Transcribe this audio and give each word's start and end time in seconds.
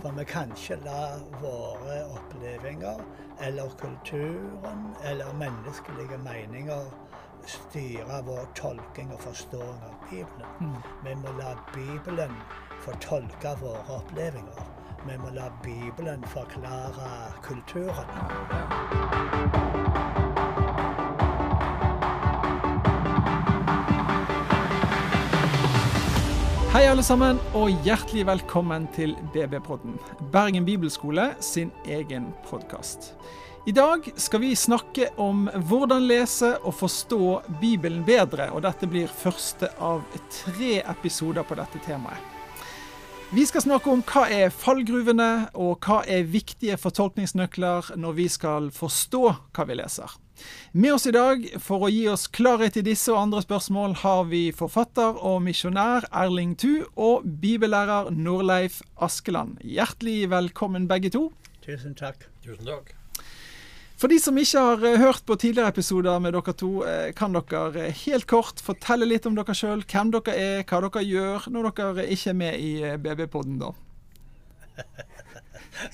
For 0.00 0.10
vi 0.16 0.24
kan 0.24 0.52
ikke 0.56 0.76
la 0.84 1.00
våre 1.42 1.96
opplevelser 2.16 3.02
eller 3.40 3.68
kulturen 3.80 4.96
eller 5.04 5.32
menneskelige 5.32 6.18
meninger 6.18 6.88
styre 7.46 8.22
vår 8.26 8.48
tolking 8.54 9.12
og 9.12 9.20
forståing 9.20 9.82
av 9.88 9.94
Bibelen. 10.10 10.48
Mm. 10.60 10.76
Vi 11.04 11.14
må 11.14 11.28
la 11.38 11.54
Bibelen 11.74 12.34
få 12.80 12.92
tolke 13.00 13.54
våre 13.60 14.00
opplevelser. 14.00 14.72
Vi 15.06 15.16
må 15.18 15.30
la 15.36 15.50
Bibelen 15.62 16.24
forklare 16.24 17.32
kulturen. 17.42 18.08
Hei 26.80 26.86
alle 26.88 27.02
sammen, 27.04 27.36
og 27.52 27.74
hjertelig 27.84 28.22
velkommen 28.24 28.86
til 28.96 29.10
BB-podden. 29.34 29.98
Bergen 30.32 30.64
bibelskole 30.64 31.26
sin 31.44 31.68
egen 31.84 32.30
podkast. 32.46 33.10
I 33.68 33.74
dag 33.76 34.08
skal 34.16 34.40
vi 34.40 34.54
snakke 34.56 35.10
om 35.20 35.42
hvordan 35.68 36.06
lese 36.08 36.54
og 36.64 36.78
forstå 36.78 37.20
Bibelen 37.60 38.00
bedre, 38.08 38.46
og 38.56 38.64
dette 38.64 38.88
blir 38.88 39.12
første 39.12 39.68
av 39.76 40.00
tre 40.32 40.78
episoder 40.80 41.44
på 41.44 41.60
dette 41.60 41.84
temaet. 41.84 42.16
Vi 43.28 43.44
skal 43.44 43.66
snakke 43.66 43.92
om 43.92 44.00
hva 44.00 44.24
er 44.32 44.48
fallgruvene, 44.48 45.50
og 45.60 45.84
hva 45.84 46.00
er 46.08 46.24
viktige 46.32 46.80
fortolkningsnøkler 46.80 47.92
når 48.00 48.16
vi 48.22 48.30
skal 48.32 48.72
forstå 48.72 49.26
hva 49.28 49.68
vi 49.68 49.82
leser. 49.84 50.16
Med 50.72 50.94
oss 50.94 51.06
i 51.10 51.12
dag 51.14 51.42
for 51.58 51.86
å 51.86 51.90
gi 51.90 52.04
oss 52.12 52.28
klarhet 52.30 52.76
i 52.78 52.84
disse 52.86 53.10
og 53.10 53.18
andre 53.24 53.42
spørsmål 53.42 53.96
har 54.04 54.28
vi 54.30 54.42
forfatter 54.54 55.18
og 55.18 55.40
misjonær 55.42 56.06
Erling 56.14 56.52
Thu 56.60 56.84
og 56.94 57.26
bibellærer 57.42 58.12
Norleif 58.14 58.78
Askeland. 59.02 59.58
Hjertelig 59.66 60.30
velkommen 60.30 60.86
begge 60.90 61.10
to. 61.16 61.26
Tusen 61.66 61.98
takk. 61.98 62.28
Tusen 62.46 62.70
takk. 62.70 62.94
For 64.00 64.08
de 64.08 64.16
som 64.22 64.38
ikke 64.40 64.62
har 64.64 64.84
eh, 64.88 65.00
hørt 65.02 65.26
på 65.28 65.36
tidligere 65.36 65.74
episoder 65.74 66.22
med 66.24 66.32
dere 66.32 66.54
to, 66.56 66.70
eh, 66.88 67.10
kan 67.12 67.34
dere 67.36 67.82
eh, 67.82 67.98
helt 68.06 68.24
kort 68.30 68.62
fortelle 68.64 69.04
litt 69.10 69.26
om 69.28 69.36
dere 69.36 69.52
sjøl, 69.58 69.82
hvem 69.84 70.14
dere 70.14 70.36
er, 70.38 70.62
hva 70.64 70.80
dere 70.86 71.02
gjør 71.04 71.50
når 71.52 71.68
dere 71.76 72.06
ikke 72.14 72.32
er 72.32 72.38
med 72.40 72.62
i 72.64 72.72
BB-podden, 72.96 73.60
da? 73.60 73.74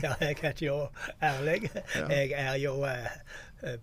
Ja, 0.02 0.14
jeg 0.20 0.36
heter 0.40 0.66
jo 0.66 0.76
Erling. 1.22 1.68
Jeg 1.94 2.32
er 2.34 2.56
jo 2.58 2.72
eh, 2.88 3.10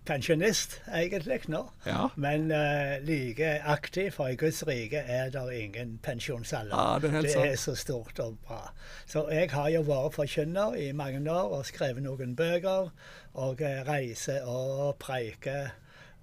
pensjonist 0.06 0.76
egentlig 0.94 1.40
nå. 1.48 1.64
Ja. 1.86 2.08
Men 2.16 2.50
uh, 2.52 3.06
like 3.06 3.60
aktiv, 3.64 4.10
for 4.14 4.28
i 4.28 4.36
Guds 4.36 4.62
rike 4.66 4.96
er 4.96 5.30
det 5.30 5.44
ingen 5.58 5.98
pensjonsalder. 6.02 6.76
Ja, 6.76 6.98
det 6.98 7.14
er 7.14 7.22
det 7.22 7.52
er 7.52 7.56
så 7.56 7.74
stort 7.74 8.18
og 8.18 8.38
bra. 8.46 8.72
Så 9.06 9.26
jeg 9.30 9.50
har 9.50 9.68
jo 9.68 9.82
vært 9.82 10.14
forkynner 10.14 10.74
i 10.78 10.92
mange 10.92 11.22
år 11.30 11.58
og 11.58 11.66
skrevet 11.66 12.02
noen 12.02 12.36
bøker. 12.36 12.92
Og 13.34 13.62
eh, 13.66 13.82
reiser 13.88 14.46
og 14.46 14.94
preiker. 15.02 15.74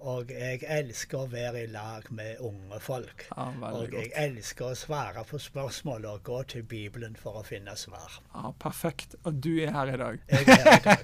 Og 0.02 0.30
jeg 0.34 0.64
elsker 0.66 1.18
å 1.20 1.26
være 1.30 1.60
i 1.62 1.66
lag 1.70 2.02
med 2.10 2.40
unge 2.42 2.80
folk. 2.82 3.26
Ja, 3.30 3.44
og 3.68 3.82
jeg 3.84 3.90
godt. 3.92 4.16
elsker 4.24 4.64
å 4.72 4.74
svare 4.78 5.22
på 5.28 5.38
spørsmål 5.38 6.04
og 6.10 6.22
gå 6.26 6.42
til 6.54 6.62
Bibelen 6.66 7.14
for 7.18 7.38
å 7.38 7.44
finne 7.46 7.76
svar. 7.78 8.18
Ja, 8.34 8.50
perfekt. 8.58 9.14
Og 9.22 9.38
du 9.44 9.52
er 9.62 9.70
her 9.76 9.86
i 9.94 9.98
dag. 10.00 10.18
Jeg 10.32 10.42
er 10.46 10.54
her 10.64 10.76
i 10.78 10.82
dag. 10.88 10.98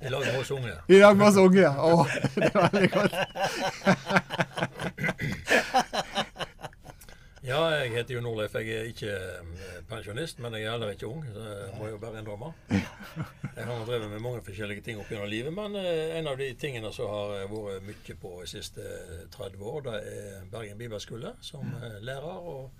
I 0.06 0.08
lag 0.14 0.22
med 0.28 0.38
oss 0.40 0.50
unge. 0.54 0.74
I 0.88 1.00
dag 1.02 1.16
med 1.16 1.26
oss 1.26 1.36
unge, 1.42 1.60
ja. 1.66 1.74
Å, 1.74 2.06
det 2.36 2.52
er 2.52 2.60
veldig 2.68 2.90
godt. 2.94 3.14
Ja, 7.40 7.60
jeg 7.72 7.94
heter 7.94 8.14
jo 8.18 8.20
Norleif. 8.20 8.52
Jeg 8.60 8.68
er 8.76 8.88
ikke 8.90 9.12
eh, 9.16 9.76
pensjonist, 9.88 10.42
men 10.44 10.52
jeg 10.58 10.66
er 10.66 10.74
heller 10.74 10.90
ikke 10.92 11.08
ung. 11.08 11.22
Så 11.32 11.40
jeg 11.48 11.70
må 11.78 11.86
jo 11.88 11.96
bare 12.02 12.20
innrømme. 12.20 12.50
Jeg 12.68 13.64
har 13.64 13.86
drevet 13.88 14.10
med 14.12 14.20
mange 14.20 14.42
forskjellige 14.44 14.84
ting 14.84 15.00
opp 15.00 15.08
gjennom 15.08 15.30
livet, 15.32 15.54
men 15.56 15.78
eh, 15.80 16.18
en 16.18 16.28
av 16.28 16.36
de 16.36 16.50
tingene 16.60 16.90
som 16.92 17.08
har 17.08 17.46
vært 17.48 17.86
mye 17.88 18.16
på 18.20 18.34
de 18.42 18.50
siste 18.52 18.84
30 19.32 19.64
år, 19.72 19.80
det 19.88 19.96
er 20.10 20.44
Bergen 20.52 20.76
bibelskole 20.80 21.32
som 21.44 21.64
eh, 21.80 21.96
lærer 22.04 22.44
og, 22.52 22.70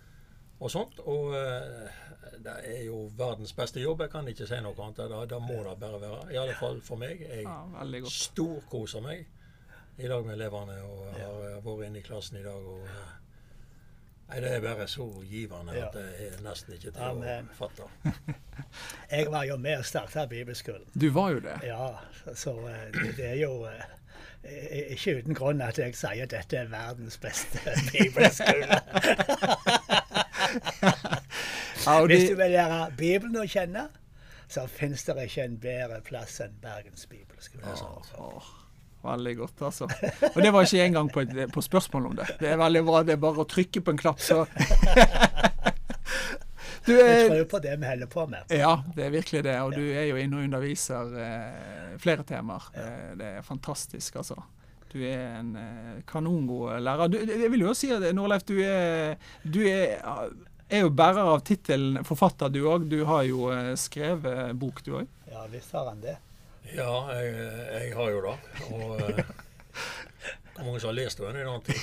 og 0.60 0.72
sånt. 0.74 1.00
Og 1.08 1.32
eh, 1.40 2.04
det 2.44 2.58
er 2.74 2.82
jo 2.90 3.06
verdens 3.16 3.56
beste 3.56 3.80
jobb. 3.80 4.04
Jeg 4.04 4.12
kan 4.12 4.28
ikke 4.28 4.48
si 4.50 4.60
noe 4.60 4.76
annet. 4.76 5.00
Det, 5.08 5.22
da 5.32 5.40
må 5.40 5.56
det 5.70 5.78
bare 5.80 6.02
være. 6.04 6.20
I 6.36 6.40
alle 6.42 6.58
fall 6.60 6.82
for 6.84 7.00
meg. 7.00 7.24
Jeg 7.24 7.46
Ja, 7.48 7.62
storkoser 8.12 9.00
meg 9.08 9.24
i 10.00 10.08
dag 10.08 10.22
med 10.24 10.36
elevene 10.36 10.76
og 10.84 11.00
har 11.16 11.48
eh, 11.48 11.58
vært 11.64 11.88
inne 11.88 12.04
i 12.04 12.06
klassen 12.06 12.38
i 12.40 12.44
dag. 12.44 12.60
og 12.60 12.84
eh, 12.84 13.16
Nei, 14.30 14.40
Det 14.40 14.50
er 14.56 14.60
bare 14.62 14.84
så 14.88 15.04
givende 15.26 15.72
Ja. 15.74 15.86
at 15.88 15.94
det 15.94 16.04
er 16.26 16.42
nesten 16.44 16.74
ikke 16.76 16.90
til 16.94 17.02
Amen. 17.02 17.48
å 17.50 17.54
fatte. 17.58 17.82
Jeg 19.10 19.26
var 19.32 19.44
jo 19.48 19.56
med 19.56 19.78
og 19.78 19.84
starta 19.88 20.26
bibelskolen. 20.30 20.86
Du 21.00 21.08
var 21.10 21.30
jo 21.34 21.40
det. 21.40 21.56
Ja, 21.66 21.88
så, 22.24 22.34
så 22.34 22.54
eh, 22.68 22.92
det, 22.94 23.16
det 23.16 23.26
er 23.32 23.40
jo 23.42 23.64
eh, 23.66 23.82
eh, 24.44 24.92
ikke 24.94 25.16
uten 25.18 25.34
grunn 25.34 25.60
at 25.66 25.78
jeg 25.82 25.96
sier 25.98 26.22
at 26.22 26.30
dette 26.30 26.56
er 26.62 26.70
verdens 26.70 27.18
beste 27.18 27.58
bibelskole. 27.90 28.78
Hvis 32.06 32.30
du 32.30 32.36
vil 32.36 32.50
lære 32.54 32.90
Bibelen 32.98 33.36
å 33.40 33.46
kjenne, 33.48 33.86
så 34.50 34.64
finnes 34.70 35.04
det 35.06 35.16
ikke 35.26 35.44
en 35.46 35.58
bedre 35.62 36.00
plass 36.06 36.40
enn 36.44 36.56
Bergens 36.62 37.06
bibelskole. 37.10 37.74
Åh, 38.18 38.48
veldig 39.02 39.34
godt, 39.38 39.62
altså. 39.70 39.86
Og 40.34 40.38
det 40.42 40.50
var 40.52 40.66
ikke 40.66 40.84
engang 40.84 41.08
på, 41.12 41.20
et- 41.24 41.52
på 41.54 41.62
spørsmål 41.64 42.06
om 42.10 42.16
det. 42.18 42.26
Det 42.40 42.48
er 42.52 42.56
veldig 42.60 42.82
bra. 42.84 43.02
Det 43.06 43.14
er 43.16 43.22
bare 43.22 43.44
å 43.44 43.48
trykke 43.48 43.80
på 43.86 43.94
en 43.94 44.00
knapp, 44.02 44.20
så 44.20 44.42
Du 46.86 46.94
Vi 46.96 47.00
er 47.02 47.26
tror 47.28 47.44
på 47.44 47.58
det 47.60 47.74
vi 47.76 47.86
holder 47.86 48.08
på 48.10 48.22
med. 48.26 48.44
Ja, 48.56 48.70
det 48.96 49.04
er 49.04 49.10
virkelig 49.12 49.42
det. 49.44 49.56
Og 49.60 49.74
du 49.76 49.82
er 49.92 50.06
jo 50.08 50.16
inne 50.16 50.38
og 50.40 50.46
underviser 50.48 51.10
eh, 51.20 51.98
flere 52.00 52.24
temaer. 52.26 52.70
Ja. 52.74 52.86
det 53.20 53.26
er 53.36 53.42
fantastisk, 53.44 54.16
altså. 54.16 54.38
Du 54.90 54.96
er 55.06 55.26
en 55.42 55.50
eh, 55.60 55.98
kanongod 56.08 56.80
lærer. 56.82 57.12
Du, 57.12 57.18
jeg 57.20 57.50
vil 57.52 57.66
jo 57.66 57.74
si 57.76 57.92
at 57.94 58.08
Norleif, 58.16 58.46
du 58.48 58.56
er, 58.64 59.20
du 59.44 59.60
er, 59.68 60.00
er 60.72 60.86
jo 60.86 60.90
bærer 60.90 61.20
av 61.36 61.44
tittelen 61.46 62.00
forfatter, 62.08 62.48
du 62.50 62.62
òg. 62.72 62.88
Du 62.90 63.04
har 63.06 63.28
jo 63.28 63.50
eh, 63.54 63.74
skrevet 63.78 64.56
bok, 64.58 64.80
du 64.88 64.96
òg. 65.02 65.06
Ja, 65.30 65.44
visst 65.52 65.76
har 65.76 65.92
han 65.92 66.00
det. 66.02 66.16
Ja, 66.74 66.92
jeg, 67.16 67.34
jeg 67.72 67.94
har 67.96 68.10
jo 68.10 68.20
det. 68.26 68.34
Og 68.70 69.00
eh, 69.00 69.24
hvor 70.54 70.64
mange 70.66 70.80
som 70.80 70.88
har 70.92 70.96
lest 70.98 71.18
den? 71.18 71.36
i 71.36 71.44
den 71.46 71.62
tid? 71.66 71.76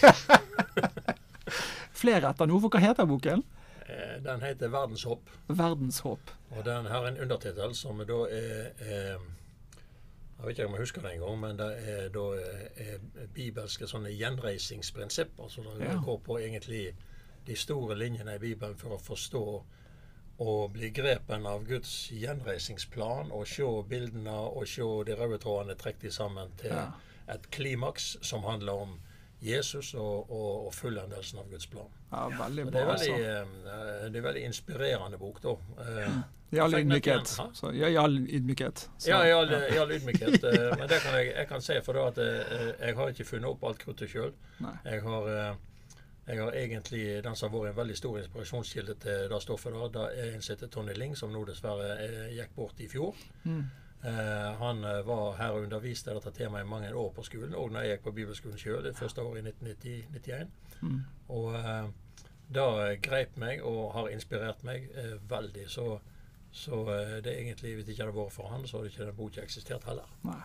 Flere 1.98 2.30
etter 2.30 2.46
nå, 2.50 2.60
for 2.62 2.70
hva 2.74 2.82
heter 2.84 3.08
boken? 3.10 3.44
Eh, 3.88 4.18
Den 4.24 4.42
heter 4.44 4.68
'Verdenshopp'. 4.70 5.32
Verdenshåp. 5.48 6.32
Og 6.52 6.66
den 6.66 6.86
har 6.86 7.08
en 7.08 7.18
undertittel 7.24 7.76
som 7.76 7.98
da 8.08 8.22
er 8.30 8.72
er 8.80 9.18
Jeg 10.38 10.46
vet 10.46 10.58
ikke 10.60 10.66
om 10.68 10.74
jeg 10.76 10.82
husker 10.82 11.02
det 11.02 11.12
engang, 11.16 11.40
men 11.40 11.58
det 11.58 11.68
er 11.90 12.10
da 12.14 12.26
eh, 12.38 12.94
er 12.94 13.28
bibelske 13.34 13.88
sånne 13.90 14.12
gjenreisingsprinsipper. 14.14 15.48
Så 15.50 15.62
det 15.80 15.88
Ja. 15.88 15.96
går 16.06 16.18
på 16.20 16.38
egentlig 16.38 16.94
de 17.48 17.56
store 17.56 17.96
linjene 17.98 18.36
i 18.36 18.38
Bibelen 18.38 18.76
for 18.78 18.90
å 18.90 19.00
forstå 19.02 19.64
og 20.40 20.72
bli 20.74 20.90
grepen 20.94 21.46
av 21.50 21.64
Guds 21.66 22.10
gjenreisingsplan 22.14 23.32
og 23.34 23.48
se 23.50 23.66
bildene 23.90 24.36
og 24.38 24.68
se 24.70 24.86
de 25.08 25.16
røde 25.18 25.40
trådene 25.42 25.76
trukket 25.80 26.14
sammen 26.14 26.52
til 26.62 26.72
Ja. 26.76 26.88
et 27.34 27.50
klimaks 27.52 28.18
som 28.22 28.44
handler 28.44 28.74
om 28.74 29.00
Jesus 29.42 29.94
og, 29.94 30.32
og, 30.32 30.68
og 30.68 30.74
fullendelsen 30.74 31.40
av 31.40 31.50
Guds 31.52 31.68
plan. 31.68 31.90
Ja, 32.12 32.28
veldig 32.40 32.64
bra. 32.66 32.72
det 32.72 32.82
er 32.82 32.88
veldig, 32.88 33.12
altså. 33.14 34.02
eh, 34.04 34.10
det 34.12 34.18
er 34.18 34.26
veldig 34.26 34.44
inspirerende 34.48 35.18
bok, 35.22 35.42
da. 35.44 35.54
Eh, 35.84 36.18
I 36.56 36.60
all 36.64 36.74
ydmykhet. 36.80 37.28
Så, 37.54 37.72
ja, 37.76 37.88
I 37.92 37.98
all 38.02 38.16
ydmykhet. 38.18 38.86
Så, 38.98 39.10
Ja, 39.10 39.20
i 39.28 39.32
all, 39.36 39.52
i 39.52 39.78
all 39.78 39.92
ydmykhet. 39.92 40.44
eh, 40.44 40.78
Men 40.80 40.88
det 40.90 41.02
kan 41.04 41.18
jeg, 41.20 41.34
jeg 41.36 41.48
kan 41.48 41.62
si, 41.62 41.74
for 41.86 41.94
da 41.94 42.08
at 42.08 42.18
jeg, 42.18 42.76
jeg 42.80 42.96
har 42.96 43.10
ikke 43.14 43.26
funnet 43.26 43.50
opp 43.52 43.64
alt 43.64 43.78
kruttet 43.84 44.10
sjøl. 44.10 44.34
Jeg 44.86 45.02
har 45.04 45.28
eh, 45.34 45.56
jeg 46.28 46.42
har 46.42 46.56
egentlig 46.60 47.24
Den 47.24 47.36
som 47.36 47.52
har 47.52 47.60
vært 47.60 47.72
en 47.72 47.78
veldig 47.78 47.98
stor 47.98 48.18
inspirasjonskilde 48.20 48.96
til 49.00 49.30
det 49.32 49.42
stoffet, 49.42 49.74
da, 49.74 49.88
det 49.88 50.08
er 50.20 50.34
en 50.36 50.42
som 50.42 50.56
heter 50.56 50.72
Tony 50.72 50.94
Ling, 50.94 51.16
som 51.16 51.32
nå 51.32 51.44
dessverre 51.48 52.32
gikk 52.36 52.56
bort 52.56 52.80
i 52.84 52.88
fjor. 52.92 53.16
Mm. 53.44 53.62
Eh, 54.04 54.52
han 54.60 54.84
eh, 54.84 55.06
var 55.08 55.38
her 55.40 55.56
og 55.56 55.64
underviste 55.64 56.14
dette 56.14 56.32
temaet 56.36 56.66
i 56.66 56.70
mange 56.70 56.92
år 56.94 57.14
på 57.16 57.24
skolen, 57.24 57.56
og 57.56 57.72
når 57.72 57.86
jeg 57.86 57.96
gikk 57.96 58.04
på 58.04 58.16
bibelskolen 58.20 58.60
sjøl 58.62 58.84
det 58.84 58.98
første 58.98 59.24
året 59.24 59.40
i 59.42 59.54
1991. 59.54 60.52
Mm. 60.82 61.00
Og 61.38 61.56
eh, 61.56 61.88
det 62.54 63.02
grep 63.04 63.40
meg 63.40 63.64
og 63.66 63.94
har 63.96 64.12
inspirert 64.14 64.64
meg 64.68 64.88
eh, 64.96 65.18
veldig. 65.30 65.66
Så, 65.72 65.88
så 66.52 66.84
eh, 66.94 67.18
det 67.24 67.34
er 67.34 67.42
egentlig, 67.42 67.76
hvis 67.76 67.88
det 67.88 67.96
ikke 67.96 68.08
hadde 68.08 68.20
vært 68.20 68.36
for 68.36 68.52
han, 68.54 68.68
så 68.68 68.80
hadde 68.80 68.94
ikke 68.94 69.08
den 69.10 69.18
boka 69.18 69.44
eksistert 69.44 69.88
heller. 69.90 70.08
Nei. 70.28 70.42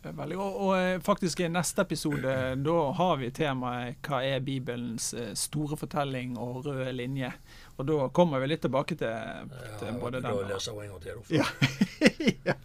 Er 0.00 0.14
Veldig, 0.16 0.36
og, 0.40 0.54
og 0.64 0.70
eh, 0.78 0.98
faktisk 1.04 1.42
i 1.44 1.48
neste 1.52 1.84
episode 1.84 2.34
da 2.64 2.76
har 2.96 3.18
vi 3.20 3.28
temaet 3.36 3.98
hva 4.06 4.22
er 4.24 4.40
Bibelens 4.40 5.10
eh, 5.12 5.34
store 5.36 5.76
fortelling 5.76 6.38
og 6.40 6.64
røde 6.64 6.88
linje. 6.96 7.28
Og 7.76 7.84
da 7.88 8.06
kommer 8.16 8.40
vi 8.40 8.48
litt 8.48 8.62
tilbake 8.64 8.96
til, 8.96 9.52
til 9.80 9.90
Ja, 9.90 9.98
både 10.00 10.22
den 10.24 10.32
og 10.32 11.04
ja. 11.28 11.44
ja. 12.48 12.56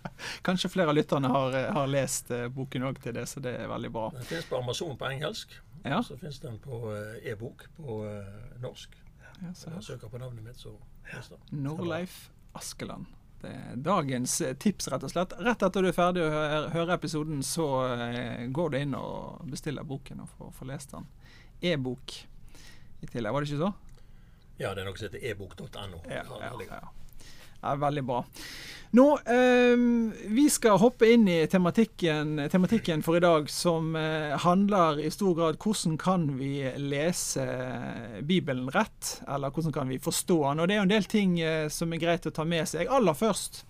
Kanskje 0.47 0.71
flere 0.71 0.93
av 0.93 0.95
lytterne 0.95 1.31
har, 1.33 1.57
eh, 1.59 1.67
har 1.75 1.91
lest 1.91 2.31
eh, 2.31 2.47
boken 2.55 2.87
òg 2.87 3.03
til 3.03 3.17
det, 3.19 3.27
så 3.27 3.43
det 3.43 3.57
er 3.65 3.67
veldig 3.71 3.91
bra. 3.91 4.07
Den 4.15 4.29
finnes 4.31 4.47
på 4.47 4.61
Amazon 4.61 4.95
på 4.95 5.11
engelsk. 5.11 5.59
Ja, 5.83 5.99
Så 6.03 6.17
finnes 6.17 6.39
den 6.39 6.55
på 6.63 6.79
eh, 6.95 7.31
e-bok 7.33 7.67
på 7.75 7.99
eh, 8.07 8.31
norsk. 8.63 8.95
ja 9.41 9.51
så 9.53 9.69
Når 9.69 9.77
jeg 9.81 9.89
søker 9.91 10.15
på 10.15 10.23
navnet 10.23 10.47
mitt, 10.47 10.57
så 10.57 10.71
finnes 11.03 11.29
den. 11.35 11.63
Norleif 11.67 12.29
Askeland. 12.55 13.11
Er 13.47 13.79
dagens 13.85 14.39
eh, 14.41 14.55
tips, 14.59 14.89
rett 14.91 15.05
og 15.05 15.11
slett. 15.13 15.35
Rett 15.45 15.65
etter 15.67 15.85
du 15.85 15.89
er 15.89 15.95
ferdig 15.95 16.25
å 16.25 16.31
høre, 16.33 16.61
høre 16.73 16.97
episoden, 16.97 17.43
så 17.45 17.67
eh, 17.95 18.45
går 18.55 18.73
du 18.73 18.77
inn 18.79 18.97
og 18.97 19.45
bestiller 19.51 19.87
boken 19.87 20.23
og 20.25 20.31
får, 20.35 20.53
får 20.59 20.71
lest 20.71 20.95
den. 20.95 21.09
E-bok 21.61 22.17
i 23.01 23.09
tillegg, 23.09 23.33
var 23.33 23.43
det 23.43 23.51
ikke 23.51 23.63
så? 23.63 23.71
Ja, 24.57 24.71
det 24.71 24.83
er 24.83 24.87
noe 24.87 24.97
som 24.99 25.09
heter 25.09 25.25
ebok.no. 25.31 25.99
Ja, 26.07 26.23
ja, 26.23 26.53
ja. 26.69 26.83
Ja, 27.65 27.75
veldig 27.81 28.05
bra. 28.05 28.21
Nå, 28.95 29.05
eh, 29.25 29.75
Vi 30.29 30.45
skal 30.49 30.77
hoppe 30.79 31.09
inn 31.11 31.27
i 31.27 31.47
tematikken, 31.51 32.37
tematikken 32.51 33.03
for 33.03 33.17
i 33.17 33.23
dag, 33.23 33.49
som 33.51 33.95
eh, 33.99 34.37
handler 34.39 35.01
i 35.03 35.11
stor 35.11 35.33
grad 35.35 35.59
hvordan 35.59 35.97
kan 35.99 36.29
vi 36.37 36.63
lese 36.79 37.43
Bibelen 38.23 38.69
rett? 38.71 39.19
Eller 39.27 39.51
hvordan 39.51 39.75
kan 39.75 39.91
vi 39.91 39.99
forstå 39.99 40.39
den? 40.47 40.63
Og 40.63 40.67
Det 40.67 40.77
er 40.77 40.79
jo 40.79 40.87
en 40.87 40.95
del 40.95 41.11
ting 41.11 41.39
eh, 41.41 41.67
som 41.67 41.91
er 41.91 42.03
greit 42.05 42.29
å 42.29 42.31
ta 42.31 42.47
med 42.47 42.69
seg. 42.71 42.87
Aller 42.87 43.17
først 43.17 43.65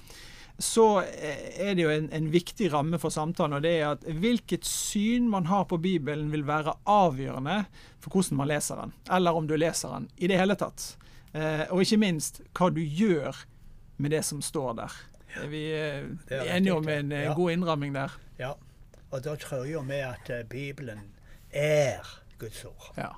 så 0.57 1.01
eh, 1.01 1.57
er 1.69 1.73
det 1.75 1.83
jo 1.83 1.91
en, 1.91 2.07
en, 2.13 2.29
viktig 2.31 2.69
ramme 2.73 2.99
for 3.01 3.09
samtalen, 3.11 3.57
og 3.57 3.65
det 3.65 3.73
er 3.79 3.89
at 3.95 4.05
hvilket 4.05 4.67
syn 4.67 5.27
man 5.31 5.49
har 5.49 5.65
på 5.67 5.79
Bibelen 5.81 6.29
vil 6.31 6.45
være 6.47 6.77
avgjørende 6.85 7.63
for 7.99 8.13
hvordan 8.13 8.39
man 8.39 8.51
leser 8.53 8.79
den, 8.79 8.93
eller 9.11 9.35
om 9.35 9.49
du 9.49 9.57
leser 9.57 9.97
den 9.97 10.07
i 10.15 10.29
det 10.31 10.39
hele 10.39 10.55
tatt. 10.59 10.93
Eh, 11.35 11.65
og 11.73 11.83
ikke 11.83 11.99
minst 12.05 12.39
hva 12.55 12.69
du 12.71 12.79
gjør 12.83 13.41
med 13.97 14.11
det 14.11 14.23
som 14.25 14.41
står 14.41 14.73
der. 14.73 14.91
Ja, 15.35 15.47
vi 15.47 15.63
er 15.71 16.55
enige 16.55 16.73
om 16.73 16.87
en 16.87 17.11
eh, 17.11 17.27
ja. 17.27 17.33
god 17.33 17.51
innramming 17.51 17.95
der? 17.95 18.19
Ja, 18.39 18.53
og 19.11 19.23
da 19.23 19.35
tror 19.35 19.65
jo 19.65 19.81
vi 19.87 19.99
at 20.03 20.29
uh, 20.29 20.49
Bibelen 20.49 20.99
er 21.51 22.21
Guds 22.39 22.65
ord. 22.65 22.93
Ja. 22.97 23.09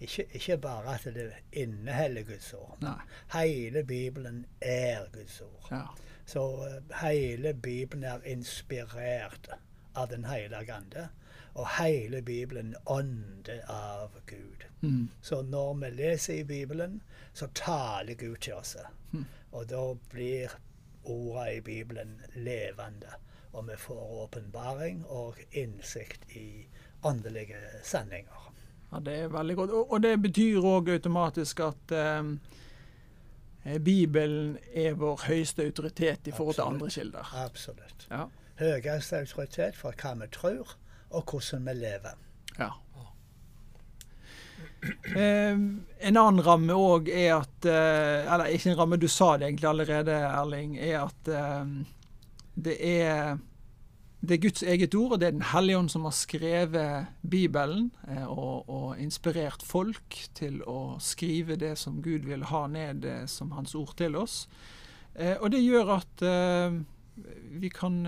Ikke, 0.00 0.26
ikke, 0.32 0.58
bare 0.58 0.94
at 0.94 1.04
det 1.04 1.32
inneholder 1.52 2.22
Guds 2.22 2.52
ord. 2.52 2.76
Nei. 2.80 3.00
Hele 3.32 3.84
Bibelen 3.84 4.46
er 4.60 5.06
Guds 5.12 5.40
ord. 5.40 5.68
Ja. 5.70 5.82
Så 6.26 6.68
hele 7.00 7.54
Bibelen 7.54 8.04
er 8.04 8.18
inspirert 8.24 9.48
av 9.94 10.08
Den 10.08 10.24
hellige 10.24 10.72
ande. 10.72 11.08
Og 11.54 11.68
hele 11.82 12.22
Bibelen 12.22 12.74
ånder 12.86 13.60
av 13.70 14.10
Gud. 14.26 14.64
Mm. 14.80 15.08
Så 15.22 15.42
når 15.42 15.74
vi 15.74 15.90
leser 15.90 16.34
i 16.34 16.44
Bibelen, 16.44 17.02
så 17.32 17.46
taler 17.54 18.14
Gud 18.14 18.36
til 18.36 18.54
oss. 18.54 18.76
Og 19.54 19.68
da 19.70 19.82
blir 20.10 20.54
ordene 21.04 21.56
i 21.56 21.60
Bibelen 21.64 22.16
levende. 22.34 23.14
Og 23.54 23.68
vi 23.68 23.76
får 23.78 24.00
åpenbaring 24.24 25.04
og 25.06 25.38
innsikt 25.52 26.26
i 26.34 26.66
åndelige 27.06 27.60
sendinger. 27.86 28.50
Ja, 28.92 29.00
Det 29.00 29.14
er 29.14 29.28
veldig 29.28 29.56
godt. 29.56 29.70
Og, 29.70 29.92
og 29.92 30.02
det 30.02 30.14
betyr 30.22 30.58
òg 30.58 30.90
automatisk 30.96 31.60
at 31.60 31.94
eh, 31.94 33.78
Bibelen 33.84 34.58
er 34.74 34.94
vår 34.98 35.26
høyeste 35.28 35.64
autoritet 35.64 36.26
i 36.26 36.34
forhold 36.34 36.54
til 36.54 36.66
andre 36.66 36.90
kilder. 36.90 37.30
Absolutt. 37.44 38.08
Ja. 38.10 38.26
Høyeste 38.58 39.18
autoritet 39.22 39.76
for 39.76 39.94
hva 40.02 40.14
vi 40.20 40.30
tror, 40.32 40.76
og 41.10 41.30
hvordan 41.30 41.66
vi 41.66 41.78
lever. 41.78 42.18
Ja. 42.58 42.70
Eh, 45.14 45.54
en 45.54 46.16
annen 46.20 46.44
ramme 46.44 46.76
òg 46.76 47.08
er 47.08 47.30
at 47.38 47.66
eh, 47.70 48.26
Eller 48.28 48.52
ikke 48.52 48.72
en 48.72 48.78
ramme, 48.78 48.98
du 49.00 49.06
sa 49.08 49.34
det 49.38 49.48
egentlig 49.48 49.70
allerede, 49.70 50.16
Erling. 50.28 50.76
Er 50.76 51.06
at 51.06 51.30
eh, 51.32 51.74
det 52.54 52.76
er 52.80 53.36
det 54.24 54.38
er 54.38 54.40
Guds 54.40 54.62
eget 54.62 54.94
ord, 54.96 55.12
og 55.12 55.20
det 55.20 55.26
er 55.26 55.36
Den 55.36 55.48
hellige 55.52 55.78
ånd 55.78 55.90
som 55.92 56.06
har 56.08 56.14
skrevet 56.16 57.06
Bibelen 57.20 57.90
eh, 58.08 58.24
og, 58.24 58.68
og, 58.68 58.88
inspirert 59.00 59.62
folk 59.62 60.16
til 60.34 60.62
å 60.62 60.96
skrive 61.02 61.58
det 61.60 61.74
som 61.80 62.00
Gud 62.02 62.24
vil 62.28 62.46
ha 62.48 62.64
ned 62.70 63.04
eh, 63.04 63.26
som 63.28 63.52
Hans 63.56 63.74
ord 63.76 63.94
til 63.98 64.16
oss. 64.16 64.46
Eh, 65.14 65.36
og 65.40 65.50
det 65.52 65.60
gjør 65.64 65.96
at 65.98 66.24
vi 67.54 67.68
kan, 67.70 68.00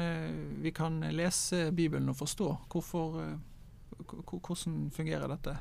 vi, 0.62 0.72
kan, 0.74 0.98
lese 1.14 1.70
Bibelen 1.70 2.08
og 2.10 2.16
forstå. 2.18 2.48
Hvorfor, 2.72 3.20
hvordan 4.02 4.88
fungerer 4.90 5.30
dette? 5.30 5.54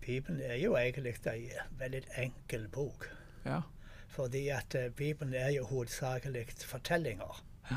Bibelen 0.00 0.40
er 0.40 0.54
jo 0.54 0.76
egentlig 0.76 1.14
en 1.26 1.78
veldig 1.78 2.02
enkel 2.16 2.68
bok. 2.68 3.08
Ja. 3.44 3.60
Fordi 4.08 4.48
at 4.48 4.76
Bibelen 4.96 5.34
er 5.34 5.48
jo 5.48 5.64
hovedsakelig 5.66 6.46
fortellinger. 6.64 7.44
Ja. 7.70 7.76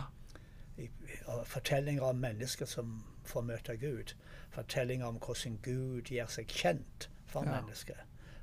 Fortellinger 1.45 2.03
om 2.03 2.15
mennesker 2.15 2.65
som 2.65 3.03
får 3.25 3.41
møte 3.41 3.77
Gud. 3.77 4.15
Fortellinger 4.49 5.05
om 5.05 5.19
hvordan 5.19 5.59
Gud 5.63 6.01
gjør 6.01 6.27
seg 6.27 6.47
kjent 6.47 7.09
for 7.25 7.45
ja. 7.45 7.59
mennesket. 7.59 7.99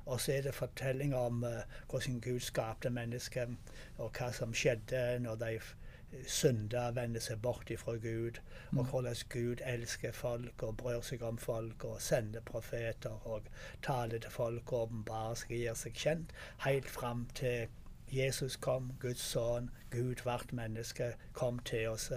Og 0.09 0.21
så 0.21 0.31
er 0.31 0.41
det 0.41 0.55
fortellinger 0.55 1.17
om 1.17 1.43
uh, 1.43 1.49
hvordan 1.89 2.21
Gud 2.21 2.39
skapte 2.39 2.89
mennesker, 2.89 3.51
og 3.97 4.15
hva 4.17 4.31
som 4.33 4.53
skjedde 4.53 5.19
når 5.21 5.35
de 5.35 5.59
synda 6.27 6.89
vender 6.95 7.21
seg 7.21 7.41
bort 7.41 7.69
ifra 7.69 7.91
Gud, 7.97 8.39
og 8.71 8.77
Mm. 8.77 8.85
hvordan 8.85 9.15
Gud 9.29 9.61
elsker 9.65 10.11
folk 10.11 10.63
og 10.63 10.77
bryr 10.77 11.01
seg 11.01 11.21
om 11.21 11.37
folk 11.37 11.83
og 11.85 12.01
sender 12.01 12.41
profeter 12.41 13.27
og 13.27 13.41
taler 13.81 14.19
til 14.19 14.31
folk 14.31 14.73
og 14.73 14.81
åpenbarer 14.81 15.35
seg 15.35 15.49
gir 15.49 15.73
seg 15.73 15.93
kjent, 15.93 16.31
helt 16.65 16.89
fram 16.89 17.27
til 17.35 17.67
Jesus 18.11 18.55
kom, 18.55 18.93
Guds 18.99 19.21
sønn, 19.21 19.69
Gud 19.91 20.23
hvert 20.23 20.53
menneske, 20.53 21.13
kom 21.33 21.59
til 21.59 21.89
oss. 21.89 22.11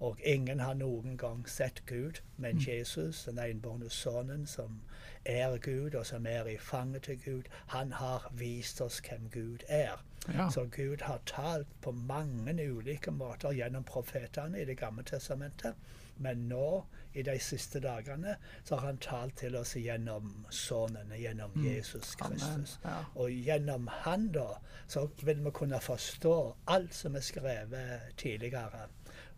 Og 0.00 0.18
ingen 0.24 0.60
har 0.60 0.74
noen 0.74 1.16
gang 1.18 1.48
sett 1.48 1.82
Gud, 1.86 2.22
men 2.36 2.56
Mm. 2.56 2.62
Jesus, 2.68 3.24
den 3.24 3.38
enbårne 3.38 3.90
sønnen, 3.90 4.46
som 4.46 4.80
er 5.24 5.58
Gud, 5.58 5.94
og 5.94 6.06
som 6.06 6.26
er 6.26 6.46
i 6.46 6.56
fanget 6.56 7.02
til 7.02 7.20
Gud, 7.24 7.42
han 7.66 7.92
har 7.92 8.32
vist 8.32 8.80
oss 8.80 9.00
hvem 9.08 9.30
Gud 9.32 9.58
er. 9.68 10.04
Ja. 10.28 10.50
Så 10.50 10.68
Gud 10.76 11.02
har 11.02 11.20
talt 11.26 11.66
på 11.80 11.90
mange 11.90 12.72
ulike 12.72 13.10
måter 13.10 13.52
gjennom 13.52 13.84
profetene 13.84 14.62
i 14.62 14.64
Det 14.64 14.78
gamle 14.78 15.02
testamentet. 15.02 15.74
Men 16.16 16.48
nå, 16.48 16.84
i 17.12 17.22
de 17.22 17.38
siste 17.40 17.80
dagene, 17.80 18.36
så 18.64 18.76
har 18.76 18.86
han 18.86 18.98
talt 18.98 19.36
til 19.36 19.56
oss 19.56 19.74
gjennom 19.76 20.46
Sønnen, 20.50 21.12
gjennom 21.18 21.50
Mm. 21.54 21.64
Jesus 21.64 22.14
Kristus. 22.14 22.78
Ja. 22.84 23.04
Og 23.14 23.30
gjennom 23.30 23.88
han 23.88 24.28
da, 24.32 24.58
så 24.88 25.08
vil 25.22 25.44
vi 25.44 25.50
kunne 25.50 25.80
forstå 25.80 26.56
alt 26.66 26.94
som 26.94 27.16
er 27.16 27.20
skrevet 27.20 28.16
tidligere. 28.16 28.88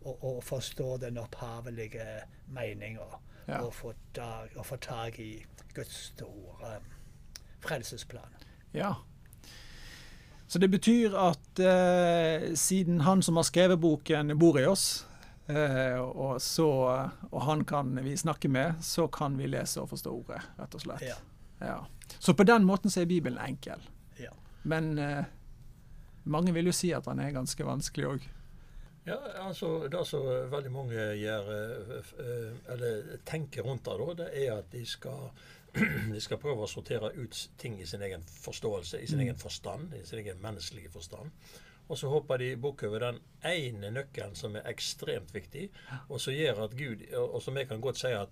Og, 0.05 0.23
og 0.23 0.43
forstå 0.43 0.97
den 0.97 1.17
opphavelige 1.17 2.05
meninga. 2.47 3.19
Ja. 3.47 3.61
Og, 3.61 3.73
få 3.73 3.93
dag, 4.15 4.49
og 4.55 4.65
få 4.65 4.75
tak 4.75 5.19
i 5.19 5.45
Guds 5.75 5.95
store 6.13 6.79
frelsesplan. 7.59 8.35
Ja. 8.73 8.93
Så 10.47 10.59
det 10.59 10.71
betyr 10.71 11.15
at 11.17 11.59
eh, 11.59 12.55
siden 12.55 13.01
han 13.01 13.21
som 13.21 13.35
har 13.35 13.43
skrevet 13.43 13.81
boken, 13.81 14.39
bor 14.39 14.59
i 14.59 14.65
oss, 14.65 15.07
eh, 15.47 15.99
og, 16.01 16.41
så, 16.41 16.67
og 17.31 17.41
han 17.45 17.63
kan 17.65 17.95
vi 18.03 18.15
snakke 18.17 18.49
med, 18.49 18.79
så 18.81 19.07
kan 19.07 19.37
vi 19.37 19.47
lese 19.47 19.81
og 19.81 19.89
forstå 19.93 20.11
ordet, 20.11 20.41
rett 20.59 20.75
og 20.75 20.81
slett. 20.85 21.01
Ja. 21.07 21.15
Ja. 21.59 21.77
Så 22.19 22.33
på 22.35 22.43
den 22.43 22.65
måten 22.67 22.91
så 22.91 23.01
er 23.01 23.05
Bibelen 23.09 23.39
enkel. 23.39 23.81
Ja. 24.19 24.31
Men 24.63 24.97
eh, 24.99 25.23
mange 26.23 26.53
vil 26.53 26.65
jo 26.71 26.73
si 26.75 26.91
at 26.93 27.05
den 27.07 27.19
er 27.23 27.31
ganske 27.35 27.65
vanskelig 27.65 28.07
òg. 28.15 28.25
Ja, 29.05 29.19
altså 29.45 29.87
Det 29.87 29.99
som 30.09 30.23
veldig 30.49 30.71
mange 30.73 30.95
gjør, 31.19 31.49
eh, 31.53 32.71
eller 32.73 33.19
tenker 33.29 33.61
rundt 33.67 33.85
det, 33.85 33.99
da, 34.01 34.13
det 34.23 34.29
er 34.47 34.55
at 34.57 34.71
de 34.73 34.81
skal, 34.89 35.29
de 36.13 36.21
skal 36.23 36.39
prøve 36.41 36.65
å 36.65 36.69
sortere 36.71 37.11
ut 37.13 37.37
ting 37.61 37.77
i 37.81 37.85
sin 37.85 38.01
egen 38.01 38.23
forståelse, 38.25 38.99
i 39.03 39.07
sin 39.07 39.19
Mm. 39.21 39.27
egen 39.27 39.37
forstand, 39.37 39.93
i 39.93 40.05
sin 40.09 40.19
egen 40.23 40.41
menneskelige 40.41 40.89
forstand. 40.89 41.29
Og 41.87 41.97
så 41.97 42.09
hopper 42.09 42.37
de 42.41 42.55
bukk 42.57 42.83
over 42.87 42.99
den 42.99 43.19
ene 43.45 43.91
nøkkelen 43.93 44.35
som 44.35 44.55
er 44.57 44.65
ekstremt 44.71 45.33
viktig, 45.35 45.69
og 46.09 46.19
Gud, 46.77 47.03
og 47.13 47.41
som 47.43 47.57
jeg 47.57 47.67
kan 47.69 47.81
godt 47.81 47.99
si 48.01 48.07
at 48.07 48.29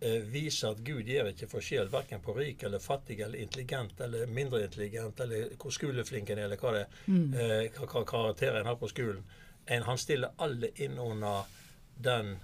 eh, 0.00 0.20
viser 0.32 0.70
at 0.74 0.82
Gud 0.84 1.08
gjør 1.08 1.30
ikke 1.32 1.48
forskjell 1.48 1.88
verken 1.92 2.20
på 2.20 2.34
rik 2.36 2.62
eller 2.62 2.78
fattig 2.78 3.20
eller 3.20 3.38
intelligent 3.40 4.00
eller 4.00 4.26
mindre 4.26 4.62
intelligent 4.64 5.20
eller 5.20 5.54
hvor 5.56 5.70
skoleflink 5.72 6.30
en 6.30 6.38
er, 6.38 6.44
eller 6.44 6.56
hva 6.60 6.72
det 6.76 6.86
Mm. 7.06 7.34
eh, 7.34 7.70
hva, 7.78 7.86
hva 7.86 8.04
karakter 8.04 8.60
en 8.60 8.66
har 8.66 8.76
på 8.76 8.88
skolen. 8.88 9.24
En, 9.66 9.82
han 9.82 9.98
stiller 9.98 10.30
alle 10.38 10.70
inn 10.76 10.98
under 10.98 11.44
den, 11.96 12.36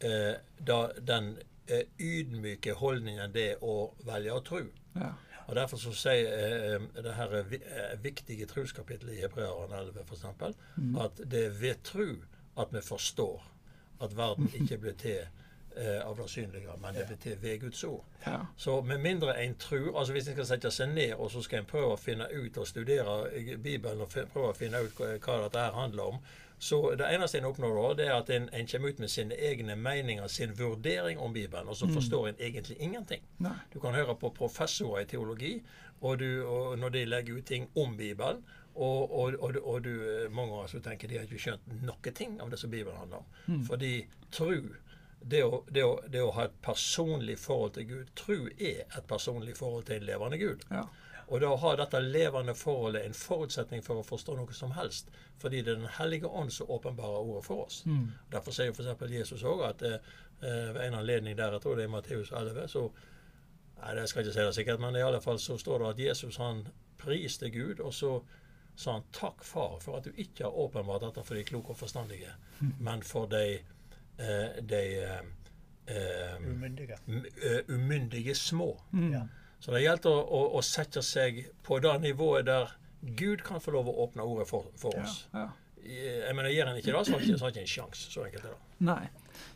eh, 0.00 0.34
da, 0.58 0.92
den 0.98 1.38
eh, 1.66 1.86
ydmyke 1.98 2.74
holdningen 2.74 3.32
det 3.32 3.56
å 3.60 3.94
velge 4.06 4.32
å 4.32 4.42
tro. 4.44 4.64
Ja. 4.94 5.14
Og 5.52 5.56
Derfor 5.58 5.76
så 5.76 5.90
sier 5.92 6.30
eh, 6.32 6.84
det 7.04 7.12
her 7.18 7.34
eh, 7.42 7.98
viktige 8.00 8.46
troskapitlet 8.48 9.18
i 9.18 9.20
Hebrearen 9.20 9.72
11 9.82 10.04
for 10.08 10.16
eksempel, 10.16 10.54
Mm. 10.76 10.96
at 10.96 11.20
det 11.30 11.44
er 11.46 11.50
ved 11.60 11.82
tro 11.84 12.06
at 12.58 12.68
vi 12.72 12.80
forstår 12.80 13.42
at 14.02 14.16
verden 14.16 14.48
ikke 14.54 14.78
blir 14.80 14.94
til 14.96 15.18
eh, 15.76 16.00
av 16.06 16.16
det 16.16 16.30
synlige, 16.30 16.72
men 16.80 16.94
det 16.94 17.04
blir 17.06 17.16
til 17.20 17.36
ved 17.42 17.60
Guds 17.60 17.84
ord. 17.84 18.04
Ja. 18.26 18.38
Så 18.56 18.80
med 18.80 18.98
mindre 18.98 19.36
en 19.44 19.54
tror, 19.54 19.98
altså 19.98 20.12
Hvis 20.12 20.28
en 20.28 20.34
skal 20.34 20.46
sette 20.46 20.70
seg 20.70 20.88
ned 20.94 21.12
og 21.18 21.30
så 21.30 21.42
skal 21.42 21.58
en 21.58 21.68
prøve 21.68 21.92
å 21.92 22.00
finne 22.00 22.26
ut 22.32 22.56
og 22.58 22.66
studere 22.66 23.28
Bibelen 23.62 24.00
og 24.00 24.08
prøve 24.08 24.48
å 24.50 24.56
finne 24.56 24.80
ut 24.82 24.96
hva 24.96 25.38
dette 25.44 25.58
her 25.66 25.72
handler 25.76 26.02
om, 26.14 26.18
så 26.62 26.78
det 26.94 27.10
eneste 27.10 27.40
en 27.40 27.50
oppnår 27.50 27.74
da, 27.74 27.90
det 27.98 28.06
er 28.06 28.16
at 28.20 28.30
en, 28.30 28.48
en 28.54 28.70
kommer 28.70 28.94
ut 28.94 29.02
med 29.02 29.10
sine 29.10 29.34
egne 29.34 29.74
meninger, 29.74 30.30
sin 30.30 30.54
vurdering 30.58 31.18
om 31.18 31.34
Bibelen, 31.34 31.68
og 31.68 31.76
så 31.76 31.90
forstår 31.90 32.28
en 32.28 32.38
egentlig 32.38 32.76
ingenting. 32.78 33.24
Nei. 33.42 33.56
Du 33.74 33.80
kan 33.82 33.98
høre 33.98 34.14
på 34.14 34.30
professorer 34.36 35.02
i 35.02 35.08
teologi, 35.10 35.56
og, 36.00 36.18
du, 36.22 36.44
og 36.46 36.78
når 36.78 36.94
de 36.94 37.06
legger 37.10 37.40
ut 37.40 37.48
ting 37.50 37.70
om 37.74 37.96
Bibelen, 37.98 38.44
Og, 38.74 39.12
og, 39.12 39.34
og, 39.68 39.84
du, 39.84 39.90
mange 40.32 40.54
ganger 40.54 40.68
så 40.72 40.78
tenker 40.80 41.08
de 41.08 41.18
har 41.18 41.26
ikke 41.26 41.40
skjønt 41.42 41.66
noe 41.84 42.12
ting 42.16 42.38
av 42.40 42.48
det 42.48 42.56
som 42.56 42.70
Bibelen 42.72 42.96
handler 42.96 43.18
om. 43.18 43.26
Mm. 43.44 43.64
Fordi 43.68 43.90
tru, 44.32 44.70
det 45.20 45.42
å, 45.44 45.58
det, 45.68 45.82
å, 45.84 45.98
det 46.08 46.22
å 46.24 46.30
ha 46.32 46.46
et 46.48 46.54
personlig 46.64 47.36
forhold 47.42 47.74
til 47.76 47.84
Gud 47.90 48.14
Tro 48.16 48.38
er 48.56 48.86
et 48.86 49.06
personlig 49.10 49.58
forhold 49.58 49.84
til 49.90 50.00
en 50.00 50.06
levende 50.08 50.38
Gud. 50.40 50.64
Ja. 50.70 50.86
Og 51.28 51.40
da 51.40 51.52
har 51.56 51.76
dette 51.76 52.00
levende 52.00 52.54
forholdet 52.54 53.04
en 53.06 53.14
forutsetning 53.14 53.82
for 53.84 54.00
å 54.00 54.06
forstå 54.06 54.34
noe 54.36 54.52
som 54.56 54.72
helst. 54.76 55.08
Fordi 55.38 55.62
det 55.62 55.72
er 55.72 55.80
Den 55.80 55.94
hellige 55.98 56.26
ånd 56.28 56.52
som 56.52 56.70
åpenbarer 56.70 57.22
ordet 57.22 57.44
for 57.44 57.64
oss. 57.66 57.82
Mm. 57.86 58.10
Derfor 58.32 58.52
sier 58.52 58.72
f.eks. 58.72 59.10
Jesus 59.10 59.42
òg 59.42 59.64
at 59.68 59.82
eh, 59.82 59.98
ved 60.42 60.80
en 60.86 60.94
anledning 61.00 61.36
der, 61.38 61.52
jeg 61.52 61.60
tror 61.62 61.76
det 61.76 61.84
er 61.84 61.88
i 61.88 61.92
Matteus 61.96 62.32
11, 62.32 62.68
så 62.68 62.88
Nei, 63.82 63.94
det 63.98 64.04
skal 64.08 64.20
jeg 64.22 64.28
ikke 64.28 64.34
si 64.36 64.44
det 64.46 64.54
sikkert, 64.54 64.80
men 64.80 64.94
i 64.94 65.00
alle 65.02 65.18
fall 65.20 65.38
så 65.42 65.56
står 65.58 65.78
det 65.82 65.86
at 65.88 65.98
Jesus 65.98 66.36
han 66.38 66.60
priste 67.02 67.48
Gud, 67.50 67.80
og 67.82 67.90
så 67.94 68.12
sa 68.78 68.92
han 68.92 69.02
takk, 69.12 69.42
far, 69.44 69.80
for 69.82 69.98
at 69.98 70.04
du 70.06 70.12
ikke 70.22 70.44
har 70.44 70.54
åpenbart 70.54 71.02
dette 71.02 71.24
for 71.26 71.34
de 71.34 71.42
kloke 71.44 71.74
og 71.74 71.80
forstandige, 71.80 72.30
men 72.86 73.02
for 73.02 73.26
de, 73.26 73.58
eh, 74.22 74.60
de 74.62 74.82
eh, 75.02 75.24
eh, 75.96 76.46
Umyndige. 76.46 76.98
eh, 77.42 77.58
umyndige 77.74 78.34
små. 78.38 78.76
Mm. 78.92 79.12
Ja. 79.16 79.24
Så 79.62 79.70
det 79.74 79.84
gjelder 79.84 80.10
å, 80.10 80.22
å, 80.26 80.40
å 80.58 80.62
sette 80.66 81.02
seg 81.06 81.44
på 81.62 81.78
det 81.84 81.92
nivået 82.02 82.46
der 82.48 82.72
Gud 83.18 83.42
kan 83.46 83.60
få 83.62 83.74
lov 83.76 83.88
å 83.90 83.94
åpne 84.04 84.22
ordet 84.26 84.48
for, 84.50 84.66
for 84.78 84.94
oss. 85.02 85.24
ja. 85.34 85.48
Jeg 85.82 86.34
mener, 86.38 86.50
Gjør 86.54 86.68
han 86.70 86.76
ikke 86.78 86.92
det, 86.94 87.00
så 87.08 87.12
har 87.16 87.22
han 87.24 87.48
ikke, 87.50 87.60
en 87.64 87.70
sjanse. 87.72 88.04
Så 88.12 88.22
enkelt 88.22 88.44
er 88.46 88.52
det. 88.54 88.76
Nei. 88.86 89.08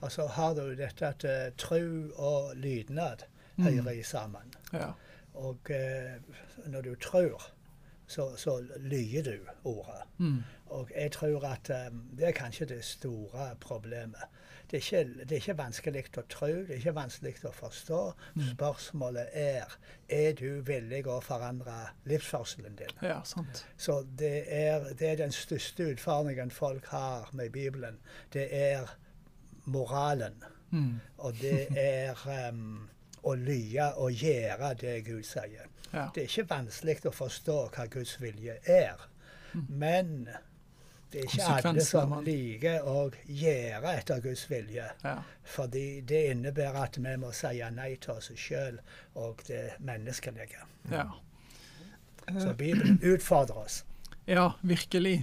Og 0.02 0.10
så 0.10 0.24
har 0.34 0.56
du 0.58 0.72
dette 0.78 1.06
at 1.06 1.22
uh, 1.26 1.44
tro 1.58 1.78
og 2.18 2.54
lydnad 2.58 3.26
Mm. 3.56 3.64
hører 3.86 4.02
sammen. 4.04 4.50
Ja. 4.74 4.90
Og 5.40 5.70
uh, 5.72 6.34
når 6.68 6.82
du 6.84 6.90
tror, 7.00 7.46
så, 8.06 8.36
så 8.36 8.64
lyver 8.78 9.22
du 9.22 9.38
ordet. 9.64 10.02
Mm. 10.18 10.42
Og 10.66 10.90
jeg 10.96 11.12
tror 11.12 11.44
at 11.44 11.70
um, 11.90 12.02
det 12.18 12.28
er 12.28 12.32
kanskje 12.32 12.66
det 12.66 12.84
store 12.84 13.56
problemet. 13.60 14.22
Det 14.70 14.76
er, 14.76 14.98
ikke, 14.98 15.20
det 15.20 15.32
er 15.32 15.36
ikke 15.36 15.58
vanskelig 15.58 16.04
å 16.18 16.22
tro, 16.28 16.46
det 16.46 16.70
er 16.74 16.80
ikke 16.80 16.94
vanskelig 16.96 17.36
å 17.46 17.52
forstå. 17.54 18.00
Spørsmålet 18.50 19.28
er 19.32 19.76
er 20.08 20.32
du 20.38 20.62
villig 20.66 21.04
å 21.06 21.20
forandre 21.22 21.74
livsførselen 22.04 22.74
din. 22.78 22.90
ja, 23.02 23.20
sant. 23.24 23.66
Så 23.76 24.00
det 24.18 24.44
er, 24.48 24.90
det 24.98 25.08
er 25.12 25.16
den 25.22 25.32
største 25.32 25.86
utfordringen 25.92 26.50
folk 26.50 26.86
har 26.90 27.30
med 27.32 27.50
Bibelen. 27.54 27.98
Det 28.32 28.48
er 28.50 28.90
moralen. 29.64 30.42
Mm. 30.70 31.00
Og 31.18 31.34
det 31.40 31.68
er 31.78 32.26
um, 32.50 32.88
å 33.26 33.34
lye 33.38 33.90
og 34.02 34.12
gjøre 34.22 34.72
det 34.80 34.96
Gud 35.06 35.24
sier. 35.26 35.66
Ja. 35.92 36.08
Det 36.14 36.22
er 36.24 36.28
ikke 36.30 36.48
vanskelig 36.50 36.98
å 37.08 37.14
forstå 37.14 37.56
hva 37.74 37.86
Guds 37.90 38.16
vilje 38.22 38.58
er. 38.62 39.06
Men 39.68 40.28
det 41.12 41.22
er 41.22 41.28
ikke 41.30 41.68
alle 41.70 41.84
som 41.86 42.16
liker 42.26 42.88
å 42.90 43.06
gjøre 43.26 43.92
etter 43.98 44.20
Guds 44.24 44.44
vilje. 44.50 44.88
Ja. 45.04 45.16
Fordi 45.56 46.00
det 46.06 46.24
innebærer 46.32 46.82
at 46.82 46.98
vi 46.98 47.14
må 47.22 47.30
si 47.36 47.54
nei 47.72 47.92
til 48.02 48.18
oss 48.18 48.32
sjøl 48.36 48.80
og 49.14 49.42
det 49.48 49.78
menneskelige. 49.78 50.66
ja. 50.90 51.06
Så 52.26 52.54
Bibelen 52.58 52.98
utfordrer 53.02 53.58
oss. 53.62 53.84
Ja, 54.26 54.52
virkelig. 54.62 55.20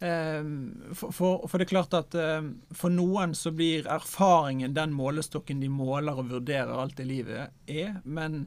Ehm, 0.00 0.94
For, 0.94 1.12
for, 1.12 1.48
for 1.48 1.58
det 1.58 1.66
er 1.66 1.72
klart 1.72 1.94
at 1.98 2.14
ehm, 2.14 2.52
for 2.70 2.92
noen 2.94 3.34
så 3.34 3.50
blir 3.54 3.88
erfaringen 3.90 4.74
den 4.76 4.94
målestokken 4.94 5.60
de 5.60 5.68
måler 5.72 6.20
og 6.20 6.30
vurderer 6.30 6.74
alt 6.78 7.00
i 7.02 7.06
livet 7.08 7.50
er. 7.66 8.00
Men 8.04 8.44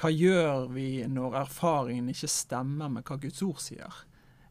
hva 0.00 0.10
gjør 0.10 0.68
vi 0.74 0.88
når 1.06 1.36
erfaringen 1.44 2.10
ikke 2.10 2.30
stemmer 2.30 2.90
med 2.90 3.06
hva 3.06 3.20
Guds 3.22 3.42
ord 3.46 3.62
sier? 3.62 4.00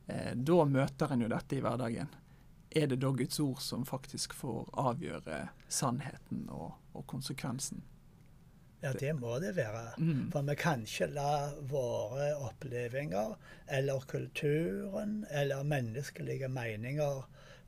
Eh, 0.07 0.31
Da 0.35 0.65
møter 0.65 1.11
en 1.11 1.25
jo 1.25 1.31
dette 1.31 1.57
i 1.59 1.63
hverdagen. 1.63 2.11
Er 2.73 2.87
det 2.89 3.01
da 3.03 3.11
Guds 3.13 3.39
ord 3.43 3.59
som 3.61 3.83
faktisk 3.85 4.33
får 4.33 4.71
avgjøre 4.81 5.43
sannheten 5.69 6.47
og, 6.49 6.71
og 6.95 7.05
konsekvensen? 7.11 7.83
Ja, 8.83 8.91
det 8.99 9.13
må 9.15 9.37
det 9.39 9.55
være. 9.55 9.83
Mm. 9.97 10.31
For 10.31 10.41
vi 10.49 10.55
kan 10.59 10.81
ikke 10.83 11.07
la 11.15 11.29
våre 11.71 12.33
opplevelser 12.49 13.35
eller 13.77 14.03
kulturen 14.11 15.25
eller 15.31 15.63
menneskelige 15.63 16.47
meninger 16.51 17.23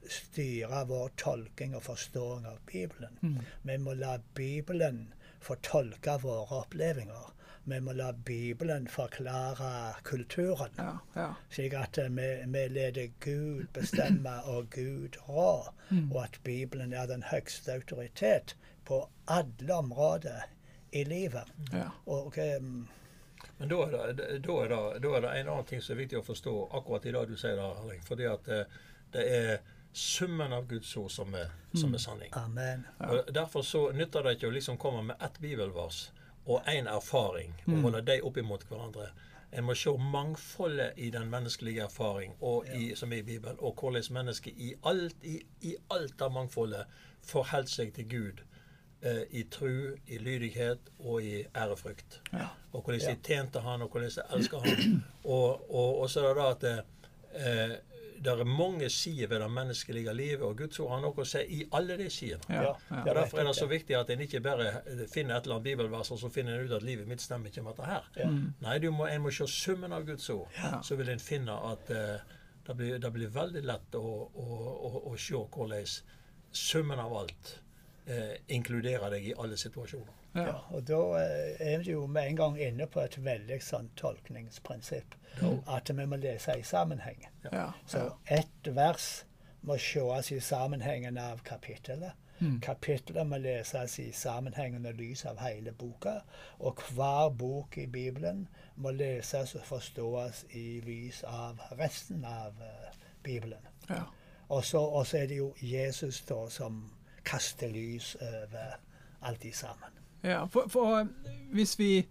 styre 0.10 0.84
vår 0.88 1.14
tolking 1.18 1.76
og 1.76 1.84
forståing 1.88 2.46
av 2.46 2.60
Bibelen. 2.70 3.16
Mm. 3.22 3.40
Vi 3.64 3.78
må 3.82 3.94
la 3.98 4.18
Bibelen 4.38 5.14
få 5.42 5.56
tolke 5.66 6.18
våre 6.22 6.60
opplevelser. 6.66 7.32
Vi 7.66 7.80
må 7.82 7.96
la 7.98 8.12
Bibelen 8.14 8.86
forklare 8.88 9.96
kulturen. 10.06 10.76
Ja, 10.78 10.92
ja. 11.16 11.30
Slik 11.50 11.74
at 11.74 11.98
eh, 11.98 12.12
vi, 12.14 12.28
vi 12.54 12.68
leder 12.70 13.08
Gud 13.26 13.66
bestemme 13.74 14.36
og 14.54 14.70
Gud 14.76 15.18
rå, 15.28 15.72
Mm. 15.90 16.12
og 16.12 16.24
at 16.24 16.40
Bibelen 16.44 16.94
er 16.94 17.06
den 17.06 17.24
høyeste 17.30 17.74
autoritet 17.74 18.56
på 18.86 19.04
alle 19.30 19.74
områder 19.74 20.48
i 20.96 21.04
livet. 21.08 21.50
ja. 21.74 21.90
Og 22.06 22.38
em, 22.42 22.88
Men 23.58 23.70
da 23.72 23.76
er, 23.86 24.14
det, 24.14 24.28
da, 24.44 24.56
er 24.64 24.68
det, 24.72 25.02
da 25.04 25.12
er 25.18 25.22
det 25.26 25.32
en 25.40 25.50
annen 25.54 25.66
ting 25.70 25.82
som 25.84 25.94
er 25.96 26.02
viktig 26.04 26.18
å 26.20 26.26
forstå 26.26 26.54
akkurat 26.76 27.06
i 27.06 27.12
det 27.16 27.26
du 27.30 27.36
sier 27.40 27.56
der, 27.60 27.78
Erling. 27.84 28.02
Fordi 28.04 28.26
at 28.32 28.48
det, 28.50 28.62
det 29.14 29.26
er 29.38 29.58
summen 29.96 30.52
av 30.54 30.66
Guds 30.68 30.90
ord 31.00 31.12
som 31.14 31.36
er, 31.40 31.52
som 31.76 31.94
er 31.96 32.02
sanning. 32.04 32.34
amen. 32.36 32.84
Og 33.00 33.30
Derfor 33.36 33.64
så 33.64 33.86
nytter 33.96 34.24
det 34.28 34.34
ikke 34.38 34.50
å 34.50 34.56
liksom 34.56 34.78
komme 34.82 35.04
med 35.12 35.22
ett 35.24 35.40
bibelvers 35.40 36.10
og 36.46 36.68
én 36.68 36.88
erfaring 36.92 37.54
og 37.68 37.74
Mm. 37.74 37.84
holde 37.84 38.02
dem 38.06 38.26
opp 38.28 38.38
imot 38.38 38.64
hverandre. 38.70 39.08
En 39.56 39.64
må 39.64 39.74
se 39.76 39.90
mangfoldet 39.98 40.94
i 40.98 41.10
den 41.10 41.30
menneskelige 41.32 41.84
erfaring 41.86 42.34
og 42.42 42.68
i, 42.76 42.96
som 42.96 43.12
er 43.14 43.18
i 43.18 43.22
Bibelen, 43.24 43.56
og 43.60 43.76
hvordan 43.80 44.04
mennesket 44.14 44.54
i 44.58 44.74
alt, 44.84 45.16
i, 45.24 45.40
i 45.62 45.76
alt 45.92 46.22
av 46.22 46.32
mangfoldet 46.36 46.86
forholder 47.24 47.72
seg 47.72 47.94
til 47.96 48.06
Gud 48.12 48.42
eh, 48.42 48.45
i 49.32 49.44
tru, 49.52 49.96
i 50.08 50.18
lydighet 50.18 50.92
og 51.00 51.24
i 51.24 51.44
ærefrykt. 51.56 52.22
Ja. 52.34 52.48
Og 52.74 52.82
hvordan 52.84 53.02
Ja. 53.02 53.14
de 53.14 53.22
tjente 53.24 53.60
han, 53.62 53.82
og 53.82 53.90
hvordan 53.90 54.10
de 54.10 54.24
elsker 54.38 54.60
han. 54.66 55.04
Og, 55.24 55.66
og, 55.70 56.00
og 56.02 56.10
så 56.10 56.24
er 56.26 56.34
det 56.34 56.38
da 56.38 56.48
at 56.52 56.64
eh, 57.36 57.76
det 58.26 58.32
er 58.32 58.44
mange 58.48 58.88
sider 58.90 59.28
ved 59.28 59.40
det 59.44 59.50
menneskelige 59.52 60.14
livet, 60.14 60.42
og 60.42 60.58
Guds 60.58 60.80
ord 60.80 60.92
har 60.94 61.02
noe 61.04 61.22
å 61.22 61.26
si 61.28 61.42
i 61.52 61.66
alle 61.76 61.98
de 62.00 62.08
sidene. 62.10 62.42
Ja, 62.50 62.62
Ja, 62.64 62.72
ja. 62.90 63.02
Og 63.04 63.16
Derfor 63.16 63.40
er 63.40 63.44
det 63.50 63.56
så 63.58 63.68
viktig 63.70 63.96
at 64.00 64.10
en 64.10 64.22
ikke 64.24 64.40
bare 64.42 64.70
finner 65.12 65.36
et 65.36 65.44
eller 65.44 65.56
annet 65.60 65.64
bibelvers 65.68 66.12
og 66.16 66.20
så 66.20 66.30
finner 66.32 66.56
en 66.56 66.66
ut 66.66 66.72
at 66.78 66.82
livet 66.88 67.08
mitt 67.08 67.22
stemmer 67.22 67.52
ikke 67.52 67.62
med 67.68 67.76
dette 67.76 67.90
her. 67.92 68.08
Ja. 68.18 68.30
Nei, 68.64 68.78
du 68.80 68.90
må, 68.96 69.06
en 69.12 69.22
må 69.22 69.34
se 69.36 69.46
summen 69.52 69.94
av 69.94 70.08
Guds 70.08 70.30
ord. 70.34 70.48
Ja. 70.58 70.80
Så 70.82 70.96
vil 70.96 71.10
en 71.14 71.20
finne 71.20 71.54
at 71.72 71.92
eh, 71.92 72.24
det, 72.68 72.76
blir, 72.80 72.98
det 73.04 73.12
blir 73.14 73.28
veldig 73.36 73.62
lett 73.68 73.96
å, 74.00 74.02
å, 74.34 74.48
å, 74.90 75.04
å 75.12 75.16
se 75.18 75.36
hvordan 75.36 75.86
summen 76.56 77.00
av 77.00 77.14
alt 77.20 77.58
eh, 78.08 78.36
inkludere 78.48 79.10
deg 79.10 79.26
i 79.28 79.34
alle 79.38 79.58
situasjoner. 79.58 80.14
Ja, 80.36 80.42
Ja. 80.46 80.56
og 80.70 80.84
da 80.88 81.00
eh, 81.22 81.74
er 81.74 81.78
vi 81.78 81.92
jo 81.92 82.08
med 82.08 82.28
en 82.28 82.36
gang 82.36 82.58
inne 82.60 82.88
på 82.88 83.00
et 83.02 83.18
veldig 83.24 83.62
sånn 83.64 83.90
tolkningsprinsipp. 83.96 85.16
At 85.68 85.90
vi 85.90 86.06
må 86.06 86.16
lese 86.16 86.58
i 86.60 86.64
sammenheng. 86.64 87.26
Ja. 87.52 87.72
Så 87.88 88.12
ett 88.26 88.68
vers 88.76 89.26
må 89.62 89.76
ses 89.76 90.32
i 90.32 90.40
sammenhengen 90.40 91.18
av 91.18 91.42
kapittelet. 91.44 92.12
Mm. 92.40 92.60
Kapitlet 92.62 93.28
må 93.28 93.38
leses 93.38 94.00
i 94.00 94.12
sammenhengende 94.12 94.92
lys 94.94 95.26
av 95.26 95.38
hele 95.40 95.72
boka. 95.72 96.22
Og 96.60 96.82
hver 96.92 97.30
bok 97.30 97.78
i 97.78 97.86
Bibelen 97.88 98.48
må 98.76 98.92
leses 98.92 99.56
og 99.56 99.64
forstås 99.66 100.46
i 100.52 100.82
lys 100.86 101.24
av 101.24 101.60
resten 101.80 102.26
av 102.26 102.54
uh, 102.60 102.92
Bibelen. 103.24 103.68
ja. 103.90 104.04
Og 104.50 104.66
så 104.66 105.18
er 105.18 105.26
det 105.28 105.38
jo 105.38 105.54
Jesus 105.62 106.22
da 106.22 106.50
som 106.50 106.92
kaster 107.26 107.72
lys 107.74 108.16
over 108.22 108.78
alt 109.26 109.46
i 109.46 109.52
sammen. 109.52 110.02
Ja, 110.26 110.46
for, 110.50 110.70
for 110.70 111.08
hvis 111.54 111.76
vi 111.80 112.06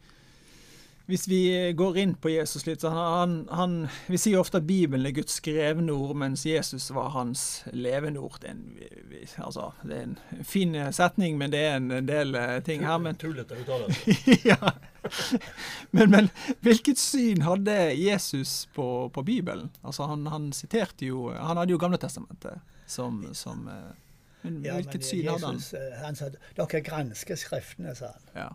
hvis 1.06 1.28
vi 1.28 1.72
går 1.76 1.96
inn 2.00 2.14
på 2.16 2.30
Jesus 2.32 2.62
litt, 2.64 2.80
så 2.80 2.88
han, 2.88 3.42
han, 3.52 3.88
Vi 4.08 4.16
sier 4.18 4.40
ofte 4.40 4.62
at 4.62 4.64
Bibelen 4.64 5.04
er 5.04 5.12
Guds 5.12 5.36
skrevne 5.36 5.92
ord, 5.92 6.14
mens 6.16 6.46
Jesus 6.48 6.86
var 6.96 7.10
hans 7.12 7.64
levende 7.76 8.22
ord. 8.24 8.38
Det 8.40 8.48
er 8.48 8.54
en, 8.54 8.62
altså, 9.44 9.66
det 9.84 9.98
er 9.98 10.06
en 10.06 10.44
fin 10.48 10.72
setning, 10.96 11.36
men 11.38 11.52
det 11.52 11.60
er 11.60 11.76
en 11.76 12.08
del 12.08 12.32
eh, 12.40 12.56
ting 12.64 12.86
her. 12.88 12.96
Men, 13.04 13.20
Tullete 13.20 13.58
uttalelse. 13.60 14.16
ja. 14.50 14.72
men, 15.90 16.08
men 16.14 16.30
hvilket 16.64 16.98
syn 16.98 17.44
hadde 17.44 17.76
Jesus 18.00 18.62
på, 18.72 19.10
på 19.12 19.26
Bibelen? 19.28 19.74
Altså, 19.84 20.08
han, 20.08 20.24
han 20.32 20.52
siterte 20.56 21.04
jo 21.10 21.28
Han 21.36 21.60
hadde 21.60 21.76
jo 21.76 21.82
Gamle 21.82 22.00
testamentet 22.00 22.64
som, 22.88 23.20
som 23.36 23.68
eh, 23.68 23.92
Men 24.44 24.60
Ja, 24.64 24.74
hvilket 24.78 25.00
men 25.00 25.08
syn 25.08 25.28
hadde 25.28 25.46
han? 25.46 25.60
Eh, 25.80 25.96
han 26.04 26.14
sa 26.18 26.28
dere 26.56 26.80
gransker 26.84 27.36
Skriftene, 27.40 27.94
sa 27.96 28.10
han. 28.12 28.28
Ja. 28.36 28.48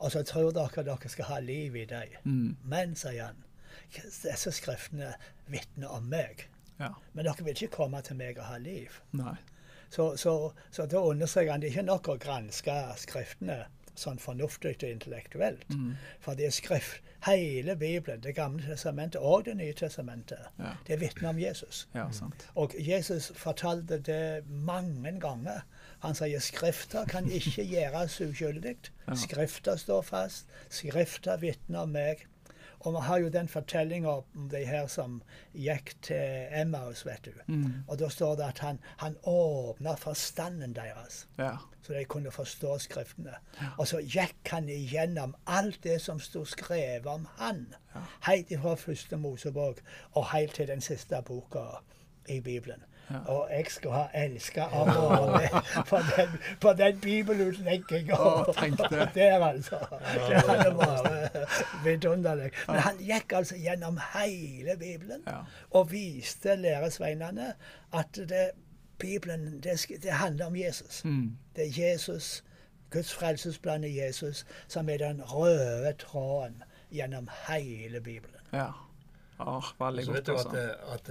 Og 0.00 0.12
så 0.12 0.22
tror 0.26 0.50
dere 0.56 0.82
dere 0.84 1.08
skal 1.12 1.24
ha 1.28 1.38
liv 1.44 1.76
i 1.76 1.84
dem. 1.84 2.14
Mm, 2.24 2.56
Men, 2.64 2.94
sier 2.96 3.24
han, 3.30 3.42
disse 3.94 4.52
skriftene 4.52 5.12
vitner 5.50 5.88
om 5.96 6.04
meg. 6.10 6.46
ja. 6.80 6.92
Men 7.12 7.24
dere 7.28 7.44
vil 7.44 7.54
ikke 7.54 7.76
komme 7.76 8.00
til 8.02 8.16
meg 8.16 8.38
og 8.38 8.44
ha 8.48 8.56
liv. 8.58 9.00
Nei. 9.12 9.36
Så, 9.90 10.16
så, 10.16 10.52
så 10.70 10.86
da 10.86 11.00
understreker 11.02 11.50
han 11.52 11.60
det 11.60 11.68
er 11.68 11.74
ikke 11.78 11.86
nok 11.88 12.08
å 12.08 12.16
granske 12.22 12.76
Skriftene. 12.96 13.64
sånn 14.00 14.18
fornuftig 14.22 14.76
og 14.84 14.90
intellektuelt. 14.90 15.64
Mm. 15.74 15.96
For 16.20 16.34
det 16.38 16.46
er 16.46 16.50
skrift, 16.54 17.02
hele 17.26 17.76
Bibelen, 17.76 18.20
Det 18.22 18.34
gamle 18.34 18.62
testamentet 18.66 19.20
og 19.20 19.44
Det 19.44 19.56
nye 19.56 19.72
testamentet, 19.72 20.38
Ja. 20.58 20.64
det 20.86 21.00
vitner 21.00 21.28
om 21.28 21.38
Jesus. 21.38 21.88
ja, 21.94 22.06
sant. 22.12 22.50
Og 22.54 22.72
Jesus 22.78 23.32
fortalte 23.36 23.98
det 23.98 24.44
mange 24.48 25.20
ganger. 25.20 25.60
Han 26.00 26.14
sier 26.14 26.40
skrifter 26.40 27.04
kan 27.04 27.30
ikke 27.30 27.64
gjøres 27.64 28.20
uskyldig. 28.20 28.76
Ja. 29.08 29.14
Skrifter 29.14 29.76
står 29.76 30.02
fast. 30.02 30.46
Skrifter 30.70 31.36
vitner 31.36 31.78
om 31.78 31.88
meg. 31.88 32.26
Og 32.80 32.94
vi 32.94 33.00
har 33.04 33.18
jo 33.20 33.28
den 33.28 33.48
fortellinga 33.48 34.08
om 34.08 34.48
de 34.48 34.62
her 34.64 34.86
som 34.88 35.18
gikk 35.52 35.92
til 36.06 36.46
Emmaus, 36.62 37.02
vet 37.06 37.24
du. 37.28 37.34
Mm. 37.46 37.74
Og 37.88 37.98
da 38.00 38.08
står 38.08 38.36
det 38.40 38.46
at 38.46 38.58
han, 38.64 38.78
han 39.02 39.16
åpna 39.28 39.94
forstanden 40.00 40.72
deres, 40.76 41.26
Ja. 41.38 41.56
så 41.82 41.92
de 41.92 42.04
kunne 42.04 42.30
forstå 42.30 42.78
Skriftene. 42.78 43.34
Og 43.78 43.88
så 43.88 44.00
gikk 44.00 44.48
han 44.48 44.68
igjennom 44.68 45.34
alt 45.46 45.82
det 45.84 46.00
som 46.00 46.20
sto 46.20 46.44
skrevet 46.44 47.06
om 47.06 47.28
han. 47.38 47.66
Ja. 47.94 48.00
Helt 48.32 48.54
fra 48.62 48.74
første 48.74 49.16
Mosebok 49.16 49.82
og 50.12 50.30
helt 50.32 50.54
til 50.54 50.68
den 50.68 50.80
siste 50.80 51.20
boka 51.26 51.66
i 52.28 52.40
Bibelen. 52.40 52.84
Ja. 53.10 53.18
Og 53.32 53.48
jeg 53.50 53.66
skulle 53.68 53.94
ha 53.94 54.06
elska 54.14 54.64
området 54.64 55.50
på 55.90 55.98
den, 56.16 56.28
på 56.60 56.72
den 56.72 57.00
bibelutlegginga. 57.00 58.16
Det. 58.90 59.08
Der, 59.14 59.44
altså. 59.46 59.76
Det 60.28 60.36
hadde 60.36 60.76
vært 60.78 61.64
vidunderlig. 61.84 62.50
Men 62.68 62.76
han 62.80 62.98
gikk 62.98 63.32
altså 63.32 63.56
gjennom 63.56 63.98
hele 64.14 64.76
Bibelen 64.78 65.24
og 65.70 65.90
viste 65.92 66.56
læresveinene 66.56 67.52
at 67.92 68.14
det, 68.14 68.50
Bibelen 68.98 69.60
det, 69.62 69.86
det 70.02 70.12
handler 70.12 70.46
om 70.46 70.56
Jesus. 70.56 71.04
Mm. 71.04 71.36
Det 71.56 71.66
er 71.66 71.90
Jesus, 71.90 72.44
Guds 72.90 73.14
frelsesplan 73.14 73.84
i 73.84 73.98
Jesus, 74.00 74.46
som 74.68 74.88
er 74.88 74.96
den 74.98 75.22
røde 75.22 75.92
tråden 75.98 76.62
gjennom 76.92 77.28
hele 77.48 78.00
Bibelen. 78.00 78.40
ja. 78.52 78.70
Åh, 79.46 79.64
veldig 79.78 80.04
Så 80.04 80.12
godt, 80.12 80.18
vet 80.18 80.26
du 80.26 80.32
at, 80.32 80.38
altså. 80.38 80.58
eh, 80.58 80.94
at 80.94 81.10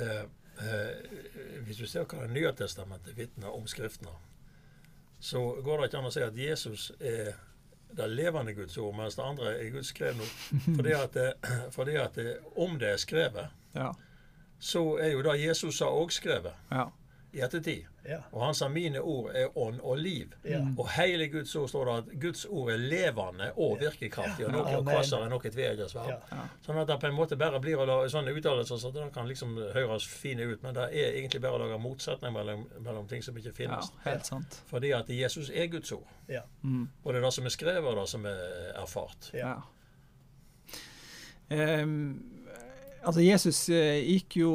eh, 0.62 1.62
Hvis 1.66 1.78
du 1.78 1.86
ser 1.88 2.04
hva 2.06 2.24
Det 2.28 2.32
nye 2.34 2.52
testamentet 2.54 3.18
vitner 3.18 3.50
om 3.56 3.68
Skriftene, 3.68 4.12
så 5.20 5.42
går 5.64 5.78
det 5.82 5.90
ikke 5.90 5.98
an 6.00 6.08
å 6.08 6.12
si 6.16 6.22
at 6.24 6.38
Jesus 6.38 6.92
er 7.00 7.34
det 7.98 8.06
levende 8.14 8.54
Guds 8.54 8.78
ord, 8.78 8.94
mens 8.96 9.16
det 9.18 9.24
andre 9.26 9.56
er 9.60 9.72
Guds 9.74 9.90
skrev 9.92 10.16
nå. 10.20 10.28
Fordi 10.78 10.92
at, 10.94 11.18
fordi 11.74 11.96
at 11.98 12.20
om 12.56 12.78
det 12.80 12.92
er 12.94 12.98
skrevet, 13.02 13.48
Ja. 13.76 13.92
så 14.60 14.98
er 15.02 15.12
jo 15.12 15.22
det 15.26 15.40
Jesus 15.42 15.80
har 15.80 15.90
òg 15.98 16.12
skrevet 16.12 16.54
Ja. 16.72 16.86
I 17.32 17.42
ettertid. 17.42 17.86
Ja. 18.06 18.18
Og 18.32 18.46
han 18.46 18.56
sa 18.56 18.68
'mine 18.68 19.02
ord 19.02 19.32
er 19.36 19.58
ånd 19.58 19.80
og 19.82 19.98
liv'. 19.98 20.34
Ja. 20.44 20.60
Og 20.78 20.90
hele 20.90 21.28
Guds 21.28 21.56
ord 21.56 21.70
står 21.70 21.86
det 21.86 21.98
at 21.98 22.22
Guds 22.22 22.46
ord 22.46 22.72
er 22.72 22.78
levende 22.78 23.52
og 23.56 23.80
virkekraftig, 23.80 24.46
og 24.46 24.52
noe 24.52 24.66
Amen. 24.66 24.86
kvassere 24.86 25.24
enn 25.24 25.30
noe 25.30 25.52
tveegget 25.52 25.92
sverd. 25.92 26.16
Ja. 26.32 26.48
Sånn 26.66 26.78
at 26.82 26.88
det 26.88 27.00
på 27.00 27.08
en 27.08 27.14
måte 27.14 27.38
bare 27.38 27.60
blir 27.60 27.78
å 27.78 27.86
lage 27.86 28.10
sånne 28.10 28.34
uttalelser 28.34 28.78
så 28.78 28.92
det 28.94 29.14
kan 29.14 29.28
liksom 29.28 29.56
høres 29.74 30.08
fine 30.08 30.42
ut, 30.44 30.64
men 30.64 30.76
det 30.76 30.90
er 30.90 31.20
egentlig 31.22 31.42
bare 31.42 31.54
å 31.54 31.66
lage 31.66 31.80
motsetning 31.80 32.34
mellom, 32.34 32.66
mellom 32.80 33.08
ting 33.08 33.22
som 33.24 33.38
ikke 33.38 33.54
ja, 33.54 33.56
finnes. 33.56 33.92
helt 34.04 34.26
sant. 34.26 34.62
Fordi 34.68 34.92
at 34.92 35.10
Jesus 35.10 35.50
er 35.50 35.68
Guds 35.68 35.92
ord. 35.92 36.08
Ja. 36.28 36.42
Mm. 36.64 36.90
Og 37.04 37.14
det 37.14 37.22
er 37.22 37.26
det 37.26 37.34
som 37.34 37.46
er 37.46 37.50
skrevet, 37.50 37.86
og 37.86 37.96
det 37.96 38.10
som 38.10 38.26
er 38.26 38.74
erfart. 38.76 39.32
Ja. 39.34 39.62
Ja. 41.50 41.76
Altså 43.00 43.22
Jesus 43.24 43.60
eh, 43.72 44.02
gikk 44.04 44.40
jo 44.42 44.52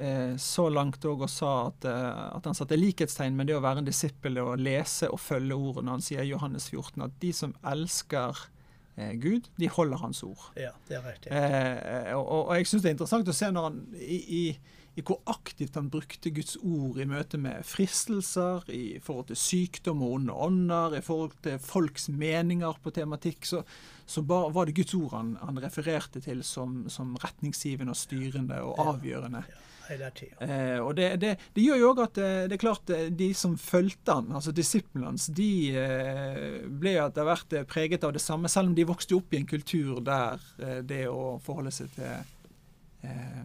eh, 0.00 0.34
så 0.40 0.66
langt 0.72 1.04
og 1.06 1.24
sa 1.30 1.52
at, 1.68 1.86
eh, 1.88 2.24
at 2.34 2.48
han 2.48 2.56
satte 2.56 2.78
likhetstegn 2.78 3.36
med 3.38 3.48
det 3.50 3.58
å 3.58 3.62
være 3.64 3.84
en 3.84 3.88
disippel 3.88 4.40
og 4.42 4.58
lese 4.62 5.10
og 5.12 5.22
følge 5.22 5.56
ordene. 5.56 5.94
Han 5.94 6.04
sier 6.04 6.24
i 6.24 6.32
Johannes 6.32 6.68
14 6.72 7.06
at 7.06 7.16
de 7.22 7.30
som 7.36 7.54
elsker 7.70 8.44
eh, 8.96 9.14
Gud, 9.22 9.48
de 9.60 9.70
holder 9.70 10.02
hans 10.02 10.24
ord. 10.26 10.50
ja, 10.58 10.74
det 10.88 10.98
er 10.98 11.06
riktig. 11.06 11.30
Eh, 11.32 12.12
og, 12.18 12.50
og 12.50 12.54
jeg 12.58 12.70
syns 12.70 12.84
det 12.84 12.90
er 12.90 12.96
interessant 12.98 13.30
å 13.30 13.36
se 13.36 13.52
når 13.54 13.68
han 13.70 13.80
i, 13.94 14.18
i, 14.18 14.44
i 14.98 15.06
hvor 15.06 15.22
aktivt 15.30 15.78
han 15.78 15.90
brukte 15.92 16.34
Guds 16.34 16.58
ord 16.62 16.98
i 16.98 17.08
møte 17.08 17.38
med 17.40 17.62
fristelser, 17.68 18.66
i 18.74 18.98
forhold 19.02 19.30
til 19.30 19.38
sykdom 19.38 20.02
og 20.02 20.18
onde 20.18 20.40
ånder, 20.48 20.98
i 20.98 21.04
forhold 21.04 21.38
til 21.46 21.62
folks 21.62 22.10
meninger 22.10 22.82
på 22.82 22.94
tematikk, 22.98 23.46
så, 23.46 23.62
så 24.06 24.20
var 24.26 24.66
det 24.66 24.76
Guds 24.76 24.94
ord 24.94 25.12
han, 25.16 25.36
han 25.40 25.60
refererte 25.62 26.20
til 26.24 26.42
som, 26.44 26.84
som 26.92 27.14
retningsgivende 27.22 27.94
og 27.94 27.98
styrende 27.98 28.60
og 28.64 28.80
avgjørende. 28.92 29.44
Eh, 30.40 30.78
og 30.80 30.94
det, 30.96 31.08
det, 31.20 31.34
det 31.52 31.64
gjør 31.64 31.80
jo 31.80 31.88
òg 31.92 32.02
at 32.06 32.20
eh, 32.20 32.42
det 32.48 32.56
er 32.56 32.62
klart 32.62 32.90
eh, 32.94 33.10
de 33.12 33.30
som 33.36 33.56
fulgte 33.60 34.16
han, 34.16 34.30
altså 34.32 34.52
disiplene 34.56 35.10
hans, 35.10 35.26
de 35.36 35.76
eh, 35.76 36.64
ble 36.68 36.94
etter 37.02 37.28
hvert 37.28 37.56
eh, 37.56 37.66
preget 37.68 38.04
av 38.06 38.14
det 38.16 38.22
samme, 38.24 38.48
selv 38.48 38.72
om 38.72 38.76
de 38.76 38.86
vokste 38.88 39.16
opp 39.18 39.34
i 39.34 39.42
en 39.42 39.48
kultur 39.48 40.00
der 40.04 40.40
eh, 40.58 40.80
det 40.88 41.04
å 41.10 41.36
forholde 41.44 41.72
seg 41.74 41.92
til 41.96 42.14
eh, 43.04 43.40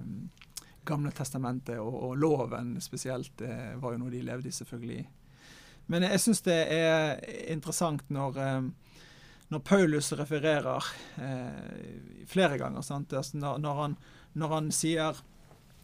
Gamle 0.89 1.11
testamentet 1.13 1.77
og, 1.77 1.91
og 2.07 2.13
loven 2.17 2.77
spesielt 2.81 3.43
var 3.43 3.91
jo 3.93 3.99
noe 4.01 4.09
de 4.09 4.23
levde 4.25 4.49
i, 4.49 4.53
selvfølgelig. 4.55 5.03
Men 5.91 6.07
jeg 6.07 6.21
syns 6.23 6.39
det 6.47 6.55
er 6.73 7.19
interessant 7.51 8.07
når 8.09 8.39
når 9.49 9.63
Paulus 9.65 10.12
refererer 10.13 10.85
eh, 11.17 12.23
flere 12.29 12.59
ganger, 12.62 12.85
sant? 12.85 13.13
Altså 13.17 13.38
når, 13.41 13.57
når, 13.63 13.81
han, 13.83 13.95
når 14.38 14.55
han 14.55 14.71
sier 14.75 15.21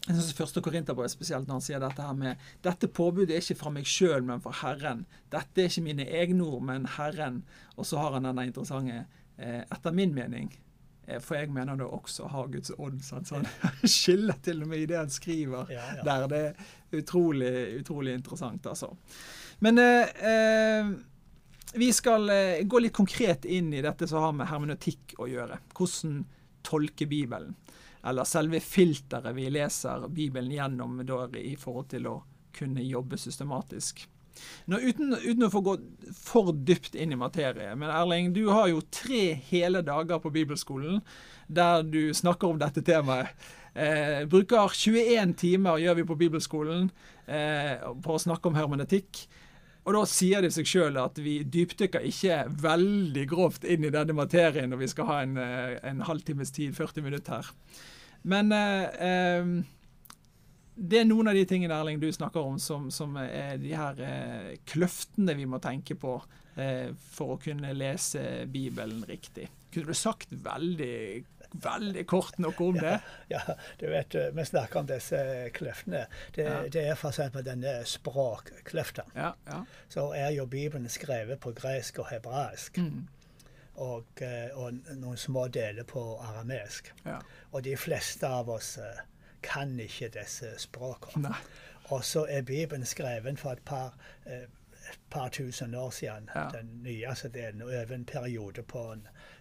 jeg 0.05 0.13
synes 0.19 0.35
Første 0.37 0.61
Korinterbrev 0.61 1.09
spesielt 1.09 1.47
når 1.47 1.57
han 1.57 1.63
sier 1.65 1.81
dette 1.81 2.03
her 2.05 2.17
med 2.17 2.41
Dette 2.65 2.89
påbudet 2.93 3.33
er 3.33 3.41
ikke 3.41 3.57
fra 3.57 3.71
meg 3.73 3.87
sjøl, 3.89 4.21
men 4.27 4.43
fra 4.43 4.53
Herren. 4.59 4.99
Dette 5.33 5.63
er 5.63 5.71
ikke 5.71 5.81
mine 5.87 6.05
egne 6.05 6.45
ord, 6.45 6.61
men 6.67 6.85
Herren. 6.97 7.39
Og 7.73 7.87
så 7.89 7.97
har 8.03 8.13
han 8.13 8.27
denne 8.27 8.45
interessante 8.45 8.99
eh, 9.01 9.63
Etter 9.63 9.95
min 9.97 10.13
mening, 10.13 10.51
eh, 11.07 11.17
for 11.17 11.39
jeg 11.39 11.49
mener 11.55 11.79
det 11.81 11.89
også 11.89 12.29
har 12.35 12.53
Guds 12.53 12.69
ånd. 12.77 13.01
Sant? 13.01 13.31
Så 13.31 13.41
han 13.41 13.49
skiller 13.97 14.37
til 14.45 14.61
og 14.61 14.69
med 14.69 14.85
i 14.85 14.87
det 14.93 15.01
han 15.01 15.09
skriver 15.09 15.73
Ja, 15.73 15.87
ja. 15.97 16.05
der. 16.05 16.29
Det 16.29 16.43
er 16.51 17.01
utrolig, 17.01 17.51
utrolig 17.81 18.13
interessant, 18.19 18.69
altså. 18.69 18.93
Men 19.65 19.81
eh, 19.81 20.13
eh, 20.21 20.93
vi 21.75 21.91
skal 21.93 22.29
eh, 22.29 22.63
gå 22.63 22.79
litt 22.79 22.95
konkret 22.95 23.45
inn 23.45 23.73
i 23.73 23.83
dette 23.83 24.07
som 24.07 24.23
har 24.23 24.33
med 24.35 24.49
hermeneutikk 24.49 25.17
å 25.21 25.27
gjøre. 25.29 25.59
Hvordan 25.75 26.23
tolke 26.65 27.05
Bibelen. 27.05 27.55
Eller 28.05 28.27
selve 28.29 28.59
filteret 28.61 29.35
vi 29.35 29.49
leser 29.49 30.07
Bibelen 30.13 30.51
gjennom 30.53 30.99
i 31.37 31.55
forhold 31.57 31.89
til 31.93 32.09
å 32.09 32.19
kunne 32.55 32.83
jobbe 32.85 33.17
systematisk. 33.17 34.05
Nå, 34.67 34.79
uten, 34.83 35.15
uten 35.15 35.47
å 35.47 35.51
få 35.51 35.61
gå 35.63 35.75
for 36.17 36.51
dypt 36.67 36.95
inn 36.99 37.13
i 37.15 37.19
materie, 37.19 37.71
men 37.79 37.91
Erling, 37.91 38.33
du 38.35 38.49
har 38.49 38.67
jo 38.67 38.83
tre 38.91 39.37
hele 39.47 39.81
dager 39.85 40.19
på 40.19 40.31
bibelskolen 40.35 40.99
der 41.47 41.85
du 41.87 42.09
snakker 42.13 42.51
om 42.51 42.59
dette 42.59 42.83
temaet. 42.85 43.31
Eh, 43.75 44.23
bruker 44.31 44.71
21 44.71 45.33
timer 45.39 45.81
gjør 45.83 45.97
vi 45.99 46.07
på 46.07 46.19
bibelskolen 46.19 46.89
eh, 47.27 47.81
på 48.03 48.15
å 48.15 48.21
snakke 48.21 48.47
om 48.47 48.55
hermenetikk. 48.55 49.25
Og 49.85 49.93
da 49.93 50.01
sier 50.09 50.41
det 50.41 50.49
seg 50.55 50.65
sjøl 50.69 50.97
at 50.97 51.19
vi 51.21 51.37
dypdykker 51.45 52.07
ikke 52.09 52.39
veldig 52.63 53.25
grovt 53.29 53.67
inn 53.69 53.85
i 53.85 53.93
denne 53.93 54.15
materien 54.17 54.71
når 54.73 54.81
vi 54.81 54.89
skal 54.89 55.09
ha 55.11 55.17
en, 55.21 55.37
eh, 55.37 55.75
en 55.85 56.01
halvtimes 56.07 56.53
tid, 56.55 56.73
40 56.73 57.05
minutter 57.05 57.37
her. 57.37 57.51
Men 58.25 58.49
eh, 58.55 59.03
eh, 59.05 59.51
det 60.75 60.99
er 60.99 61.05
noen 61.07 61.29
av 61.31 61.37
de 61.37 61.45
tingene 61.47 61.75
Erling, 61.77 62.01
du 62.01 62.09
snakker 62.11 62.43
om 62.43 62.57
som, 62.59 62.89
som 62.91 63.13
er 63.21 63.59
de 63.61 63.71
her 63.77 64.01
eh, 64.03 64.49
kløftene 64.67 65.37
vi 65.37 65.45
må 65.47 65.61
tenke 65.63 65.95
på 65.99 66.17
eh, 66.59 66.89
for 67.13 67.35
å 67.35 67.39
kunne 67.41 67.71
lese 67.77 68.43
Bibelen 68.51 69.05
riktig. 69.07 69.47
Kunne 69.71 69.93
du 69.93 69.97
sagt 69.97 70.33
veldig, 70.33 71.23
veldig 71.53 72.05
kort 72.07 72.39
noe 72.39 72.53
om 72.59 72.77
det? 72.79 72.99
Ja, 73.29 73.39
du 73.79 73.85
vet, 73.89 74.15
eh, 74.15 74.31
Vi 74.35 74.45
snakker 74.45 74.79
om 74.79 74.85
disse 74.87 75.49
kløftene. 75.53 76.05
Det, 76.35 76.43
Ja. 76.45 76.61
det 76.69 76.83
er 76.87 76.95
f.eks. 76.95 77.19
denne 77.45 77.85
språkkløfta. 77.85 79.03
Ja. 79.15 79.31
ja. 79.47 79.63
Så 79.89 80.11
er 80.13 80.29
jo 80.29 80.45
Bibelen 80.45 80.89
skrevet 80.89 81.39
på 81.39 81.51
gresk 81.53 81.99
og 81.99 82.07
hebraisk. 82.09 82.77
Mm, 82.77 83.07
Og, 83.75 84.05
eh, 84.23 84.49
og 84.55 84.73
noen 84.95 85.17
små 85.17 85.47
deler 85.47 85.83
på 85.83 86.17
aramesk. 86.23 86.93
ja. 87.05 87.17
Og 87.51 87.63
de 87.63 87.75
fleste 87.77 88.27
av 88.27 88.49
oss 88.49 88.77
eh, 88.77 89.01
kan 89.43 89.79
ikke 89.79 90.09
disse 90.13 90.53
språkene. 90.57 91.33
Og 91.91 92.03
så 92.03 92.25
er 92.29 92.41
Bibelen 92.41 92.85
skrevet 92.85 93.39
for 93.39 93.51
et 93.51 93.61
par, 93.65 93.93
et 94.25 94.99
par 95.09 95.29
tusen 95.29 95.75
år 95.75 95.89
siden. 95.91 96.29
Ja. 96.35 96.47
Den 96.53 96.71
nyeste 96.83 97.29
delen, 97.29 97.61
over 97.61 97.93
en 97.93 98.05
periode 98.05 98.63
på 98.63 98.95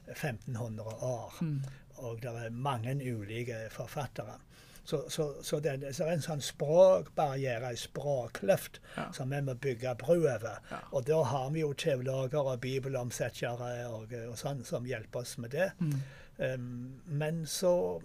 1500 0.09 0.83
år. 1.03 1.35
Mm. 1.41 1.63
Og 1.97 2.21
det 2.23 2.31
er 2.31 2.51
mange 2.51 2.95
ulike 3.15 3.69
forfattere. 3.71 4.39
Så, 4.85 4.99
så, 5.09 5.31
så 5.43 5.61
det, 5.65 5.79
det 5.81 5.95
er 6.01 6.11
en 6.13 6.21
sånn 6.21 6.43
språkbarriere, 6.45 7.71
en 7.71 7.77
språkløft, 7.81 8.81
Ja. 8.97 9.07
som 9.17 9.31
vi 9.33 9.41
må 9.41 9.55
bygge 9.55 9.95
bru 9.97 10.27
over. 10.29 10.59
Ja. 10.71 10.81
Og 10.93 11.07
da 11.09 11.23
har 11.23 11.51
vi 11.55 11.61
jo 11.63 11.73
teologer 11.73 12.45
og 12.53 12.61
bibelomsettere 12.61 13.87
og, 13.89 14.13
og 14.29 14.37
sånn 14.39 14.61
som 14.65 14.85
hjelper 14.85 15.21
oss 15.25 15.39
med 15.39 15.51
det. 15.57 15.71
Mm. 15.81 15.97
Um, 16.37 17.01
men 17.07 17.47
så 17.47 18.01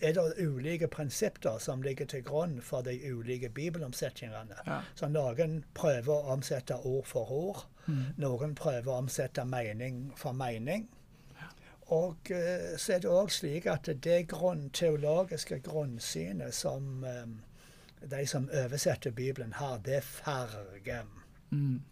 er 0.00 0.12
det 0.16 0.38
ulike 0.46 0.88
prinsipper 0.88 1.58
som 1.60 1.82
ligger 1.82 2.06
til 2.06 2.22
grunn 2.24 2.56
for 2.62 2.82
de 2.82 2.96
ulike 3.12 3.48
bibelomsetningene. 3.48 4.56
Ja. 4.66 4.80
Så 4.96 5.08
noen 5.12 5.60
prøver 5.74 6.12
å 6.14 6.32
omsette 6.38 6.76
ord 6.84 7.04
for 7.06 7.30
ord. 7.32 7.64
Noen 8.16 8.54
prøver 8.56 8.88
å 8.90 8.98
omsette 9.02 9.44
mening 9.44 10.06
for 10.16 10.32
mening. 10.32 10.88
Og 11.86 12.16
eh, 12.30 12.76
så 12.78 12.92
er 12.94 12.98
det 12.98 13.10
òg 13.10 13.30
slik 13.30 13.66
at 13.66 13.88
det 14.04 14.28
grunn, 14.28 14.70
teologiske 14.70 15.58
grunnsynet 15.60 16.54
som 16.54 17.04
eh, 17.04 17.26
de 18.10 18.26
som 18.26 18.48
oversetter 18.52 19.10
Bibelen, 19.10 19.52
har, 19.52 19.78
det 19.78 19.96
er 19.96 20.00
farge. 20.00 21.02
Mm. 21.50 21.82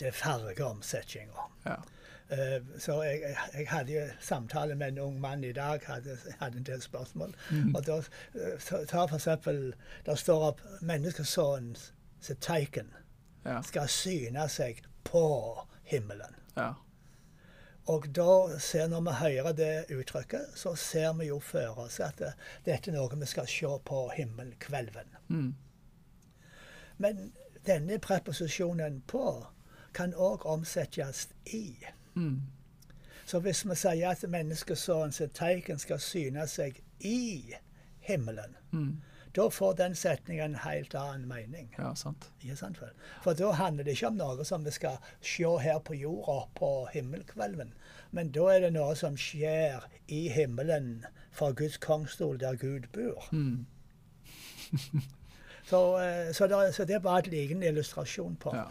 Det 0.00 0.06
er 0.08 0.12
fargeomsetninga. 0.12 1.50
Ja. 1.66 1.74
Eh, 2.30 2.62
Så 2.78 3.02
jeg, 3.02 3.36
jeg- 3.54 3.66
hadde 3.68 3.92
jo 3.92 4.06
samtale 4.20 4.74
med 4.74 4.88
en 4.88 4.98
ung 4.98 5.20
mann 5.20 5.44
i 5.44 5.52
dag, 5.52 5.80
hadde, 5.86 6.16
hadde 6.40 6.56
en 6.58 6.62
del 6.64 6.82
spørsmål. 6.82 7.34
Og 7.74 7.86
da 7.86 7.96
eh, 7.98 8.58
ta- 8.60 8.84
ta 8.84 9.06
for 9.06 9.16
eksempel 9.16 9.74
Det 10.06 10.18
står 10.18 10.48
at 10.48 10.54
'Menneskesønnens 10.82 11.92
tegn 12.40 12.90
Ja. 13.44 13.62
skal 13.62 13.88
syne 13.88 14.48
seg 14.48 14.82
på 15.04 15.58
himmelen. 15.84 16.34
ja. 16.56 16.72
Og 17.86 18.06
da 18.16 18.58
ser, 18.58 18.88
når 18.88 19.00
vi 19.00 19.10
hører 19.10 19.52
det 19.52 19.84
uttrykket, 19.92 20.46
så 20.54 20.74
ser 20.74 21.12
vi 21.12 21.26
jo 21.28 21.38
for 21.38 21.78
oss 21.84 22.00
at 22.00 22.18
det, 22.18 22.32
dette 22.64 22.90
er 22.90 22.96
noe 22.96 23.18
vi 23.20 23.28
skal 23.28 23.48
se 23.48 23.72
på 23.84 24.08
himmelkvelven. 24.16 25.16
Mm. 25.28 25.54
Men 26.98 27.32
denne 27.66 27.98
preposisjonen 27.98 29.02
'på' 29.06 29.46
kan 29.94 30.14
òg 30.14 30.46
omsettes 30.46 31.28
i. 31.46 31.76
Mm. 32.14 32.42
Så 33.26 33.38
hvis 33.40 33.64
vi 33.68 33.74
sier 33.74 34.10
at 34.10 34.24
menneskesønnens 34.30 35.22
teiken 35.34 35.78
skal 35.78 36.00
syne 36.00 36.46
seg 36.48 36.82
i 37.00 37.54
himmelen, 38.00 38.56
Mm. 38.70 39.00
Da 39.36 39.48
får 39.50 39.74
den 39.80 39.94
setningen 39.98 40.44
en 40.54 40.60
helt 40.62 40.94
annen 40.94 41.28
mening. 41.28 41.74
ja, 41.78 41.94
sant. 41.94 42.28
Ikke 42.40 42.56
sant 42.56 42.78
for? 42.78 42.90
For 43.22 43.34
da 43.34 43.50
handler 43.58 43.84
det 43.84 43.96
ikke 43.96 44.06
om 44.12 44.16
noe 44.20 44.44
som 44.46 44.64
vi 44.64 44.70
skal 44.70 44.96
se 45.20 45.48
her 45.64 45.78
på 45.82 45.94
jorda 45.98 46.46
på 46.54 46.70
himmelkvelden, 46.92 47.72
men 48.14 48.30
da 48.30 48.46
er 48.54 48.60
det 48.60 48.72
noe 48.76 48.94
som 48.94 49.16
skjer 49.18 49.82
i 50.08 50.28
himmelen 50.30 51.04
fra 51.34 51.50
Guds 51.50 51.76
kongstol 51.82 52.38
der 52.38 52.54
Gud 52.60 52.86
bor. 52.94 53.26
Mm. 53.32 53.66
Så, 55.64 55.78
eh, 56.02 56.32
så, 56.32 56.46
det, 56.46 56.74
så 56.74 56.84
det 56.84 56.94
er 56.94 57.00
bare 57.00 57.18
et 57.24 57.26
liten 57.32 57.62
illustrasjon 57.62 58.34
på. 58.36 58.50
Ja. 58.56 58.64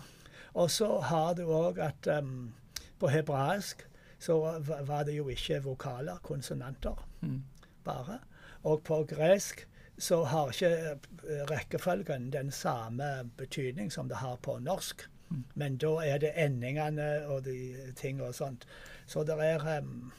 Og 0.54 0.70
så 0.72 1.00
har 1.02 1.34
du 1.34 1.48
òg 1.50 1.80
at 1.82 2.06
um, 2.22 2.54
på 3.02 3.10
hebraisk 3.10 3.82
så 4.22 4.36
var 4.62 5.04
det 5.08 5.16
jo 5.18 5.26
ikke 5.34 5.58
vokaler, 5.66 6.20
konsonanter, 6.24 7.02
Mm. 7.22 7.44
bare. 7.84 8.20
Og 8.64 8.84
på 8.84 9.04
gresk 9.10 9.66
så 9.98 10.24
har 10.24 10.52
ikke 10.52 10.72
eh, 10.74 11.44
rekkefølgen 11.52 12.32
den 12.34 12.52
samme 12.52 13.30
betydning 13.38 13.92
som 13.92 14.10
det 14.10 14.22
har 14.24 14.38
på 14.42 14.60
norsk. 14.60 15.08
Men 15.54 15.78
da 15.82 15.96
er 16.06 16.20
det 16.22 16.34
endingene 16.38 17.26
og 17.26 17.46
de 17.46 17.56
ting 17.98 18.22
og 18.22 18.36
sånt. 18.38 18.68
Så 19.10 19.24
det 19.24 19.38
er 19.42 19.80
um, 19.80 20.12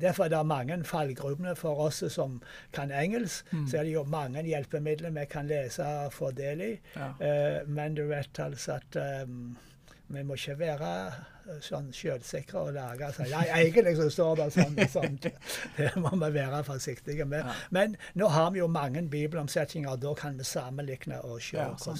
Derfor 0.00 0.24
er 0.24 0.28
det 0.32 0.46
mange 0.46 0.84
fallgrupper 0.88 1.54
for 1.54 1.76
oss 1.84 2.00
som 2.08 2.40
kan 2.72 2.90
engelsk. 2.90 3.44
Så 3.68 3.76
er 3.78 3.84
det 3.84 3.92
jo 3.92 4.04
mange 4.08 4.42
hjelpemidler 4.42 5.10
vi 5.10 5.26
kan 5.30 5.46
lese 5.46 5.84
og 5.84 6.12
få 6.12 6.30
del 6.30 6.60
i. 6.64 6.70
Ja. 6.96 7.10
Uh, 7.20 7.68
men 7.68 7.94
du 7.94 8.06
vet 8.08 8.40
altså 8.40 8.78
at 8.80 8.96
um, 9.26 9.56
vi 10.08 10.22
må 10.22 10.34
ikke 10.34 10.58
være 10.58 11.12
sånn 11.60 11.88
selvsikre 11.92 12.60
og 12.60 12.72
lage 12.76 13.08
sånn 13.16 13.30
Nei, 13.32 13.44
egentlig 13.56 13.96
så 13.98 14.06
står 14.10 14.36
det 14.36 14.46
sånn 14.54 14.78
og 14.78 14.90
sånn. 14.96 15.18
Det 15.76 15.90
må 15.96 16.10
vi 16.16 16.30
være 16.36 16.62
forsiktige 16.64 17.24
med. 17.28 17.42
Ja. 17.46 17.54
Men 17.70 17.96
nå 18.14 18.28
har 18.30 18.50
vi 18.54 18.58
jo 18.62 18.66
mange 18.70 19.02
bibelomsetninger, 19.10 19.90
og 19.90 20.00
da 20.04 20.14
kan 20.14 20.38
vi 20.38 20.44
sammenligne 20.44 21.20
og 21.24 21.40
se 21.42 21.56
Ja, 21.58 21.68
så 21.76 21.94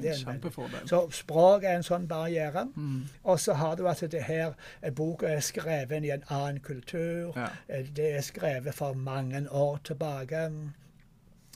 det 0.00 0.14
er 0.14 0.32
en. 0.32 0.88
Så 0.88 1.02
språk 1.10 1.64
er 1.64 1.76
en 1.78 1.86
sånn 1.86 2.08
barriere. 2.08 2.66
Mm. 2.74 3.04
Og 3.24 3.40
så 3.40 3.52
har 3.60 3.76
du 3.76 3.86
at 3.88 4.00
det 4.10 4.22
her 4.26 4.54
eh, 4.82 4.90
boka 4.92 5.26
er 5.28 5.40
skrevet 5.44 6.04
i 6.04 6.10
en 6.14 6.24
annen 6.28 6.60
kultur. 6.60 7.32
Ja. 7.36 7.48
Eh, 7.68 7.86
Det 7.92 8.12
er 8.16 8.20
skrevet 8.22 8.74
for 8.74 8.92
mange 8.94 9.44
år 9.50 9.78
tilbake. 9.84 10.48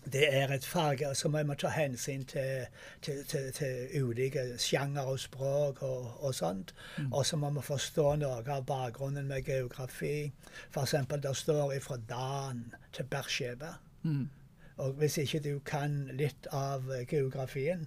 Det 0.05 0.35
er 0.35 0.51
et 0.51 0.65
fag 0.67 1.05
og 1.07 1.35
vi 1.37 1.43
må 1.47 1.55
ta 1.55 1.69
hensyn 1.71 2.25
til, 2.25 2.67
til, 3.03 3.25
til, 3.29 3.53
til 3.53 4.03
ulike 4.03 4.59
sjanger 4.59 5.03
og 5.03 5.21
språk 5.21 5.83
og, 5.83 6.25
og 6.25 6.35
sånt. 6.35 6.75
Og 7.13 7.27
så 7.27 7.37
må 7.37 7.51
vi 7.51 7.63
forstå 7.63 8.17
noe 8.17 8.43
av 8.43 8.67
bakgrunnen 8.67 9.29
med 9.31 9.47
geografi. 9.47 10.33
F.eks. 10.75 10.95
det 11.23 11.37
står 11.37 11.79
fra 11.81 11.97
Dan 12.09 12.65
til 12.93 13.05
Bersheba. 13.05 13.77
Mm. 14.03 14.29
Og 14.77 14.93
hvis 14.93 15.19
ikke 15.19 15.41
du 15.45 15.59
kan 15.67 16.09
litt 16.17 16.49
av 16.51 16.89
eh, 16.91 17.05
geografien, 17.09 17.87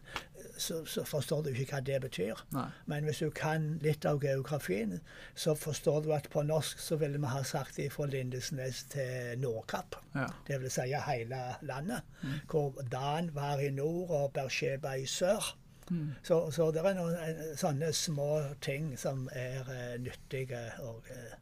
så, 0.58 0.86
så 0.86 1.04
forstår 1.08 1.44
du 1.46 1.50
ikke 1.52 1.78
hva 1.78 1.82
det 1.86 2.00
betyr. 2.06 2.42
Nei. 2.56 2.68
Men 2.92 3.08
hvis 3.08 3.22
du 3.24 3.30
kan 3.36 3.68
litt 3.84 4.06
av 4.08 4.22
geografien, 4.24 5.00
så 5.36 5.56
forstår 5.56 6.06
du 6.06 6.14
at 6.16 6.30
på 6.34 6.44
norsk 6.46 6.80
så 6.82 7.00
ville 7.02 7.20
vi 7.22 7.32
ha 7.32 7.44
sagt 7.48 7.80
fra 7.92 8.08
Lindesnes 8.10 8.86
til 8.94 9.40
Nordkapp. 9.42 10.00
Ja. 10.16 10.30
Det 10.48 10.62
vil 10.62 10.72
si 10.72 10.88
hele 10.94 11.42
landet. 11.62 12.08
Hvor 12.52 12.82
Dan 12.92 13.34
var 13.36 13.64
i 13.64 13.72
nord 13.74 14.10
og 14.10 14.34
Bersheba 14.34 14.96
i 14.96 15.06
sør. 15.06 15.56
Mm. 15.90 16.16
Så, 16.24 16.52
så 16.52 16.72
det 16.74 16.82
er 16.82 16.96
noen 16.98 17.18
eh, 17.22 17.42
sånne 17.60 17.92
små 17.94 18.30
ting 18.66 18.96
som 18.98 19.28
er 19.38 19.68
uh, 19.70 19.92
nyttige 20.02 20.64
og, 20.82 21.06
uh, 21.14 21.36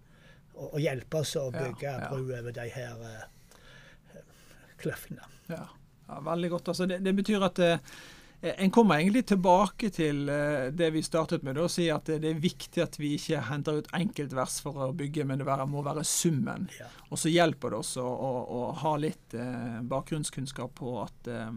og, 0.57 0.73
å 0.75 0.81
hjelpe 0.83 1.21
oss 1.23 1.37
å 1.39 1.45
bygge 1.53 1.87
ja. 1.87 2.09
bru 2.11 2.27
over 2.27 2.51
de 2.51 2.65
her 2.73 2.99
uh, 2.99 3.21
kløftene. 4.83 5.23
Ja. 5.47 5.63
ja, 6.07 6.19
veldig 6.27 6.49
godt. 6.57 6.73
Altså, 6.73 6.87
det, 6.89 6.99
det 7.05 7.15
betyr 7.15 7.45
at 7.47 7.61
eh, 7.63 7.95
en 8.43 8.71
kommer 8.71 8.99
egentlig 8.99 9.25
tilbake 9.31 9.89
til 9.95 10.27
eh, 10.29 10.65
det 10.75 10.89
vi 10.91 11.01
startet 11.05 11.43
med, 11.47 11.57
å 11.57 11.69
si 11.71 11.85
at 11.93 12.09
det, 12.11 12.27
er 12.33 12.41
viktig 12.43 12.81
at 12.83 12.97
vi 12.99 13.13
ikke 13.15 13.39
henter 13.47 13.79
ut 13.79 13.87
enkeltvers 13.95 14.57
for 14.65 14.81
å 14.87 14.91
bygge, 14.99 15.23
men 15.29 15.39
det 15.39 15.47
må 15.71 15.83
være 15.85 16.03
summen. 16.03 16.67
Ja. 16.79 16.89
Og 17.09 17.21
så 17.21 17.31
hjelper 17.31 17.71
det 17.71 17.79
oss 17.79 17.95
å, 18.01 18.03
å, 18.03 18.31
å 18.59 18.61
ha 18.83 18.93
litt 18.99 19.33
eh, 19.39 19.79
bakgrunnskunnskap 19.87 20.75
på 20.81 20.95
at 21.05 21.31
eh, 21.31 21.51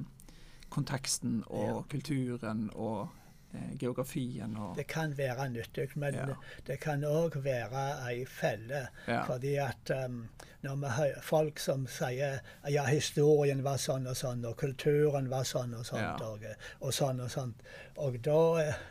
konteksten 0.71 1.41
og 1.49 1.65
Ja. 1.67 1.83
kulturen 1.91 2.69
og 2.75 3.09
eh, 3.55 3.73
geografien 3.81 4.57
og 4.57 4.77
Det 4.79 4.87
kan 4.91 5.15
være 5.19 5.49
nyttig, 5.51 5.89
men 5.97 6.15
Ja. 6.15 6.27
det 6.67 6.79
kan 6.81 7.03
òg 7.05 7.41
være 7.43 7.87
ei 8.11 8.25
felle. 8.27 8.89
Ja. 9.09 9.25
Fordi 9.27 9.57
at 9.63 9.91
um, 10.07 10.29
når 10.67 10.77
vi 10.83 10.91
hører 10.99 11.23
folk 11.23 11.63
som 11.63 11.87
sier 11.91 12.41
ja, 12.69 12.85
historien 12.91 13.63
var 13.65 13.79
sånn 13.83 14.07
og 14.11 14.19
sånn, 14.19 14.45
og 14.51 14.57
kulturen 14.61 15.31
var 15.33 15.47
sånn 15.49 15.73
og 15.79 15.87
sånt, 15.89 16.03
Ja. 16.21 16.33
og, 16.35 16.45
og 16.81 16.93
sånn 16.95 17.23
og 17.25 17.31
sånt, 17.33 17.63
og 17.97 18.19
da 18.27 18.39
eh, 18.67 18.85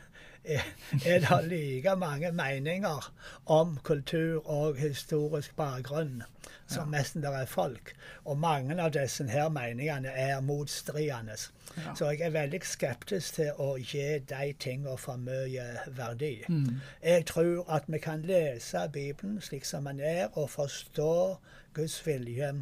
er, 0.46 0.66
er 1.06 1.20
det 1.26 1.42
like 1.50 1.96
mange 2.00 2.32
meninger 2.32 3.12
om 3.46 3.78
kultur 3.84 4.46
og 4.50 4.76
historisk 4.80 5.56
bakgrunn 5.56 6.24
som 6.68 6.90
nesten 6.90 7.22
det 7.22 7.30
er 7.34 7.46
folk. 7.46 7.94
Og 8.26 8.38
mange 8.38 8.76
av 8.82 8.92
disse 8.94 9.26
her 9.30 9.50
meningene 9.54 10.10
er 10.10 10.42
motstridende. 10.42 11.38
Ja. 11.78 11.94
Så 11.96 12.10
jeg 12.12 12.22
er 12.28 12.34
veldig 12.34 12.62
skeptisk 12.66 13.38
til 13.40 13.62
å 13.62 13.76
gi 13.78 14.06
de 14.30 14.54
tingene 14.60 14.98
for 14.98 15.22
mye 15.22 15.66
verdi. 15.98 16.40
Mm. 16.50 16.82
Jeg 17.04 17.28
tror 17.30 17.66
at 17.70 17.86
vi 17.88 18.02
kan 18.02 18.26
lese 18.26 18.88
Bibelen 18.94 19.42
slik 19.42 19.66
som 19.66 19.86
den 19.90 20.00
er, 20.00 20.28
og 20.34 20.50
forstå 20.50 21.38
Guds 21.74 22.00
vilje 22.08 22.54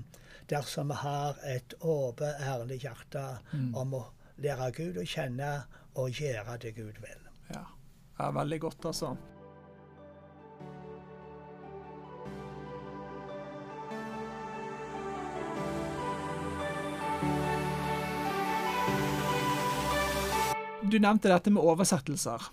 dersom 0.50 0.92
vi 0.92 1.00
har 1.00 1.40
et 1.48 1.76
åpent, 1.80 2.44
ærlig 2.44 2.82
hjerte 2.84 3.24
om 3.74 3.94
å 3.96 4.06
lære 4.44 4.72
Gud 4.76 5.00
å 5.00 5.08
kjenne 5.08 5.54
og 5.96 6.20
gjøre 6.20 6.58
det 6.62 6.76
Gud 6.76 7.00
vil. 7.00 7.23
Ja. 7.52 7.66
Det 8.14 8.26
er 8.28 8.36
veldig 8.40 8.60
godt, 8.62 8.86
altså. 8.86 9.16
Du 20.84 21.00
nevnte 21.02 21.32
dette 21.32 21.50
med 21.50 21.64
oversettelser. 21.64 22.44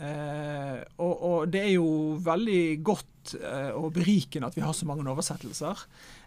Eh, 0.00 0.78
og, 1.04 1.14
og 1.20 1.50
det 1.52 1.60
er 1.60 1.72
jo 1.74 2.16
veldig 2.24 2.62
godt 2.86 3.34
eh, 3.36 3.70
og 3.76 3.92
berikende 3.92 4.48
at 4.48 4.56
vi 4.56 4.64
har 4.64 4.72
så 4.72 4.88
mange 4.88 5.04
oversettelser. 5.10 5.82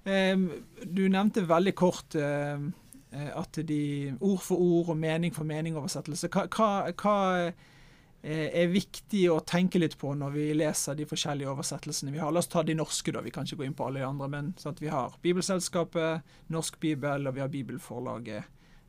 Eh, 0.06 0.38
du 0.86 1.08
nevnte 1.10 1.48
veldig 1.50 1.74
kort 1.74 2.18
eh, 2.20 2.68
at 3.14 3.60
de 3.66 4.14
ord 4.22 4.42
for 4.42 4.62
ord 4.62 4.94
og 4.94 4.98
mening 4.98 5.34
for 5.34 5.50
mening-oversettelse. 5.50 6.30
Hva, 6.34 6.46
hva, 6.54 6.70
hva 6.94 7.18
er 8.24 8.68
viktig 8.72 9.26
å 9.34 9.40
tenke 9.44 9.80
litt 9.82 9.98
på 10.00 10.14
når 10.16 10.32
vi 10.32 10.44
leser 10.56 10.96
de 10.96 11.04
forskjellige 11.10 11.50
oversettelsene 11.52 12.12
vi 12.14 12.22
har? 12.24 12.32
La 12.32 12.40
oss 12.40 12.48
ta 12.48 12.64
de 12.64 12.76
norske, 12.80 13.12
da. 13.12 13.20
Vi 13.26 13.32
kan 13.36 13.44
ikke 13.44 13.58
gå 13.60 13.66
inn 13.68 13.76
på 13.76 13.86
alle 13.88 14.00
de 14.00 14.08
andre. 14.08 14.30
Men 14.32 14.54
sånn 14.58 14.78
at 14.78 14.82
vi 14.82 14.88
har 14.94 15.18
Bibelselskapet, 15.22 16.24
Norsk 16.56 16.80
Bibel 16.80 17.28
og 17.28 17.36
vi 17.36 17.44
har 17.44 17.52
Bibelforlaget, 17.52 18.44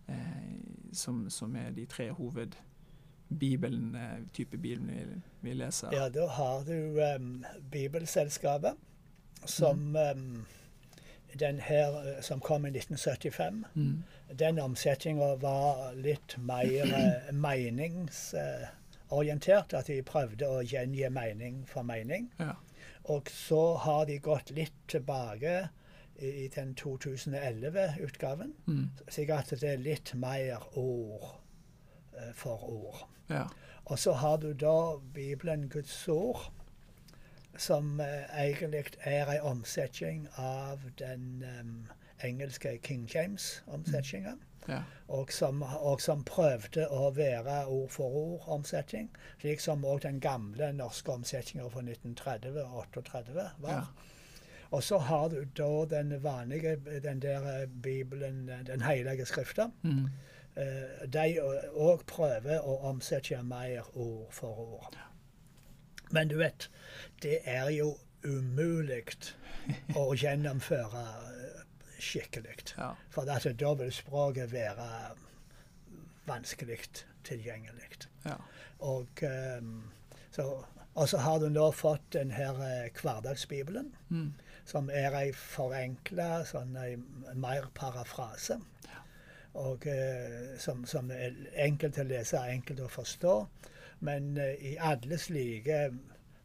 eh, 0.07 0.55
som, 0.95 1.25
som 1.31 1.57
er 1.59 1.73
de 1.75 1.87
tre 1.91 2.11
hovedbibelene, 2.15 4.05
eh, 4.19 4.27
type 4.33 4.57
bibelen 4.57 4.91
vi, 4.91 5.21
vi 5.49 5.55
leser. 5.59 5.91
Ja, 5.93 6.09
da 6.09 6.29
har 6.29 6.63
du 6.69 7.01
um, 7.19 7.45
Bibelselskapet, 7.73 8.79
som 9.45 9.97
um, 9.97 10.45
den 11.39 11.59
her 11.61 11.99
eh, 12.17 12.23
som 12.23 12.41
kom 12.41 12.67
i 12.67 12.71
1975, 12.71 13.65
Mm. 13.75 14.03
den 14.39 14.59
omsetninga 14.59 15.35
var 15.43 15.93
litt 15.95 16.37
mer 16.39 16.87
eh, 16.95 17.33
meningsorientert. 19.15 19.75
At 19.75 19.87
de 19.87 20.03
prøvde 20.03 20.49
å 20.49 20.63
gjengi 20.63 21.09
mening 21.11 21.65
for 21.67 21.83
mening. 21.83 22.33
Ja. 22.39 22.55
Og 23.05 23.29
så 23.31 23.77
har 23.77 24.07
de 24.07 24.19
gått 24.19 24.51
litt 24.51 24.75
tilbake 24.89 25.69
i, 26.17 26.49
den 26.55 26.75
2011-utgaven. 26.75 28.55
Mm. 28.67 28.91
Slik 29.09 29.31
at 29.31 29.51
det 29.51 29.75
er 29.75 29.83
litt 29.83 30.15
mer 30.15 30.63
ord 30.77 31.41
eh, 32.17 32.33
for 32.35 32.65
ord. 32.71 33.07
ja. 33.29 33.47
Og 33.85 33.99
så 33.99 34.13
har 34.13 34.39
du 34.41 34.55
da 34.57 34.97
Bibelen 35.13 35.69
Guds 35.69 36.09
ord, 36.09 36.53
som 37.57 38.01
eh, 38.01 38.25
egentlig 38.33 38.97
er 39.05 39.29
en 39.29 39.41
omsetning 39.41 40.29
av 40.41 40.81
den 40.99 41.45
um, 41.61 41.91
engelske 42.25 42.79
King 42.83 43.05
James-omsetninga. 43.15 44.39
Ja. 44.69 44.83
Og, 45.09 45.33
som, 45.33 45.63
og 45.63 46.01
som 46.01 46.25
prøvde 46.25 46.87
å 46.89 47.11
være 47.15 47.67
ord 47.69 47.91
for 47.93 48.17
ord-omsetning, 48.21 49.11
slik 49.43 49.61
som 49.61 49.85
òg 49.85 50.03
den 50.07 50.21
gamle 50.25 50.73
norske 50.73 51.13
omsetninga 51.13 51.69
fra 51.71 51.85
1930 51.85 52.61
og 52.65 52.79
38 52.97 53.35
var. 53.37 53.53
Ja. 53.69 54.11
Og 54.75 54.83
så 54.83 54.99
har 54.99 55.29
du 55.29 55.45
da 55.57 55.85
den 55.91 56.23
vanlige, 56.23 56.77
den 57.01 57.21
der 57.23 57.67
Bibelen, 57.67 58.51
Den 58.67 58.81
hellige 58.83 59.27
skrifta. 59.27 59.69
Mm. 59.83 60.09
Eh, 60.57 61.05
de 61.07 61.41
òg 61.75 62.05
prøver 62.07 62.63
å 62.63 62.79
omsette 62.91 63.43
mer 63.43 63.87
ord 63.95 64.33
for 64.33 64.65
ord. 64.79 64.99
Men 66.11 66.29
du 66.29 66.37
vet, 66.39 66.71
det 67.23 67.39
er 67.45 67.71
jo 67.75 67.97
umulig 68.25 69.03
å 69.97 70.15
gjennomføre 70.15 71.05
skikkelig. 71.99 72.75
ja. 72.79 72.93
For 73.11 73.31
at 73.31 73.47
da 73.61 73.75
vil 73.75 73.93
språket 73.93 74.53
være 74.53 74.89
vanskelig 76.27 76.79
tilgjengelig. 77.25 78.09
ja. 78.25 78.37
Og, 78.79 79.09
um, 79.59 79.83
så, 80.31 80.65
har 81.17 81.39
du 81.39 81.49
nå 81.49 81.71
fått 81.71 82.13
den 82.13 82.31
her 82.31 82.59
eh, 82.63 82.91
hverdagsbibelen, 83.03 83.95
Mm. 84.09 84.35
som 84.65 84.91
er 84.91 85.15
ei 85.15 85.33
forenkla, 85.33 86.45
sånn 86.45 86.77
ei 86.77 86.97
mer 87.35 87.71
parafrase. 87.75 88.61
Og 89.55 89.87
uh, 89.87 90.59
som, 90.59 90.85
som 90.87 91.11
er 91.15 91.35
enkelt 91.55 91.99
å 91.99 92.03
lese, 92.03 92.41
enkelt 92.51 92.81
å 92.81 92.89
forstå. 92.89 93.35
Men 94.01 94.37
uh, 94.39 94.51
i 94.59 94.77
alle 94.81 95.19
slike 95.19 95.93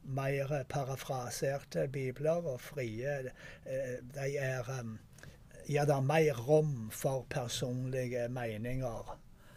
mer 0.04 0.64
parafraserte 0.70 1.88
bibler 1.88 2.46
og 2.54 2.62
frie, 2.62 3.16
uh, 3.66 3.96
de 4.14 4.38
er 4.38 4.70
um, 4.80 5.00
Ja, 5.70 5.84
det 5.86 5.94
er 5.96 6.02
mer 6.02 6.34
rom 6.48 6.90
for 6.92 7.26
personlige 7.30 8.28
meninger 8.30 9.16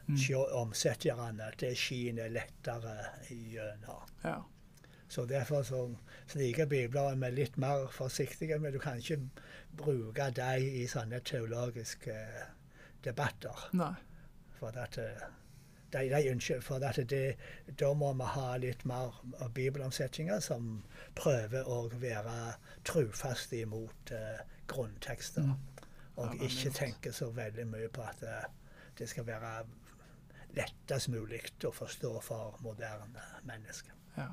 Mm. 0.09 0.16
hos 0.16 0.31
omsetterne. 0.53 1.53
Det 1.61 1.77
skinner 1.79 2.29
lettere 2.29 2.96
gjennom. 3.31 4.03
ja. 4.25 4.42
Så 5.09 5.25
derfor 5.27 5.62
så 5.62 5.94
slike 6.27 6.66
bibler 6.66 7.11
er 7.12 7.14
vi 7.20 7.31
litt 7.31 7.57
mer 7.59 7.87
forsiktige 7.92 8.59
med. 8.59 8.72
Du 8.72 8.79
kan 8.79 8.98
ikke 8.98 9.18
bruke 9.77 10.31
dem 10.37 10.62
i 10.62 10.87
sånne 10.87 11.20
teologiske 11.20 12.14
debatter. 13.05 13.68
Nei. 13.72 13.92
For 14.59 14.72
at 14.79 14.98
eh, 14.98 15.25
de, 15.92 16.07
de 16.09 16.31
ønsker, 16.31 16.61
for 16.64 16.85
at 16.85 16.96
det, 17.11 17.37
da 17.81 17.92
må 17.94 18.12
vi 18.16 18.29
ha 18.35 18.57
litt 18.57 18.85
mer 18.88 19.18
bibelomsetninger 19.55 20.40
som 20.40 20.83
prøver 21.14 21.68
å 21.68 21.88
være 22.01 22.55
trufaste 22.88 23.61
imot 23.66 24.12
eh, 24.16 24.40
grunntekster. 24.66 25.42
Mm. 25.42 25.71
Og 26.16 26.27
Ja, 26.27 26.44
ikke 26.44 26.70
tenker 26.70 26.79
tenke 26.79 27.12
så 27.16 27.31
veldig 27.33 27.66
mye 27.66 27.88
på 27.88 28.05
at 28.05 28.22
eh, 28.22 28.48
det 28.98 29.09
skal 29.09 29.27
være 29.27 29.53
lettest 30.57 31.09
mulig 31.09 31.40
å 31.64 31.72
forstå 31.72 32.12
for 32.20 32.59
moderne 32.61 33.25
mennesker. 33.48 33.94
Ja. 34.16 34.29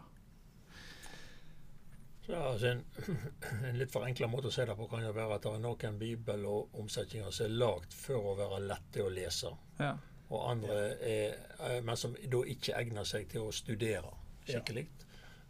Ja, 2.29 2.43
altså 2.51 2.67
en, 2.67 2.83
en 3.65 3.79
litt 3.79 3.91
forenkla 3.93 4.27
måte 4.29 4.51
å 4.51 4.53
se 4.53 4.65
det 4.67 4.75
på 4.77 4.85
kan 4.91 5.01
jo 5.01 5.13
være 5.15 5.39
at 5.39 5.47
det 5.47 5.53
er 5.55 5.63
noen 5.63 5.97
bibel- 5.97 6.45
og 6.45 6.75
omsetninger 6.77 7.31
som 7.33 7.47
er 7.47 7.55
lagd 7.55 7.95
for 7.97 8.33
å 8.33 8.35
være 8.37 8.59
lette 8.67 9.01
å 9.01 9.09
lese, 9.09 9.49
ja. 9.79 9.95
og 10.29 10.43
andre 10.51 10.75
er, 10.99 11.39
eh, 11.65 11.79
men 11.81 11.97
som 11.97 12.13
da 12.13 12.43
ikke 12.53 12.75
egner 12.77 13.07
seg 13.07 13.31
til 13.31 13.47
å 13.47 13.55
studere 13.55 14.13
skikkelig. 14.45 14.85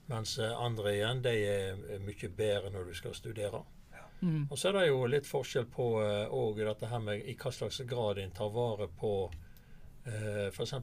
Mens 0.10 0.38
eh, 0.40 0.56
andre 0.56 0.96
igjen, 0.96 1.22
de 1.26 1.36
er 1.50 2.00
mye 2.06 2.32
bedre 2.38 2.72
når 2.74 2.90
du 2.90 2.96
skal 2.98 3.18
studere. 3.18 3.62
Mm. 4.22 4.48
Og 4.50 4.58
så 4.60 4.70
er 4.70 4.80
det 4.80 4.88
jo 4.90 5.04
litt 5.08 5.28
forskjell 5.28 5.68
på 5.72 5.92
eh, 6.04 6.34
og 6.36 6.60
dette 6.60 6.90
her 6.92 7.04
med 7.04 7.24
i 7.24 7.38
hva 7.40 7.52
slags 7.56 7.82
grad 7.88 8.20
en 8.20 8.34
tar 8.36 8.50
vare 8.52 8.90
på 9.00 9.14
uh, 9.30 10.48
f.eks. 10.50 10.74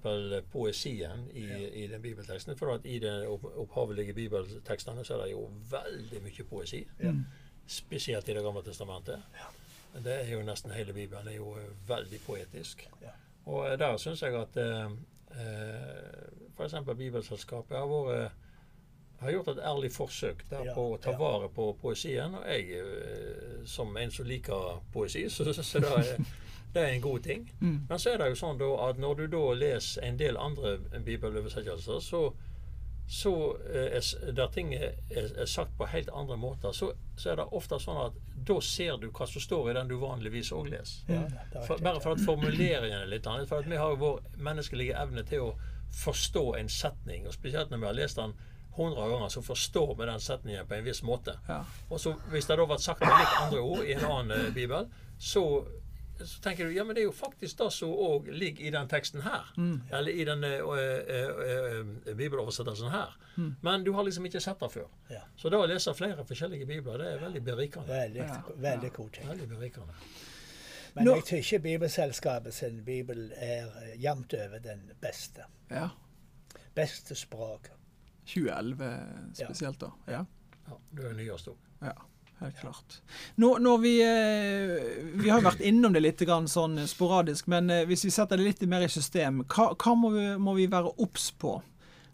poesien 0.52 1.26
i, 1.34 1.44
i 1.82 1.86
den 1.90 2.02
bibelteksten. 2.02 2.56
For 2.56 2.76
at 2.76 2.86
i 2.86 2.98
de 3.02 3.12
opphavelige 3.28 4.16
bibeltekstene 4.16 5.04
så 5.04 5.18
er 5.18 5.26
det 5.26 5.34
jo 5.34 5.46
veldig 5.70 6.22
mye 6.24 6.48
poesi. 6.48 6.82
Ja. 7.02 7.12
Spesielt 7.66 8.28
i 8.28 8.34
Det 8.34 8.42
gamle 8.44 8.62
testamentet. 8.62 9.20
Det 10.04 10.12
er 10.12 10.32
jo 10.32 10.42
nesten 10.44 10.74
hele 10.76 10.92
Bibelen 10.92 11.28
er 11.28 11.38
jo 11.38 11.54
eh, 11.56 11.70
veldig 11.88 12.20
poetisk. 12.26 12.84
Ja. 13.02 13.14
Og 13.46 13.66
eh, 13.70 13.78
der 13.78 13.96
syns 14.00 14.22
jeg 14.22 14.36
at 14.36 14.58
eh, 14.60 14.90
eh, 15.40 16.50
f.eks. 16.56 16.74
Bibelselskapet 16.96 17.78
har 17.78 17.88
vært 17.90 18.44
har 19.20 19.30
gjort 19.30 19.48
et 19.48 19.62
ærlig 19.64 19.92
forsøk 19.92 20.42
der 20.50 20.64
Ja, 20.68 20.74
på 20.74 20.88
å 20.94 20.96
ta 21.02 21.14
ja. 21.14 21.18
vare 21.20 21.48
på 21.52 21.70
poesien. 21.80 22.34
Og 22.36 22.48
jeg, 22.48 22.80
eh, 22.80 23.62
som 23.64 23.96
en 23.96 24.10
som 24.12 24.26
liker 24.28 24.82
poesi, 24.92 25.28
så, 25.30 25.46
så 25.52 25.80
det, 25.80 25.92
er, 25.92 26.26
det 26.74 26.82
er 26.82 26.90
en 26.94 27.00
god 27.00 27.22
ting. 27.24 27.46
Mm. 27.60 27.78
Men 27.88 27.98
så 27.98 28.12
er 28.12 28.20
det 28.20 28.32
jo 28.34 28.42
sånn 28.42 28.60
da 28.60 28.72
at 28.88 29.00
når 29.00 29.22
du 29.22 29.26
da 29.36 29.46
leser 29.56 30.04
en 30.04 30.20
del 30.20 30.36
andre 30.36 30.76
bibeloversettelser, 31.06 32.02
så, 32.04 32.22
så 33.08 33.32
eh, 33.72 33.96
er, 33.98 34.32
der 34.36 34.50
ting 34.52 34.74
er, 34.76 34.98
er, 35.10 35.46
sagt 35.48 35.76
på 35.78 35.88
helt 35.88 36.10
andre 36.12 36.36
måter, 36.36 36.76
så, 36.76 36.90
så 37.16 37.32
er 37.32 37.40
det 37.40 37.48
ofte 37.56 37.80
sånn 37.80 38.02
at 38.08 38.18
da 38.46 38.58
ser 38.62 39.00
du 39.00 39.08
hva 39.10 39.26
som 39.26 39.42
står 39.42 39.70
i 39.70 39.78
den 39.78 39.88
du 39.90 39.96
vanligvis 40.02 40.52
òg 40.54 40.68
leser. 40.74 41.08
Ja, 41.08 41.24
For, 41.62 41.80
bare 41.80 42.02
for 42.04 42.14
at 42.14 42.26
formuleringen 42.26 43.00
er 43.00 43.08
litt 43.10 43.26
annerledes. 43.26 43.50
For 43.50 43.64
at 43.64 43.70
vi 43.70 43.80
har 43.80 43.94
jo 43.94 44.02
vår 44.02 44.20
menneskelige 44.36 44.98
evne 45.00 45.24
til 45.26 45.48
å 45.48 45.56
forstå 45.96 46.44
en 46.58 46.68
setning, 46.68 47.26
og 47.26 47.34
spesielt 47.34 47.72
når 47.72 47.82
vi 47.82 47.88
har 47.88 47.96
lest 47.96 48.20
den 48.20 48.36
hundre 48.76 49.08
ganger, 49.10 49.28
så 49.28 49.42
forstår 49.42 49.94
vi 49.98 50.06
den 50.06 50.20
setningen 50.20 50.66
på 50.68 50.74
en 50.74 50.84
viss 50.84 51.02
måte. 51.02 51.38
Ja. 51.48 51.62
Og 51.88 52.00
så 52.00 52.14
Hvis 52.30 52.46
det 52.46 52.56
da 52.58 52.66
vært 52.68 52.84
sagt 52.84 53.00
med 53.00 53.12
litt 53.18 53.40
andre 53.40 53.60
ord 53.60 53.84
i 53.84 53.92
en 53.96 54.04
annen 54.04 54.46
eh, 54.46 54.52
bibel, 54.54 54.86
så, 55.18 55.42
så 56.20 56.40
tenker 56.44 56.64
du 56.68 56.72
ja, 56.76 56.84
men 56.84 56.94
det 56.96 57.02
er 57.02 57.08
jo 57.08 57.14
faktisk 57.16 57.58
det 57.58 57.70
som 57.72 57.90
òg 57.92 58.28
ligger 58.32 58.66
i 58.68 58.70
den 58.74 58.88
teksten 58.88 59.22
her. 59.24 59.48
Eller 59.92 60.12
i 60.12 60.24
den 60.28 60.44
uh, 60.44 60.68
uh, 60.68 61.82
uh, 62.06 62.14
bibeloversettelsen 62.16 62.88
her. 62.92 63.16
Men 63.60 63.84
du 63.84 63.92
har 63.92 64.04
liksom 64.04 64.24
ikke 64.28 64.40
sett 64.40 64.60
det 64.60 64.70
før. 64.72 64.86
Ja. 65.12 65.20
Så 65.36 65.48
da 65.52 65.60
å 65.60 65.66
lese 65.68 65.92
flere 65.96 66.24
forskjellige 66.24 66.66
bibler, 66.68 66.98
det 67.02 67.10
er 67.14 67.20
veldig 67.26 67.42
berikende. 67.44 67.88
Veldig, 67.92 68.24
Ja, 68.24 68.40
veldig 68.70 68.92
god 68.96 69.12
ting. 69.12 69.28
Veldig 69.28 69.48
berikende. 69.48 69.98
Men 70.96 71.04
Nå- 71.04 71.14
jeg 71.18 71.24
tror 71.28 71.38
ikke 71.44 71.58
Bibelselskapet 71.66 72.54
sin 72.56 72.78
bibel 72.84 73.26
er 73.36 73.66
eh, 73.82 73.96
jevnt 74.00 74.32
over 74.34 74.58
den 74.64 74.90
beste. 75.00 75.44
ja. 75.70 75.88
Beste 76.76 77.14
språk. 77.14 77.70
2011 78.26 78.90
spesielt, 79.34 79.80
da. 79.80 79.92
Ja. 80.10 80.24
Ja, 80.66 80.76
det 80.98 81.08
er 81.10 81.16
nyest 81.16 81.48
òg. 81.50 81.58
Ja, 81.84 81.94
helt 82.40 82.58
klart. 82.58 82.98
Nå, 83.38 83.52
når 83.62 83.78
vi, 83.84 83.94
eh, 84.02 84.72
vi 85.14 85.30
har 85.30 85.44
vært 85.44 85.62
innom 85.62 85.94
det 85.94 86.02
litt 86.02 86.24
grann 86.26 86.48
sånn 86.50 86.80
sporadisk, 86.90 87.46
men 87.52 87.70
eh, 87.70 87.84
hvis 87.86 88.04
vi 88.08 88.12
setter 88.14 88.40
det 88.40 88.48
litt 88.48 88.66
mer 88.66 88.86
i 88.86 88.90
system, 88.90 89.44
hva, 89.46 89.70
hva 89.78 89.94
må, 89.94 90.10
vi, 90.16 90.26
må 90.42 90.56
vi 90.58 90.66
være 90.72 90.90
obs 91.02 91.30
på 91.38 91.60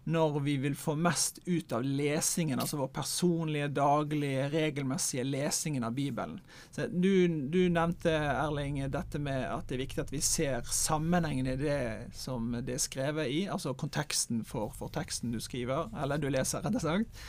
når 0.03 0.39
vi 0.43 0.57
vil 0.57 0.75
få 0.75 0.95
mest 0.99 1.39
ut 1.45 1.71
av 1.71 1.83
lesingen, 1.83 2.59
altså 2.59 2.77
vår 2.81 2.89
personlige, 2.95 3.69
daglige, 3.71 4.49
regelmessige 4.51 5.23
lesingen 5.23 5.83
av 5.87 5.95
Bibelen? 5.95 6.39
Du, 6.75 7.27
du 7.49 7.59
nevnte, 7.71 8.11
Erling, 8.11 8.81
dette 8.91 9.21
med 9.23 9.45
at 9.47 9.69
det 9.69 9.77
er 9.77 9.83
viktig 9.85 10.03
at 10.03 10.13
vi 10.13 10.21
ser 10.23 10.67
sammenhengen 10.67 11.47
i 11.53 11.57
det 11.59 11.81
som 12.19 12.51
det 12.59 12.75
er 12.75 12.83
skrevet 12.83 13.31
i, 13.31 13.45
altså 13.47 13.75
konteksten 13.79 14.43
for, 14.47 14.75
for 14.75 14.91
teksten 14.91 15.31
du 15.31 15.39
skriver, 15.43 15.87
eller 16.03 16.19
du 16.19 16.27
leser, 16.33 16.65
rett 16.65 16.81
og 16.81 16.83
slett. 16.83 17.23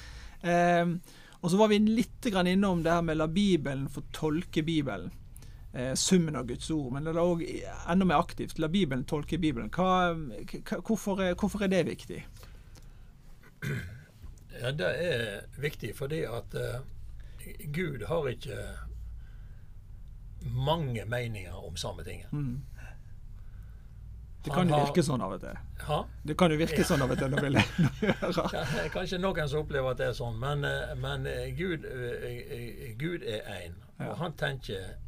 Eh, 0.44 0.96
og 1.44 1.50
så 1.52 1.60
var 1.60 1.68
vi 1.68 1.78
litt 1.78 2.26
innom 2.26 2.82
det 2.82 2.90
her 2.90 3.04
med 3.04 3.20
la 3.20 3.28
Bibelen 3.28 3.86
få 3.92 4.02
tolke 4.16 4.62
Bibelen. 4.64 5.12
Eh, 5.74 5.94
summen 5.94 6.36
av 6.36 6.46
Guds 6.46 6.70
ord. 6.70 6.92
Men 6.92 7.04
la 7.04 7.20
òg 7.20 7.42
enda 7.90 8.06
mer 8.06 8.22
aktivt. 8.22 8.58
La 8.62 8.68
Bibelen 8.68 9.04
tolke 9.04 9.38
Bibelen. 9.38 9.68
Hva, 9.74 10.14
hvorfor, 10.86 11.20
er, 11.20 11.34
hvorfor 11.34 11.66
er 11.66 11.72
det 11.72 11.82
viktig? 11.88 12.20
Ja, 14.60 14.70
det 14.70 14.90
er 15.02 15.40
viktig 15.58 15.96
fordi 15.98 16.22
at 16.30 16.54
uh, 16.54 16.82
Gud 17.74 18.04
har 18.06 18.28
ikke 18.30 18.58
mange 20.44 21.04
meninger 21.04 21.56
om 21.66 21.76
samme 21.76 22.04
ting. 22.04 22.22
Mm. 22.30 22.62
Det 24.44 24.52
kan 24.52 24.68
jo 24.68 24.76
virke 24.76 25.02
sånn 25.02 25.22
av 25.24 25.32
og 25.32 25.40
til. 25.40 25.60
Ha? 25.86 25.98
Det 26.28 26.34
kan 26.36 26.52
jo 26.52 26.58
virke 26.60 26.84
sånn 26.84 27.02
av 27.02 27.12
og 27.14 27.20
til 27.20 27.32
når 27.32 27.46
vi 27.46 27.62
hører. 28.02 28.40
Ja, 28.52 28.64
kanskje 28.92 29.18
noen 29.22 29.48
som 29.48 29.64
opplever 29.64 29.94
at 29.94 30.02
det 30.02 30.10
er 30.10 30.18
sånn, 30.18 30.36
men, 30.40 30.66
eh, 30.68 30.92
men 31.00 31.24
eh, 31.30 31.46
Gud, 31.56 31.86
Gud 33.00 33.24
er 33.24 33.48
én. 33.54 33.78
Ja. 33.96 34.10
Og 34.10 34.18
han 34.20 34.36
tenker 34.36 34.98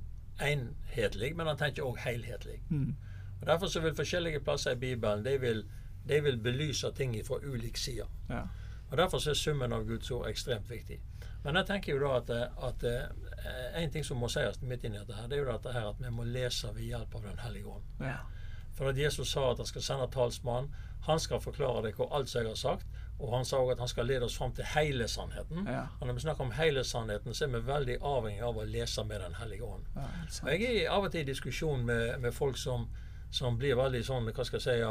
enhetlig, 0.40 1.35
men 1.37 1.51
han 1.53 1.61
tenker 1.61 1.85
òg 1.85 2.01
helhetlig. 2.01 2.62
Mm. 2.71 2.95
Og 3.42 3.47
Derfor 3.51 3.73
så 3.73 3.83
vil 3.85 3.97
forskjellige 3.99 4.40
plasser 4.40 4.77
i 4.77 4.81
Bibelen 4.81 5.25
de 5.25 5.37
vil, 5.42 5.66
de 6.09 6.21
vil 6.23 6.38
belyse 6.38 6.92
ting 6.95 7.16
fra 7.27 7.40
ulik 7.42 7.77
side. 7.77 8.07
Ja. 8.31 8.47
Og 8.90 8.97
Derfor 8.97 9.29
er 9.29 9.35
summen 9.35 9.73
av 9.73 9.87
Guds 9.87 10.11
ord 10.11 10.29
ekstremt 10.31 10.71
viktig. 10.71 11.01
Men 11.45 11.59
jeg 11.61 11.66
tenker 11.66 11.95
jo 11.95 12.03
da 12.03 12.16
at, 12.19 12.31
at 12.69 12.85
eh, 12.87 13.83
en 13.83 13.90
ting 13.90 14.05
som 14.05 14.19
må 14.19 14.29
sies 14.31 14.61
midt 14.62 14.85
inni 14.87 14.99
dette, 14.99 15.14
her, 15.14 15.29
det 15.31 15.38
er 15.38 15.45
jo 15.45 15.51
dette 15.53 15.75
her 15.75 15.88
at 15.90 16.03
vi 16.03 16.11
må 16.11 16.27
lese 16.27 16.71
ved 16.75 16.88
hjelp 16.88 17.14
av 17.14 17.27
Den 17.29 17.38
hellige 17.42 17.75
ånd. 17.77 17.90
Ja. 18.03 18.19
For 18.77 18.90
at 18.90 18.99
Jesus 18.99 19.31
sa 19.33 19.51
at 19.51 19.62
han 19.62 19.69
skal 19.69 19.83
sende 19.83 20.09
talsmannen. 20.12 20.73
Han 21.07 21.21
skal 21.23 21.40
forklare 21.40 21.85
dere 21.87 22.09
alt 22.11 22.31
som 22.31 22.42
jeg 22.42 22.51
har 22.51 22.59
sagt. 22.61 22.87
Og 23.19 23.31
han 23.33 23.47
sa 23.49 23.62
òg 23.62 23.73
at 23.73 23.81
han 23.81 23.88
skal 23.88 24.09
lede 24.11 24.27
oss 24.27 24.37
fram 24.37 24.53
til 24.53 24.66
hele 24.75 25.07
sannheten. 25.09 25.69
Ja. 25.71 25.87
Og 26.01 26.07
når 26.07 26.19
vi 26.19 26.25
snakker 26.27 26.45
om 26.45 26.51
hele 26.53 26.83
sannheten, 26.85 27.35
så 27.35 27.47
er 27.47 27.55
vi 27.55 27.62
veldig 27.66 27.97
avhengig 28.05 28.42
av 28.45 28.59
å 28.59 28.66
lese 28.69 29.05
med 29.09 29.23
Den 29.25 29.38
hellige 29.40 29.64
ånd. 29.64 29.87
Ja. 29.97 30.09
Og 30.42 30.51
jeg 30.53 30.83
er 30.83 30.90
av 30.92 31.07
og 31.07 31.14
til 31.14 31.25
i 31.25 31.31
diskusjon 31.31 31.87
med, 31.87 32.19
med 32.21 32.35
folk 32.35 32.59
som, 32.61 32.90
som 33.31 33.57
blir 33.57 33.79
veldig 33.79 34.03
sånn, 34.05 34.29
hva 34.29 34.45
skal 34.45 34.61
jeg 34.61 34.66
si 34.66 34.83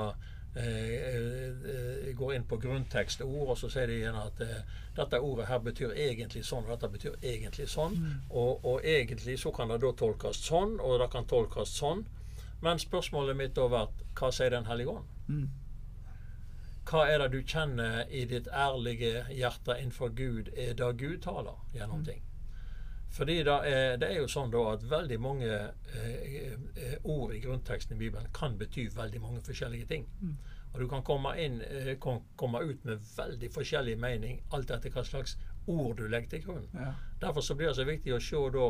Går 2.16 2.34
inn 2.36 2.46
på 2.48 2.58
grunntekstord, 2.64 3.50
og 3.52 3.58
så 3.60 3.70
sier 3.74 3.90
de 3.92 3.98
igjen 4.00 4.16
at 4.16 4.40
eh, 4.46 4.62
dette 4.96 5.20
ordet 5.20 5.50
her 5.50 5.60
betyr 5.60 5.92
egentlig 5.92 6.46
sånn, 6.48 6.64
og 6.64 6.72
dette 6.76 6.92
betyr 6.94 7.18
egentlig 7.22 7.68
sånn. 7.72 7.98
Og, 8.30 8.64
og 8.64 8.86
egentlig 8.88 9.36
så 9.42 9.52
kan 9.56 9.74
det 9.74 9.82
da 9.84 9.92
tolkes 10.00 10.40
sånn, 10.46 10.78
og 10.80 11.02
det 11.02 11.10
kan 11.12 11.28
tolkes 11.28 11.76
sånn. 11.76 12.06
Men 12.64 12.80
spørsmålet 12.80 13.36
mitt 13.38 13.56
da 13.58 13.68
vært 13.70 14.06
hva 14.16 14.32
sier 14.32 14.56
Den 14.56 14.70
hellige 14.70 14.96
ånd? 14.96 15.12
Mm. 15.28 15.50
Hva 16.86 17.02
er 17.10 17.20
det 17.20 17.32
du 17.34 17.42
kjenner 17.42 18.06
i 18.14 18.24
ditt 18.30 18.48
ærlige 18.48 19.26
hjerte 19.34 19.76
innenfor 19.82 20.14
Gud, 20.16 20.54
er 20.56 20.78
det 20.78 20.92
Gud 21.02 21.20
taler 21.26 21.58
gjennom 21.74 22.06
ting? 22.06 22.22
Fordi 23.16 23.38
det 23.48 23.54
er, 23.72 23.94
det 24.02 24.10
er 24.12 24.18
jo 24.20 24.28
sånn 24.28 24.52
da 24.52 24.62
at 24.74 24.84
veldig 24.92 25.18
mange 25.24 25.48
eh, 25.48 26.26
eh, 26.76 26.96
ord 27.04 27.32
i 27.32 27.40
grunnteksten 27.40 27.96
i 27.96 28.00
Bibelen 28.00 28.28
kan 28.36 28.58
bety 28.60 28.90
veldig 28.92 29.22
mange 29.24 29.44
forskjellige 29.46 29.88
ting. 29.94 30.10
Og 30.76 30.82
du 30.82 30.88
kan 30.92 31.04
komme, 31.04 31.32
inn, 31.40 31.62
eh, 31.62 31.94
kan 32.02 32.20
komme 32.36 32.60
ut 32.60 32.84
med 32.84 33.00
veldig 33.16 33.50
forskjellig 33.56 33.96
mening 34.00 34.42
alt 34.52 34.72
etter 34.76 34.92
hva 34.92 35.06
slags 35.08 35.38
ord 35.72 35.96
du 35.98 36.08
legger 36.08 36.34
til 36.34 36.44
grunn. 36.44 36.68
Ja. 36.74 36.92
Derfor 37.22 37.42
så 37.42 37.56
blir 37.56 37.72
det 37.72 37.78
så 37.80 37.86
viktig 37.88 38.12
å 38.12 38.20
se 38.20 38.42
da 38.58 38.66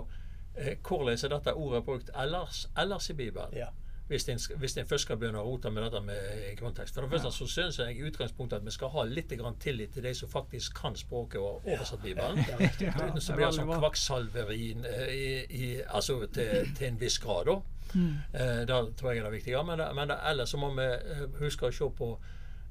eh, 0.53 0.77
hvordan 0.85 1.17
er 1.17 1.33
dette 1.33 1.55
ordet 1.57 1.81
brukt 1.87 2.11
ellers, 2.13 2.67
ellers 2.77 3.09
i 3.09 3.17
Bibelen. 3.17 3.57
Ja. 3.57 3.71
Hvis 4.07 4.27
en, 4.29 4.37
hvis 4.61 4.75
en 4.77 4.85
først 4.85 5.07
skal 5.07 5.17
begynne 5.17 5.41
å 5.41 5.47
rote 5.47 5.71
med 5.73 5.81
dette 5.87 6.01
med 6.05 6.51
kontekst. 6.59 6.93
For 6.93 7.07
det 7.07 7.15
første 7.15 7.31
så 7.33 7.47
syns 7.49 7.79
jeg 7.81 7.95
i 7.97 8.03
utgangspunktet 8.05 8.59
at 8.61 8.67
vi 8.67 8.73
skal 8.75 8.91
ha 8.93 9.05
litt 9.09 9.33
grann 9.33 9.57
tillit 9.57 9.95
til 9.95 10.05
de 10.05 10.11
som 10.13 10.29
faktisk 10.29 10.77
kan 10.77 10.97
språket 10.99 11.39
og 11.41 11.47
har 11.65 11.73
oversatt 11.73 12.03
Bibelen. 12.05 12.43
Ja, 12.45 12.91
Uten 12.93 13.21
så 13.21 13.33
blir 13.33 13.47
det 13.47 13.55
sånn 13.57 13.71
kvakksalveri 13.71 14.67
eh, 14.91 15.81
altså 15.89 16.19
til, 16.27 16.69
til 16.77 16.91
en 16.91 17.01
viss 17.01 17.17
grad, 17.23 17.49
da. 17.49 17.57
Mm. 17.95 18.13
Eh, 18.33 18.61
det 18.67 18.79
tror 18.99 19.11
jeg 19.11 19.23
er 19.23 19.27
det 19.29 19.35
viktige. 19.39 19.63
Men, 19.63 19.81
men 19.95 20.13
det, 20.13 20.21
ellers 20.29 20.53
så 20.53 20.61
må 20.61 20.69
vi 20.77 20.85
eh, 20.85 21.25
huske 21.41 21.69
å 21.69 21.73
se 21.73 21.89
på 21.97 22.13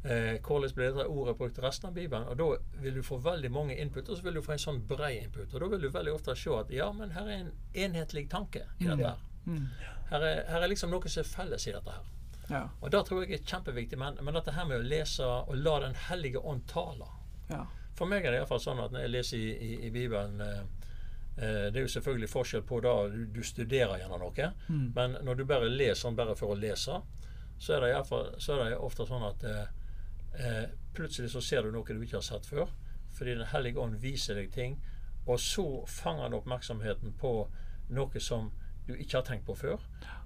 eh, 0.04 0.38
hvordan 0.38 0.74
blir 0.76 0.90
dette 0.92 1.06
ordet 1.08 1.36
brukt 1.38 1.58
i 1.58 1.64
resten 1.64 1.90
av 1.90 1.98
Bibelen. 1.98 2.30
Og 2.30 2.38
da 2.38 2.80
vil 2.82 2.98
du 3.00 3.02
få 3.02 3.18
veldig 3.24 3.50
mange 3.52 3.76
input, 3.76 4.08
og 4.08 4.18
så 4.18 4.28
vil 4.28 4.38
du 4.38 4.42
få 4.44 4.54
en 4.56 4.66
sånn 4.66 4.82
brei 4.88 5.16
input. 5.22 5.50
Og 5.52 5.64
da 5.64 5.70
vil 5.74 5.86
du 5.86 5.90
veldig 5.90 6.14
ofte 6.14 6.36
se 6.38 6.58
at 6.58 6.72
ja, 6.74 6.90
men 6.94 7.14
her 7.16 7.26
er 7.28 7.44
en 7.44 7.54
enhetlig 7.86 8.28
tanke 8.30 8.68
i 8.78 8.86
dette 8.86 9.14
her. 9.14 9.30
Mm. 9.46 9.68
Her 10.10 10.26
er, 10.26 10.42
her 10.50 10.62
er 10.62 10.70
liksom 10.70 10.92
noe 10.92 11.08
som 11.08 11.24
er 11.24 11.28
felles 11.28 11.66
i 11.68 11.74
dette 11.74 11.94
her. 11.94 12.10
Ja. 12.50 12.68
Og 12.80 12.90
det 12.92 13.04
tror 13.08 13.24
jeg 13.24 13.38
er 13.38 13.46
kjempeviktig. 13.46 13.98
Men, 13.98 14.18
men 14.20 14.36
dette 14.36 14.52
her 14.52 14.66
med 14.68 14.82
å 14.82 14.88
lese 14.88 15.26
og 15.26 15.56
la 15.56 15.78
Den 15.86 15.96
hellige 16.08 16.40
ånd 16.44 16.66
tale 16.70 17.08
Ja. 17.50 17.64
For 17.94 18.10
meg 18.10 18.24
er 18.24 18.34
det 18.34 18.40
iallfall 18.40 18.60
sånn 18.60 18.82
at 18.82 18.92
når 18.92 19.04
jeg 19.04 19.12
leser 19.14 19.38
i, 19.38 19.50
i, 19.54 19.74
i 19.86 19.90
Bibelen 19.94 20.40
eh, 20.42 20.62
eh, 21.38 21.66
Det 21.70 21.78
er 21.78 21.84
jo 21.84 21.92
selvfølgelig 21.94 22.30
forskjell 22.32 22.64
på 22.66 22.80
da 22.82 22.94
du, 23.12 23.20
du 23.30 23.42
studerer 23.46 24.00
gjennom 24.00 24.24
noe. 24.24 24.48
Mm. 24.68 24.88
Men 24.96 25.18
når 25.22 25.38
du 25.38 25.44
bare 25.48 25.70
leser 25.70 26.08
den 26.08 26.18
bare 26.18 26.34
for 26.38 26.54
å 26.54 26.58
lese, 26.58 26.98
så 27.58 27.76
er 27.76 27.86
det, 27.86 27.92
fall, 28.08 28.32
så 28.42 28.58
er 28.58 28.72
det 28.72 28.80
ofte 28.82 29.06
sånn 29.06 29.28
at 29.28 29.46
eh, 29.46 29.68
eh, 30.42 30.64
plutselig 30.94 31.30
så 31.32 31.42
ser 31.44 31.62
du 31.62 31.70
noe 31.74 31.86
du 31.86 32.02
ikke 32.02 32.18
har 32.18 32.26
sett 32.26 32.50
før. 32.50 32.72
Fordi 33.14 33.38
Den 33.38 33.52
hellige 33.52 33.78
ånd 33.78 34.00
viser 34.02 34.40
deg 34.40 34.50
ting, 34.52 34.80
og 35.24 35.38
så 35.40 35.84
fanger 35.86 36.26
han 36.26 36.34
oppmerksomheten 36.34 37.14
på 37.20 37.36
noe 37.94 38.20
som 38.20 38.50
du 38.86 38.94
ikke 38.94 39.16
har 39.16 39.24
tenkt 39.24 39.46
på 39.46 39.54
før. 39.56 39.80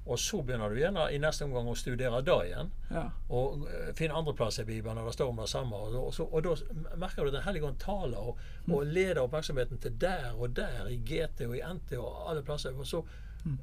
Og 0.08 0.18
så 0.18 0.40
begynner 0.42 0.72
du 0.72 0.78
gjerne 0.80 1.04
i 1.12 1.18
neste 1.20 1.44
omgang 1.44 1.68
å 1.68 1.74
studere 1.76 2.22
det 2.24 2.36
igjen. 2.48 2.70
Ja. 2.90 3.04
Og 3.34 3.66
eh, 3.68 3.90
finne 3.98 4.16
andre 4.16 4.32
plasser 4.34 4.64
i 4.64 4.70
Bibelen 4.70 4.98
og 5.02 5.10
det 5.10 5.14
står 5.18 5.32
om 5.34 5.42
det 5.42 5.48
samme. 5.52 5.76
Og, 5.76 5.96
og, 6.00 6.14
så, 6.16 6.24
og 6.24 6.46
da 6.46 6.54
merker 6.96 7.22
du 7.22 7.30
at 7.30 7.36
Den 7.36 7.44
hellige 7.44 7.68
ånd 7.68 7.78
taler 7.82 8.30
og, 8.32 8.40
og 8.72 8.86
leder 8.88 9.20
oppmerksomheten 9.22 9.82
til 9.84 9.98
der 10.00 10.30
og 10.32 10.56
der, 10.56 10.88
i 10.88 10.96
GT 10.96 11.44
og 11.46 11.58
i 11.58 11.62
NT 11.62 11.98
og 12.00 12.30
alle 12.32 12.42
plasser. 12.46 12.72
Og 12.72 12.88
så, 12.88 13.02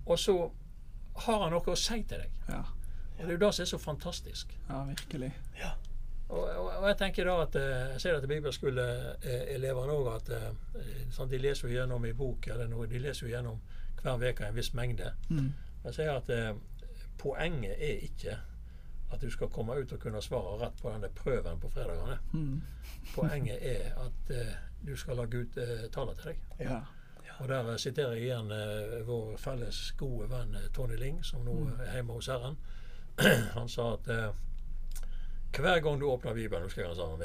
og 0.05 0.19
så 0.21 0.37
har 1.25 1.41
han 1.47 1.55
noe 1.55 1.73
å 1.73 1.79
si 1.79 1.97
til 2.03 2.21
deg. 2.21 2.37
Ja. 2.51 2.61
Og 3.15 3.23
Det 3.23 3.27
er 3.31 3.35
jo 3.37 3.41
det 3.47 3.51
som 3.55 3.63
er 3.65 3.71
så 3.73 3.81
fantastisk. 3.81 4.53
ja, 4.69 4.83
virkelig. 4.91 5.31
Og, 6.25 6.41
og, 6.41 6.69
og 6.81 6.85
jeg 6.89 6.97
tenker 6.97 7.27
da 7.29 7.35
at 7.43 7.55
eh, 7.59 7.91
Jeg 7.93 8.01
ser 8.01 8.15
det 8.15 8.21
til 8.23 8.31
bibelskoleelevene 8.33 9.93
òg 9.97 10.07
at 10.13 10.31
sånn, 11.13 11.29
de 11.29 11.41
leser 11.41 11.69
jo 11.69 11.75
gjennom 11.79 12.05
i 12.05 12.13
bok 12.17 12.47
eller 12.53 12.69
noe, 12.69 12.87
de 12.89 13.01
leser 13.01 13.27
jo 13.27 13.33
gjennom 13.33 13.59
hver 14.05 14.33
uke 14.33 14.47
en 14.47 14.55
viss 14.55 14.73
mengde. 14.73 15.13
Mm. 15.29 15.53
Jeg 15.85 15.93
sier 15.93 16.11
at 16.11 16.29
eh, 16.29 16.51
poenget 17.17 17.75
er 17.77 18.03
ikke 18.05 18.37
at 19.13 19.21
du 19.21 19.29
skal 19.31 19.49
komme 19.53 19.77
ut 19.79 19.91
og 19.93 19.99
kunne 19.99 20.21
svare 20.21 20.57
rett 20.61 20.81
på 20.81 20.91
denne 20.91 21.09
prøven 21.15 21.59
på 21.59 21.69
fredagene. 21.69 22.17
Mm. 22.33 22.61
Poenget 23.15 23.57
er 23.61 23.91
at 24.05 24.31
eh, 24.33 24.55
du 24.85 24.95
skal 24.95 25.21
la 25.21 25.25
Gud 25.25 25.57
eh, 25.57 25.89
tale 25.93 26.15
til 26.15 26.31
deg. 26.31 26.41
Ja. 26.59 26.79
Og 27.39 27.47
der 27.49 27.71
eh, 27.71 27.77
siterer 27.77 28.15
jeg 28.15 28.29
igjen 28.29 28.51
eh, 28.51 28.97
vår 29.07 29.37
felles 29.41 29.91
gode 29.99 30.29
venn 30.31 30.55
eh, 30.55 30.69
Tony 30.73 30.97
Ling, 30.99 31.21
som 31.25 31.45
nå 31.45 31.57
er 31.85 31.97
hjemme 31.97 32.17
hos 32.17 32.31
Herren. 32.31 32.57
Han 33.57 33.69
sa 33.69 33.93
at 33.93 34.09
eh, 34.11 34.43
hver 35.55 35.79
gang 35.79 35.99
du 36.01 36.09
åpner 36.09 36.33
Bibelen, 36.33 36.69
han 36.75 37.19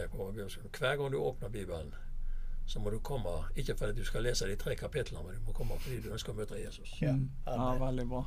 hver 0.79 0.97
gang 0.97 1.13
du 1.13 1.17
åpner 1.19 1.49
Bibelen, 1.49 1.95
så 2.71 2.79
må 2.79 2.91
du 2.95 3.01
komme 3.03 3.33
ikke 3.59 3.75
fordi 3.75 3.99
du 3.99 4.05
skal 4.07 4.23
lese 4.23 4.47
de 4.47 4.55
tre 4.59 4.77
kapitlene, 4.79 5.25
men 5.27 5.41
du 5.41 5.47
må 5.49 5.53
komme 5.57 5.75
fordi 5.83 5.97
du 6.05 6.13
ønsker 6.15 6.31
å 6.31 6.37
møte 6.39 6.59
Jesus. 6.61 6.93
Ja. 7.03 7.17
Ja, 7.49 7.73
veldig 7.81 8.05
bra. 8.13 8.21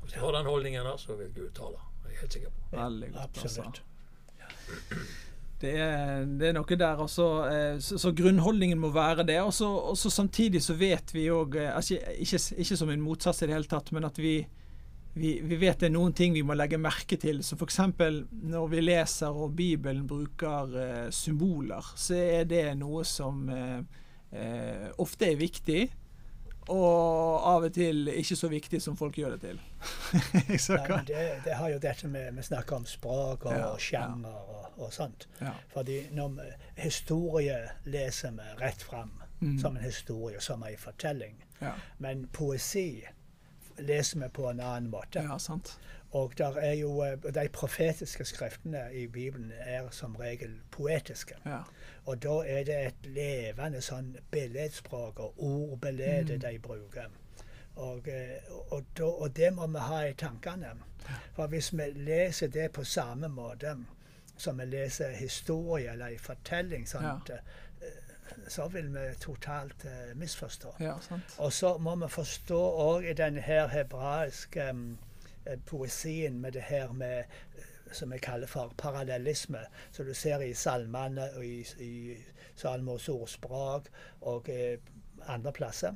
Hvis 0.00 0.16
du 0.16 0.18
har 0.18 0.34
den 0.34 0.48
holdningen 0.50 0.88
så 0.98 1.14
vil 1.14 1.28
Gud 1.36 1.52
tale. 1.54 1.78
Det 2.02 2.08
er 2.08 2.16
jeg 2.16 2.20
helt 2.24 2.38
sikker 2.38 2.56
på. 2.56 2.64
Veldig 2.72 3.10
godt. 3.12 3.38
Altså. 3.44 3.68
Absolutt. 3.68 3.84
Det 5.62 5.76
er, 5.78 6.24
det 6.26 6.48
er 6.48 6.56
noe 6.56 6.78
der. 6.80 7.04
Altså, 7.06 7.28
eh, 7.52 7.76
så, 7.78 8.00
så 8.02 8.10
grunnholdningen 8.18 8.82
må 8.82 8.90
være 8.90 9.28
det. 9.30 9.38
Og 9.46 9.54
så 9.54 9.68
og 9.92 9.94
så 10.00 10.10
samtidig 10.10 10.64
så 10.66 10.74
vet 10.74 11.14
vi 11.14 11.28
òg 11.30 11.54
altså, 11.68 12.00
ikke, 12.18 12.42
ikke 12.64 12.80
som 12.82 12.90
en 12.90 13.04
motsats 13.06 13.44
i 13.44 13.46
det 13.46 13.54
hele 13.54 13.70
tatt, 13.70 13.94
men 13.94 14.10
at 14.10 14.18
vi, 14.18 14.40
vi, 15.14 15.40
vi 15.44 15.56
vet 15.60 15.80
det 15.82 15.90
er 15.90 15.94
noen 15.94 16.14
ting 16.16 16.32
vi 16.32 16.44
må 16.46 16.54
legge 16.56 16.78
merke 16.80 17.18
til. 17.20 17.42
Så 17.44 17.56
f.eks. 17.58 17.78
når 18.30 18.68
vi 18.72 18.80
leser 18.84 19.32
og 19.44 19.56
Bibelen 19.56 20.06
bruker 20.08 20.76
eh, 20.80 21.08
symboler, 21.12 21.92
så 21.96 22.16
er 22.16 22.46
det 22.48 22.64
noe 22.80 23.04
som 23.04 23.42
eh, 23.52 23.82
eh, 24.32 24.86
ofte 25.02 25.28
er 25.32 25.40
viktig. 25.40 25.82
Og 26.72 27.42
av 27.50 27.64
og 27.66 27.72
til 27.74 28.06
ikke 28.12 28.36
så 28.38 28.48
viktig 28.48 28.78
som 28.80 28.94
folk 28.96 29.16
gjør 29.18 29.34
det 29.34 29.40
til. 29.48 29.56
Nei, 30.46 30.58
men 30.86 31.08
det, 31.08 31.24
det 31.42 31.56
har 31.58 31.72
jo 31.72 31.80
dette 31.82 32.06
med 32.06 32.36
Vi 32.38 32.44
snakker 32.46 32.76
om 32.78 32.84
språk 32.86 33.48
og 33.50 33.56
Ja, 33.56 33.72
sjanger 33.82 34.36
og, 34.36 34.68
og 34.78 34.92
sånt. 34.94 35.26
Ja. 35.42 35.56
Fordi 35.74 36.04
når 36.14 36.36
vi, 36.38 36.46
historie 36.84 37.58
leser 37.90 38.36
vi 38.38 38.48
rett 38.62 38.86
fram 38.86 39.18
Mm. 39.42 39.58
som 39.58 39.76
en 39.76 39.82
historie, 39.82 40.40
som 40.40 40.62
en 40.62 40.76
fortelling. 40.78 41.44
Ja. 41.58 41.72
Men 41.98 42.28
poesi 42.32 43.02
leser 43.78 44.18
vi 44.20 44.28
på 44.28 44.50
en 44.50 44.60
annen 44.60 44.90
måte. 44.90 45.20
ja, 45.22 45.38
sant. 45.38 45.78
Og 46.12 46.32
der 46.38 46.56
er 46.60 46.72
jo, 46.72 47.02
eh, 47.02 47.16
de 47.34 47.48
profetiske 47.52 48.24
skriftene 48.24 48.82
i 48.92 49.06
Bibelen 49.06 49.52
er 49.60 49.86
som 49.90 50.16
regel 50.16 50.60
poetiske. 50.70 51.34
Ja. 51.46 51.58
Og 52.06 52.22
da 52.22 52.34
er 52.46 52.64
det 52.64 52.86
et 52.86 53.06
levende 53.06 53.80
sånn 53.80 54.16
billedspråk 54.30 55.18
og 55.20 55.34
ordbilde 55.38 56.20
Mm. 56.34 56.40
de 56.40 56.58
bruker. 56.58 57.06
Og, 57.76 58.08
eh, 58.08 58.42
og, 58.70 58.84
og 59.00 59.36
det 59.36 59.52
må 59.54 59.66
vi 59.66 59.78
ha 59.78 60.00
i 60.04 60.12
tankene. 60.12 60.74
For 61.34 61.46
hvis 61.46 61.72
vi 61.72 61.82
leser 61.96 62.46
det 62.48 62.72
på 62.72 62.84
samme 62.84 63.28
måte 63.28 63.76
som 64.36 64.58
vi 64.58 64.64
leser 64.64 65.10
historie 65.10 65.90
eller 65.92 66.06
en 66.06 66.18
fortelling, 66.18 66.88
sant? 66.88 67.30
eh, 67.30 67.38
så 68.48 68.68
vil 68.68 68.94
vi 68.94 69.14
totalt 69.20 69.84
uh, 69.84 70.16
misforstå. 70.18 70.74
ja. 70.80 70.94
Og 71.38 71.52
så 71.52 71.78
må 71.78 71.94
vi 71.96 72.08
forstå 72.08 72.60
òg 72.60 73.10
i 73.10 73.14
denne 73.14 73.40
her 73.40 73.68
hebraiske 73.68 74.70
um, 74.70 74.98
poesien 75.66 76.40
med 76.40 76.52
det 76.52 76.62
her 76.62 76.92
med 76.92 77.18
eh, 77.18 77.64
som 77.92 78.12
vi 78.12 78.18
kaller 78.18 78.46
for 78.46 78.74
parallellisme, 78.78 79.58
som 79.92 80.06
du 80.06 80.14
ser 80.14 80.40
i 80.40 80.54
salmene 80.54 81.28
og 81.36 81.46
i, 81.46 81.66
i 81.78 82.16
Salmos 82.56 83.08
ordspråk 83.08 83.88
og 84.20 84.48
eh, 84.48 84.78
andre 85.26 85.52
plasser, 85.52 85.94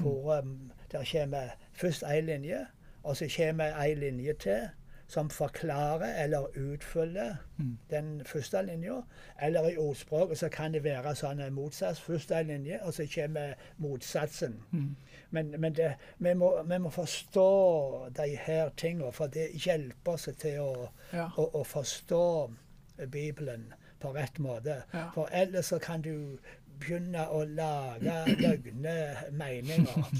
hvor 0.00 0.38
um, 0.38 0.72
der 0.92 1.04
kommer 1.12 1.48
først 1.72 2.02
én 2.02 2.20
linje, 2.20 2.66
og 3.02 3.16
så 3.16 3.30
kommer 3.36 3.82
ei 3.82 3.94
linje 3.94 4.32
til, 4.32 4.68
som 5.08 5.28
forklarer 5.30 6.22
eller 6.24 6.46
utfyller 6.58 7.36
Mm. 7.58 7.78
den 7.90 8.22
første 8.26 8.62
linja. 8.66 9.02
Eller 9.42 9.68
i 9.70 9.76
ordspråket 9.78 10.38
så 10.38 10.48
kan 10.48 10.72
det 10.72 10.82
være 10.84 11.14
sånn 11.14 11.40
en 11.40 11.54
motsats. 11.54 12.00
Første 12.00 12.42
linje, 12.42 12.80
og 12.82 12.94
så 12.94 13.06
kommer 13.14 13.54
motsatsen. 13.78 14.58
Mm. 14.72 14.96
Men, 15.30 15.54
men 15.60 15.72
det, 15.74 15.94
vi, 16.18 16.34
må, 16.34 16.62
vi 16.62 16.78
må 16.78 16.90
forstå 16.90 18.08
de 18.16 18.36
her 18.36 18.68
tingene, 18.76 19.12
for 19.12 19.26
det 19.26 19.48
hjelper 19.64 20.12
oss 20.12 20.28
til 20.38 20.60
å, 20.60 20.88
Ja. 21.12 21.30
å, 21.36 21.46
å 21.60 21.64
forstå 21.64 22.50
Bibelen 23.10 23.72
på 24.00 24.12
rett 24.14 24.38
måte. 24.38 24.82
Ja. 24.92 25.10
For 25.14 25.28
ellers 25.32 25.66
så 25.72 25.78
kan 25.78 26.02
du 26.02 26.38
begynne 26.80 27.24
å 27.32 27.44
lage 27.44 28.18
løgne 28.44 29.16
meninger. 29.32 30.12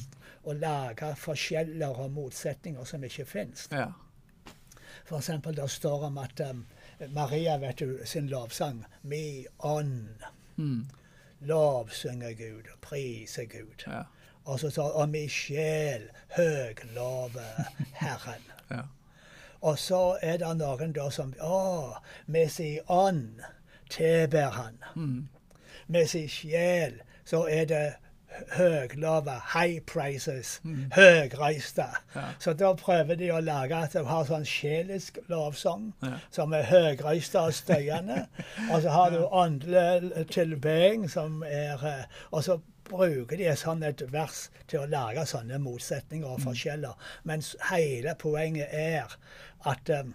Og 0.47 0.55
lage 0.63 1.09
forskjeller 1.19 1.99
og 2.01 2.11
motsetninger 2.15 2.85
som 2.87 3.03
ikke 3.05 3.25
fins. 3.27 3.69
Ja. 3.73 3.89
For 5.07 5.19
eksempel 5.21 5.57
det 5.57 5.71
står 5.71 6.05
om 6.11 6.19
at 6.19 6.41
um, 6.51 6.65
Maria 7.15 7.57
vet 7.63 7.79
du, 7.79 7.99
sin 8.05 8.27
lovsang 8.29 8.85
Mi 9.03 9.47
ånd 9.59 10.09
Mm. 10.57 10.87
lovsynger 11.41 12.33
Gud 12.33 12.65
og 12.73 12.79
priser 12.81 13.45
Gud. 13.45 13.83
Ja. 13.87 14.03
Og 14.45 14.61
så 14.61 14.71
står 14.71 14.85
det 14.87 14.93
Og 14.95 15.09
mi 15.09 15.29
sjel 15.29 16.09
høglove 16.37 17.43
Herren. 17.93 18.43
Ja. 18.71 18.81
Og 19.61 19.79
så 19.79 20.19
er 20.23 20.37
det 20.43 20.49
noen 20.59 20.93
da 20.93 21.11
som 21.11 21.35
Å, 21.41 21.95
med 22.27 22.49
sin 22.51 22.81
ånd 22.89 23.41
tilber 23.91 24.51
han. 24.51 24.79
Mm. 24.95 25.29
Med 25.87 26.09
sin 26.09 26.29
sjel 26.29 27.01
så 27.25 27.45
er 27.51 27.65
det 27.65 27.85
høglova, 28.57 29.41
high 29.55 29.81
prices, 29.87 30.61
Mm. 30.65 30.91
høgreiste. 30.95 31.85
Ja. 32.15 32.23
Så 32.39 32.53
da 32.53 32.73
prøver 32.75 33.15
de 33.17 33.31
å 33.33 33.41
lage 33.41 33.77
at 33.77 33.93
du 33.93 34.05
har 34.05 34.25
sånn 34.25 34.45
sjelisk 34.47 35.19
lovsang 35.29 35.93
Ja. 36.03 36.13
som 36.31 36.53
er 36.53 36.63
høgreiste 36.63 37.41
og 37.41 37.53
støyende. 37.55 38.27
og 38.73 38.83
så 38.83 38.89
har 38.91 39.11
du 39.11 39.27
åndelig 39.27 40.27
tilbeding 40.31 41.09
som 41.11 41.43
er 41.47 41.85
eh, 41.87 42.05
Og 42.33 42.45
så 42.45 42.59
bruker 42.87 43.37
de 43.37 43.51
sånn 43.57 43.83
et 43.83 44.03
vers 44.13 44.49
til 44.69 44.81
å 44.85 44.87
lage 44.91 45.25
sånne 45.27 45.59
motsetninger 45.59 46.29
og 46.29 46.41
forskjeller. 46.45 46.95
Mens 47.25 47.57
hele 47.71 48.15
poenget 48.19 48.69
er 48.71 49.17
at 49.67 49.91
um, 49.91 50.15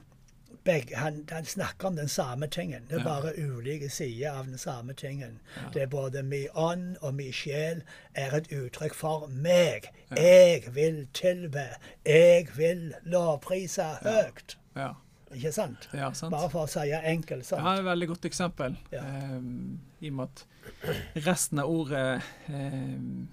begge, 0.63 0.95
han, 0.95 1.25
han 1.31 1.45
snakker 1.45 1.87
om 1.87 1.95
den 1.95 2.09
samme 2.09 2.47
tingen. 2.47 2.85
Det 2.89 2.99
er 2.99 3.03
bare 3.03 3.33
ulike 3.37 3.89
sider 3.89 4.31
av 4.31 4.45
den 4.45 4.57
samme 4.57 4.93
tingen. 4.93 5.39
Det 5.73 5.81
er 5.81 5.87
både 5.91 6.23
mi 6.23 6.45
ånd 6.53 6.97
og 7.01 7.15
mi 7.17 7.31
sjel 7.33 7.83
er 8.13 8.35
et 8.37 8.51
uttrykk 8.53 8.95
for 8.95 9.27
meg. 9.27 9.89
Jeg 10.17 10.75
vil 10.75 11.07
tilbe. 11.13 11.67
Jeg 12.05 12.47
vil 12.57 12.91
lovprise 13.03 13.87
høyt. 14.05 14.57
Ja. 14.75 14.93
Ikke 15.31 15.51
sant? 15.55 15.89
ja, 15.95 16.09
sant. 16.13 16.33
Bare 16.33 16.49
for 16.51 16.67
å 16.67 16.69
si 16.69 16.91
enkelt 16.91 17.47
Sant? 17.47 17.63
Ja, 17.63 17.77
et 17.79 17.85
veldig 17.87 18.07
godt 18.09 18.25
eksempel. 18.27 18.75
Ja. 18.91 19.03
Ehm, 19.07 19.79
I 20.03 20.11
og 20.11 20.17
med 20.17 20.27
at 20.27 21.23
resten 21.23 21.61
av 21.63 21.71
ordet 21.71 22.19
ehm, 22.51 23.29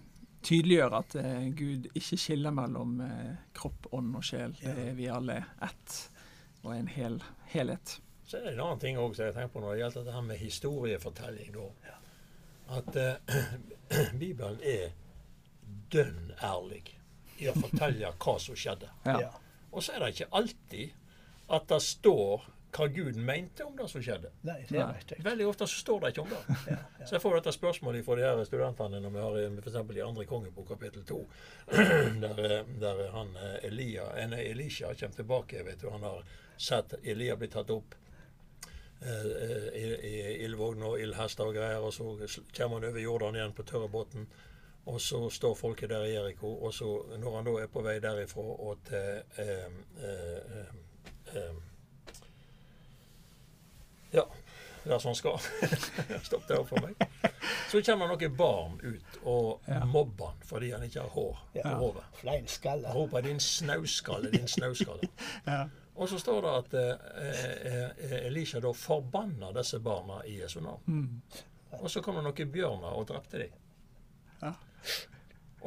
tydeliggjør 0.47 0.95
at 1.01 1.17
eh, 1.19 1.49
Gud 1.59 1.89
ikke 1.99 2.21
skiller 2.21 2.55
mellom 2.55 3.01
eh, 3.03 3.33
kropp, 3.57 3.91
ånd 3.99 4.15
og 4.15 4.25
sjel. 4.27 4.55
Det 4.63 4.77
er 4.93 4.95
vi 4.99 5.11
alle 5.11 5.41
ett 5.67 5.99
og 6.69 6.77
en 6.77 6.91
hel 6.93 7.19
helhet. 7.53 7.99
Så 8.29 8.37
er 8.39 8.45
det 8.45 8.53
en 8.53 8.65
annen 8.67 8.83
ting 8.83 8.99
også, 9.01 9.17
som 9.17 9.29
jeg 9.31 9.37
tenker 9.39 9.55
på 9.55 9.65
når 9.65 9.75
det 9.75 9.81
gjelder 9.83 10.07
dette 10.11 10.23
med 10.27 10.41
historiefortelling. 10.43 11.55
Da. 11.57 11.97
At 12.79 12.99
eh, 13.01 14.13
Bibelen 14.21 14.61
er 14.61 14.91
dønn 15.93 16.35
ærlig 16.45 16.85
i 17.39 17.49
å 17.49 17.57
fortelle 17.57 18.13
hva 18.21 18.37
som 18.43 18.59
skjedde. 18.59 18.91
Ja. 19.09 19.19
Ja. 19.25 19.33
Og 19.73 19.85
så 19.85 19.95
er 19.95 20.05
det 20.05 20.15
ikke 20.15 20.31
alltid 20.37 20.95
at 21.57 21.69
det 21.73 21.81
står 21.85 22.49
hva 22.77 22.87
Gud 22.93 23.17
mente 23.17 23.65
om 23.65 23.77
det 23.77 23.87
som 23.89 24.03
skjedde. 24.05 24.31
Nei, 24.45 24.59
det 24.69 24.77
Nei. 24.77 24.89
vet 24.99 25.15
jeg. 25.15 25.25
Veldig 25.25 25.47
ofte 25.49 25.69
så 25.71 25.81
står 25.81 26.03
det 26.03 26.11
ikke 26.13 26.25
om 26.27 26.33
det. 26.35 26.41
Ja, 26.69 26.77
ja. 26.77 27.07
Så 27.07 27.17
jeg 27.17 27.25
får 27.25 27.39
dette 27.39 27.55
spørsmålet 27.57 28.05
fra 28.05 28.19
de 28.19 28.27
her 28.27 28.43
studentene 28.45 29.01
når 29.01 29.15
vi 29.15 29.23
har 29.25 29.39
f.eks. 29.39 29.63
for 29.63 29.71
eksempel 29.73 30.01
i 30.01 30.05
andre 30.05 30.27
kongebok 30.29 30.69
kapittel 30.75 31.07
2, 31.09 31.21
der, 32.27 32.43
eh, 32.45 32.75
der 32.83 33.03
han 33.15 33.33
eh, 33.41 33.57
Elia, 33.71 34.11
eh, 34.21 34.37
Elisha 34.51 34.93
kommer 34.93 35.17
tilbake. 35.17 35.65
vet 35.65 35.81
du, 35.81 35.89
Han 35.95 36.05
har 36.05 36.21
sett 36.59 36.95
Elia 37.05 37.37
blir 37.37 37.49
tatt 37.53 37.71
opp 37.71 37.95
eh, 39.01 39.27
eh, 39.45 39.69
i, 39.79 39.87
i 40.11 40.45
ildvogn 40.45 40.83
og 40.83 41.01
ildhester 41.01 41.47
og 41.47 41.55
greier, 41.55 41.79
og 41.85 41.93
så 41.95 42.11
kommer 42.57 42.81
han 42.81 42.89
over 42.91 43.01
Jordan 43.01 43.39
igjen 43.39 43.53
på 43.57 43.63
tørrebåten. 43.63 44.27
Og 44.89 45.01
så 45.05 45.19
står 45.31 45.55
folket 45.55 45.91
der 45.91 46.05
i 46.09 46.15
Jeriko, 46.15 46.49
og 46.65 46.73
så 46.75 46.87
når 47.21 47.35
han 47.37 47.45
da 47.45 47.57
er 47.61 47.67
på 47.69 47.83
vei 47.85 47.99
derifra 48.01 48.41
og 48.41 48.79
til 48.89 49.19
eh, 49.37 49.67
eh, 50.01 50.39
eh, 50.55 51.37
eh, 51.37 51.59
Ja, 54.13 54.23
der 54.85 54.99
som 54.99 55.09
han 55.11 55.17
skal. 55.19 55.37
Stopp 56.25 56.49
opp 56.57 56.69
for 56.71 56.81
meg. 56.81 56.95
Så 57.69 57.83
kommer 57.85 58.09
noen 58.09 58.37
barn 58.39 58.79
ut 58.81 59.19
og 59.29 59.67
Ja. 59.69 59.83
mobber 59.85 60.31
han 60.33 60.41
fordi 60.49 60.71
han 60.73 60.87
ikke 60.87 61.03
har 61.05 61.13
hår 61.13 61.43
på 61.53 61.59
Ja. 61.69 61.75
hodet. 61.77 62.05
Roper 62.95 63.21
'din 63.21 63.41
snauskalle', 63.41 64.31
'din 64.31 64.49
snauskalle'. 64.49 65.09
Ja. 65.47 65.69
Og 65.99 66.09
så 66.09 66.19
står 66.23 66.43
det 66.45 66.51
at 66.55 66.75
eh, 66.79 67.87
eh, 68.07 68.27
Elisha 68.27 68.61
da 68.63 68.71
forbanna 68.75 69.51
disse 69.57 69.81
barna 69.83 70.21
i 70.25 70.37
Jesu 70.39 70.61
navn. 70.63 70.85
Mm. 70.87 71.79
Og 71.83 71.91
så 71.91 72.03
kom 72.03 72.19
det 72.19 72.23
noen 72.27 72.53
bjørner 72.55 72.95
og 72.95 73.09
drepte 73.11 73.41
dem. 73.43 73.57
Ja. 74.43 74.53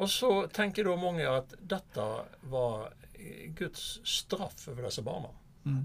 Og 0.00 0.08
så 0.10 0.30
tenker 0.48 0.88
da 0.88 0.94
mange 0.96 1.26
at 1.28 1.52
dette 1.60 2.06
var 2.52 2.94
eh, 3.12 3.50
Guds 3.58 4.00
straff 4.08 4.68
over 4.72 4.88
disse 4.88 5.04
barna. 5.04 5.34
Mm. 5.68 5.84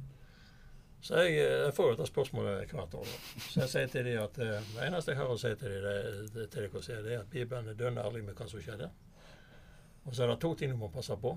Så 1.01 1.25
jeg, 1.25 1.35
eh, 1.43 1.57
jeg 1.65 1.75
får 1.75 1.91
jo 1.91 1.97
dette 1.97 2.09
spørsmålet 2.13 2.71
hvert 2.71 2.95
år. 3.01 3.11
Så 3.49 3.65
jeg 3.65 3.73
sier 3.73 3.91
til 3.91 4.07
dem 4.07 4.23
at 4.23 4.39
eh, 4.43 4.71
det 4.77 4.87
eneste 4.87 5.13
jeg 5.13 5.21
har 5.21 5.33
å 5.33 5.37
si 5.41 5.53
til 5.59 5.75
dem, 5.75 5.83
det, 5.83 6.47
det, 6.55 6.71
det 6.71 6.95
er 6.95 7.19
at 7.19 7.29
Bibelen 7.35 7.67
er 7.67 7.77
dønn 7.79 7.99
ærlig 8.01 8.23
med 8.29 8.39
hva 8.39 8.47
som 8.47 8.63
skjedde. 8.63 8.89
Og 10.07 10.15
så 10.15 10.23
er 10.23 10.31
det 10.31 10.39
to 10.39 10.53
ting 10.55 10.71
du 10.71 10.79
må 10.79 10.87
passe 10.91 11.15
på. 11.19 11.35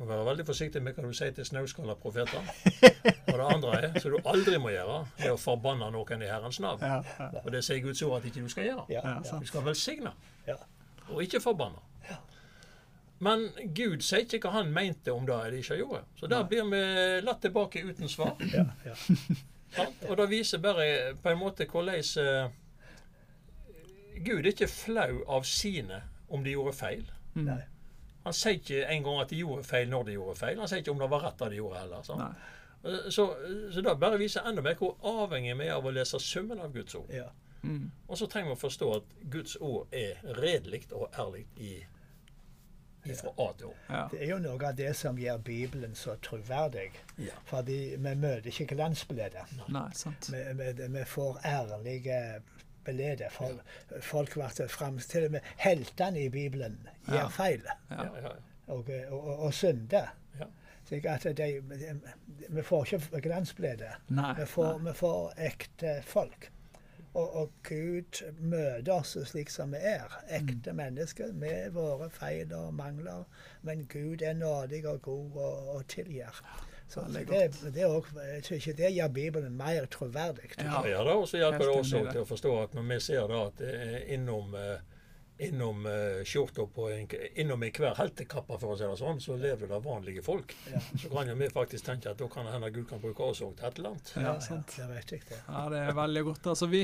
Må 0.00 0.06
være 0.08 0.24
veldig 0.30 0.44
forsiktig 0.48 0.80
med 0.80 0.96
hva 0.96 1.04
du 1.04 1.12
sier 1.12 1.34
til 1.36 1.44
snauskalla 1.44 1.92
profeter. 2.00 2.46
Og 3.30 3.34
det 3.34 3.44
andre 3.44 3.72
er, 3.76 3.98
som 4.00 4.14
du 4.14 4.30
aldri 4.32 4.56
må 4.56 4.72
gjøre, 4.72 5.02
er 5.20 5.34
å 5.34 5.36
forbanne 5.40 5.90
noen 5.92 6.24
i 6.24 6.30
Herrens 6.30 6.56
navn. 6.64 6.80
Ja. 6.80 7.02
Ja. 7.18 7.42
Og 7.44 7.50
det 7.52 7.60
sier 7.66 7.82
Guds 7.84 8.00
ord 8.06 8.16
at 8.22 8.28
ikke 8.30 8.46
du 8.46 8.48
skal 8.48 8.70
gjøre. 8.70 8.86
Ja. 8.88 9.18
Du 9.20 9.44
skal 9.48 9.66
velsigne, 9.66 10.14
og 11.10 11.20
ikke 11.20 11.42
forbanne. 11.44 11.84
Men 13.20 13.50
Gud 13.76 14.00
sier 14.00 14.24
ikke 14.24 14.48
hva 14.48 14.62
han 14.62 14.72
mente 14.72 15.12
om 15.12 15.26
det 15.28 15.36
Elisha 15.50 15.76
gjorde. 15.76 16.06
Så 16.16 16.30
der 16.32 16.46
blir 16.48 16.64
vi 16.72 16.80
latt 17.26 17.42
tilbake 17.44 17.82
uten 17.84 18.08
svar. 18.08 18.40
ja, 18.54 18.64
ja. 18.88 18.96
Sant? 19.70 20.00
Og 20.08 20.16
det 20.18 20.30
viser 20.32 20.58
bare 20.58 20.86
på 21.22 21.30
en 21.30 21.38
måte 21.38 21.66
hvordan 21.70 22.00
eh, 22.18 22.48
Gud 24.24 24.40
er 24.40 24.48
ikke 24.50 24.66
flau 24.66 25.20
av 25.30 25.46
sine 25.46 26.00
om 26.26 26.42
de 26.42 26.56
gjorde 26.56 26.74
feil. 26.74 27.04
Mm. 27.36 27.44
Nei. 27.46 27.60
Han 28.30 28.38
sier 28.38 28.56
ikke 28.60 28.80
engang 28.94 29.20
at 29.24 29.34
de 29.34 29.42
gjorde 29.42 29.66
feil 29.66 29.90
når 29.90 30.08
de 30.08 30.16
gjorde 30.16 30.38
feil. 30.38 30.58
Han 30.62 30.70
sier 30.70 30.80
ikke 30.84 30.94
om 30.94 31.02
det 31.02 31.10
var 31.10 31.24
rett 31.26 31.38
det 31.44 31.50
de 31.52 31.60
gjorde 31.60 31.82
heller. 31.84 32.02
Så, 32.06 32.16
Eh, 32.80 33.10
Så, 33.12 33.24
så 33.74 33.82
det 33.84 33.92
bare 34.00 34.16
viser 34.18 34.46
enda 34.48 34.62
mer 34.64 34.78
hvor 34.80 34.94
avhengig 35.04 35.52
vi 35.58 35.66
er 35.68 35.74
av 35.76 35.84
å 35.84 35.90
lese 35.92 36.16
summen 36.24 36.62
av 36.64 36.72
Guds 36.72 36.94
ord. 36.94 37.10
ja. 37.12 37.26
Mm. 37.62 37.90
Og 38.08 38.16
så 38.16 38.24
trenger 38.26 38.54
vi 38.54 38.56
å 38.56 38.60
forstå 38.62 38.86
at 38.96 39.10
Guds 39.34 39.56
ord 39.60 39.90
er 39.92 40.16
redelig 40.38 40.86
og 40.96 41.10
ærlig 41.12 41.42
i, 41.60 41.74
fra 43.18 43.32
A 43.36 43.48
til 43.58 43.66
Å. 43.68 43.74
Ja. 43.90 44.00
Det 44.12 44.22
er 44.22 44.30
jo 44.30 44.38
noe 44.40 44.64
av 44.70 44.78
det 44.78 44.94
som 44.96 45.18
gjør 45.20 45.42
Bibelen 45.44 45.92
så 45.94 46.14
troverdig. 46.24 46.86
Ja. 47.20 47.36
Fordi 47.50 47.76
vi 48.00 48.14
møter 48.22 48.48
ikke 48.48 48.66
glansbildet. 48.74 49.52
Vi, 50.32 50.40
vi, 50.62 50.88
vi 50.96 51.04
får 51.04 51.40
ærlige 51.44 52.18
bilder. 52.84 53.28
For, 53.34 53.60
Folk 54.04 54.36
ble 54.36 54.68
fremstilt 54.68 55.34
med 55.34 55.52
heltene 55.60 56.24
i 56.26 56.30
Bibelen 56.32 56.78
gjør 57.08 57.28
feil 57.34 57.66
Ja. 57.66 58.04
Ja, 58.04 58.08
ja, 58.22 58.36
og, 58.70 58.90
og, 59.10 59.28
og, 59.46 59.54
synder. 59.54 60.14
Ja. 60.38 60.46
Slik 60.86 61.06
at 61.10 61.26
de, 61.36 61.48
de, 61.70 62.00
vi 62.48 62.62
får 62.62 62.94
ikke 62.94 63.20
glansbilde. 63.20 63.90
Vi 64.08 64.46
får, 64.46 64.78
vi 64.78 64.94
får 64.94 65.32
ekte 65.50 66.00
folk. 66.06 66.50
Og, 67.10 67.36
og 67.36 67.52
Gud 67.66 68.20
møter 68.38 68.92
oss 68.94 69.16
slik 69.26 69.50
som 69.50 69.74
vi 69.74 69.80
er. 69.82 70.12
Ekte 70.30 70.72
mennesker 70.76 71.32
med 71.34 71.72
våre 71.74 72.06
feil 72.14 72.52
og 72.54 72.74
mangler. 72.78 73.24
Men 73.66 73.88
Gud 73.90 74.22
er 74.22 74.38
nådig 74.38 74.84
og 74.86 75.02
god 75.02 75.40
og, 75.42 75.68
og 75.74 75.88
tilgir. 75.90 76.42
Så 76.90 77.04
det, 77.14 77.24
det 77.70 77.82
er 77.84 77.86
også, 77.86 78.18
jeg 78.18 78.42
tror 78.42 78.56
ikke 78.56 78.72
det 78.80 78.88
gjør 78.96 79.10
Bibelen 79.14 79.52
mer 79.56 79.84
troverdig. 79.86 80.48
Ja. 80.58 80.80
Ja, 80.90 81.04
da, 81.06 81.14
og 81.14 81.28
så 81.30 81.38
hjelper 81.38 81.62
det 81.68 81.74
også 81.76 82.00
det. 82.02 82.14
til 82.16 82.24
å 82.24 82.26
forstå 82.26 82.54
at 82.64 82.74
når 82.74 82.88
vi 82.88 82.96
ser 83.04 83.28
da 83.30 83.44
at 83.46 83.62
er 83.62 84.00
innom 84.16 84.56
eh, 84.58 84.80
innom 85.40 85.86
uh, 85.86 86.24
skjorta 86.24 86.66
på 86.66 86.90
en, 86.92 87.06
innom 87.34 87.62
i 87.64 87.70
hver 87.72 87.94
heltekappe, 87.96 88.58
for 88.60 88.74
å 88.74 88.76
si 88.76 88.84
det 88.84 88.96
sånn, 89.00 89.20
så 89.24 89.38
lever 89.40 89.70
det 89.70 89.78
vanlige 89.84 90.24
folk. 90.24 90.52
Ja. 90.68 90.82
Så 91.00 91.08
kan 91.14 91.30
jo 91.30 91.36
vi 91.40 91.48
faktisk 91.54 91.86
tenke 91.86 92.12
at 92.12 92.20
da 92.20 92.28
kan 92.28 92.44
det 92.44 92.52
hende 92.52 92.68
Gud 92.74 92.88
kan 92.90 93.00
bruke 93.00 93.30
oss 93.30 93.40
òg 93.46 93.54
til 93.56 93.70
et 93.70 93.80
eller 93.80 93.94
annet. 93.94 94.12
Ja, 94.20 94.34
sant. 94.44 94.74
det 94.76 94.88
vet 94.90 95.14
jeg 95.14 95.24
det. 95.30 95.38
Ja, 95.46 95.62
det 95.72 95.80
er 95.86 95.96
veldig 95.96 96.24
godt. 96.28 96.50
Altså, 96.52 96.68
vi, 96.68 96.82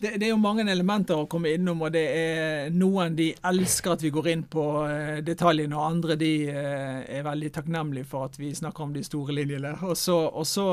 det, 0.00 0.16
det, 0.16 0.26
er 0.26 0.30
jo 0.32 0.40
mange 0.40 0.64
elementer 0.64 1.18
å 1.18 1.26
komme 1.28 1.52
innom, 1.52 1.82
og 1.84 1.92
det 1.92 2.04
er 2.16 2.70
noen 2.72 3.16
de 3.18 3.28
elsker 3.50 3.92
at 3.94 4.04
vi 4.04 4.12
går 4.14 4.30
inn 4.32 4.44
på 4.48 4.64
uh, 4.88 5.18
detaljene, 5.24 5.76
og 5.76 5.84
andre 5.90 6.16
de 6.20 6.30
uh, 6.48 7.02
er 7.04 7.26
veldig 7.26 7.50
takknemlige 7.52 8.08
for 8.08 8.30
at 8.30 8.38
vi 8.40 8.54
snakker 8.56 8.86
om 8.86 8.94
de 8.96 9.04
store 9.04 9.36
linjene. 9.36 9.74
Og 9.84 9.98
så, 10.00 10.16
og 10.16 10.48
så, 10.48 10.66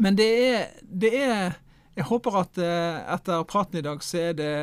men 0.00 0.16
det 0.16 0.30
er, 0.46 0.64
det 0.82 1.12
er 1.20 1.60
Jeg 1.94 2.08
håper 2.08 2.40
at 2.40 2.58
uh, 2.58 3.04
etter 3.14 3.44
praten 3.46 3.78
i 3.78 3.84
dag 3.84 4.00
så 4.02 4.22
er 4.30 4.32
det 4.40 4.54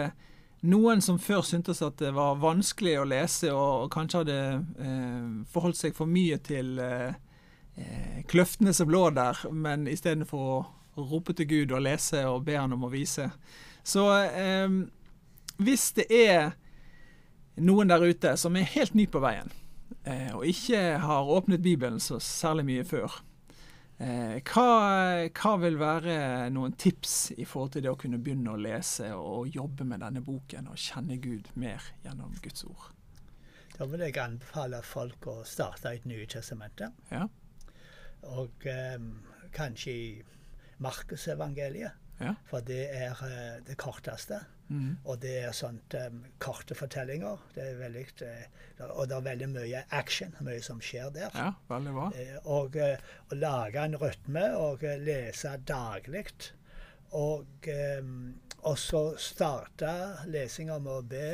noen 0.67 0.99
som 1.01 1.21
før 1.21 1.45
syntes 1.45 1.79
at 1.85 2.01
det 2.01 2.11
var 2.17 2.41
vanskelig 2.41 2.97
å 2.99 3.07
lese, 3.07 3.53
og, 3.53 3.87
kanskje 3.93 4.19
hadde 4.21 5.45
forholdt 5.49 5.79
seg 5.79 5.95
for 5.97 6.05
mye 6.05 6.37
til 6.45 6.75
kløftene 8.29 8.73
som 8.75 8.91
lå 8.91 9.07
der, 9.15 9.39
men 9.49 9.87
istedenfor 9.89 10.43
å 10.51 10.59
rope 10.97 11.33
til 11.37 11.47
Gud 11.47 11.75
og 11.75 11.85
lese 11.85 12.23
og 12.27 12.45
be 12.47 12.57
han 12.59 12.73
om 12.75 12.87
å 12.87 12.91
vise. 12.91 13.29
Så 13.83 14.05
eh, 14.23 14.67
hvis 15.61 15.89
det 15.97 16.07
er 16.13 16.53
noen 17.61 17.91
der 17.91 18.03
ute 18.03 18.35
som 18.39 18.55
er 18.57 18.69
helt 18.75 18.95
ny 18.97 19.07
på 19.11 19.21
veien, 19.23 19.51
eh, 20.03 20.31
og 20.35 20.45
ikke 20.47 20.81
har 21.03 21.35
åpnet 21.35 21.63
Bibelen 21.63 21.99
så 22.01 22.19
særlig 22.23 22.67
mye 22.69 22.85
før, 22.87 23.17
eh, 24.01 24.37
hva, 24.51 24.69
hva, 25.27 25.53
vil 25.63 25.77
være 25.81 26.15
noen 26.53 26.77
tips 26.79 27.33
i 27.37 27.45
forhold 27.45 27.75
til 27.75 27.85
det 27.85 27.93
å 27.93 27.99
kunne 27.99 28.21
begynne 28.21 28.55
å 28.55 28.61
lese 28.61 29.11
og 29.17 29.51
jobbe 29.53 29.87
med 29.87 30.03
denne 30.05 30.23
boken 30.25 30.71
og 30.71 30.81
kjenne 30.81 31.19
Gud 31.21 31.51
mer 31.55 31.91
gjennom 32.05 32.35
Guds 32.43 32.65
ord? 32.69 32.89
Da 33.77 33.87
vil 33.89 34.03
jeg 34.05 34.19
anbefale 34.21 34.81
folk 34.85 35.25
å 35.31 35.39
starte 35.47 35.95
et 35.95 36.03
Nye 36.05 36.27
testamentet. 36.29 36.93
Ja. 37.09 37.23
Og 38.29 38.67
um, 38.69 39.07
kanskje 39.55 39.91
i 39.91 40.03
Markusevangeliet. 40.81 41.97
Ja. 42.21 42.35
For 42.45 42.61
det 42.65 42.83
er 42.93 43.17
uh, 43.17 43.61
det 43.65 43.77
korteste. 43.81 44.39
Mm. 44.67 44.97
Og 45.03 45.17
det 45.21 45.33
er 45.41 45.55
sånt 45.55 45.95
um, 45.97 46.21
korte 46.39 46.75
fortellinger. 46.77 47.41
Det 47.55 47.63
er 47.65 47.79
veldig, 47.79 48.05
uh, 48.21 48.85
og 48.89 49.09
det 49.09 49.17
er 49.17 49.25
veldig 49.25 49.49
mye 49.55 49.83
action, 49.97 50.35
mye 50.45 50.61
som 50.63 50.81
skjer 50.83 51.09
der. 51.15 51.33
Ja, 51.35 51.49
veldig 51.71 51.95
bra. 51.97 52.07
Uh, 52.13 52.37
og 52.59 52.77
å 52.77 53.39
lage 53.41 53.83
en 53.83 53.97
rytme 53.99 54.45
og 54.59 54.85
lese 55.01 55.57
daglig. 55.67 56.27
Og 57.17 57.67
um, 57.99 58.15
også 58.69 59.05
starte 59.19 59.91
lesinga 60.29 60.79
med 60.79 60.93
å 60.93 61.01
be 61.01 61.29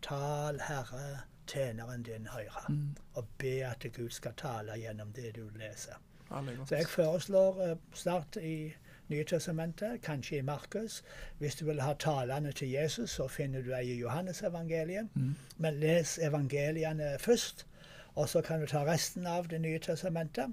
Tal, 0.00 0.56
Herre, 0.64 1.26
tjeneren 1.44 2.02
din 2.02 2.30
høyre. 2.32 2.64
Mm. 2.72 2.94
Og 3.20 3.34
be 3.38 3.58
at 3.68 3.84
Gud 3.92 4.14
skal 4.16 4.32
tale 4.40 4.80
gjennom 4.80 5.12
det 5.12 5.34
du 5.36 5.44
leser. 5.60 6.00
Så 6.30 6.78
jeg 6.78 6.86
foreslår 6.88 7.74
start 7.92 8.38
i 8.40 8.70
Nye 9.10 9.24
testamentet, 9.24 10.02
kanskje 10.02 10.38
i 10.38 10.42
Markus. 10.42 11.02
Hvis 11.38 11.54
du 11.54 11.64
vil 11.64 11.80
ha 11.80 11.94
talene 11.94 12.52
til 12.52 12.70
Jesus, 12.70 13.10
så 13.10 13.28
finner 13.28 13.62
du 13.62 13.72
ei 13.74 13.90
i 13.90 13.98
Johannes-evangeliet. 14.00 15.08
Mm. 15.14 15.34
Men 15.58 15.74
les 15.74 16.18
evangeliene 16.18 17.16
først, 17.18 17.66
og 18.14 18.28
så 18.28 18.42
kan 18.42 18.60
du 18.60 18.66
ta 18.66 18.84
resten 18.84 19.26
av 19.26 19.48
Det 19.48 19.60
nye 19.60 19.78
testamentet. 19.78 20.50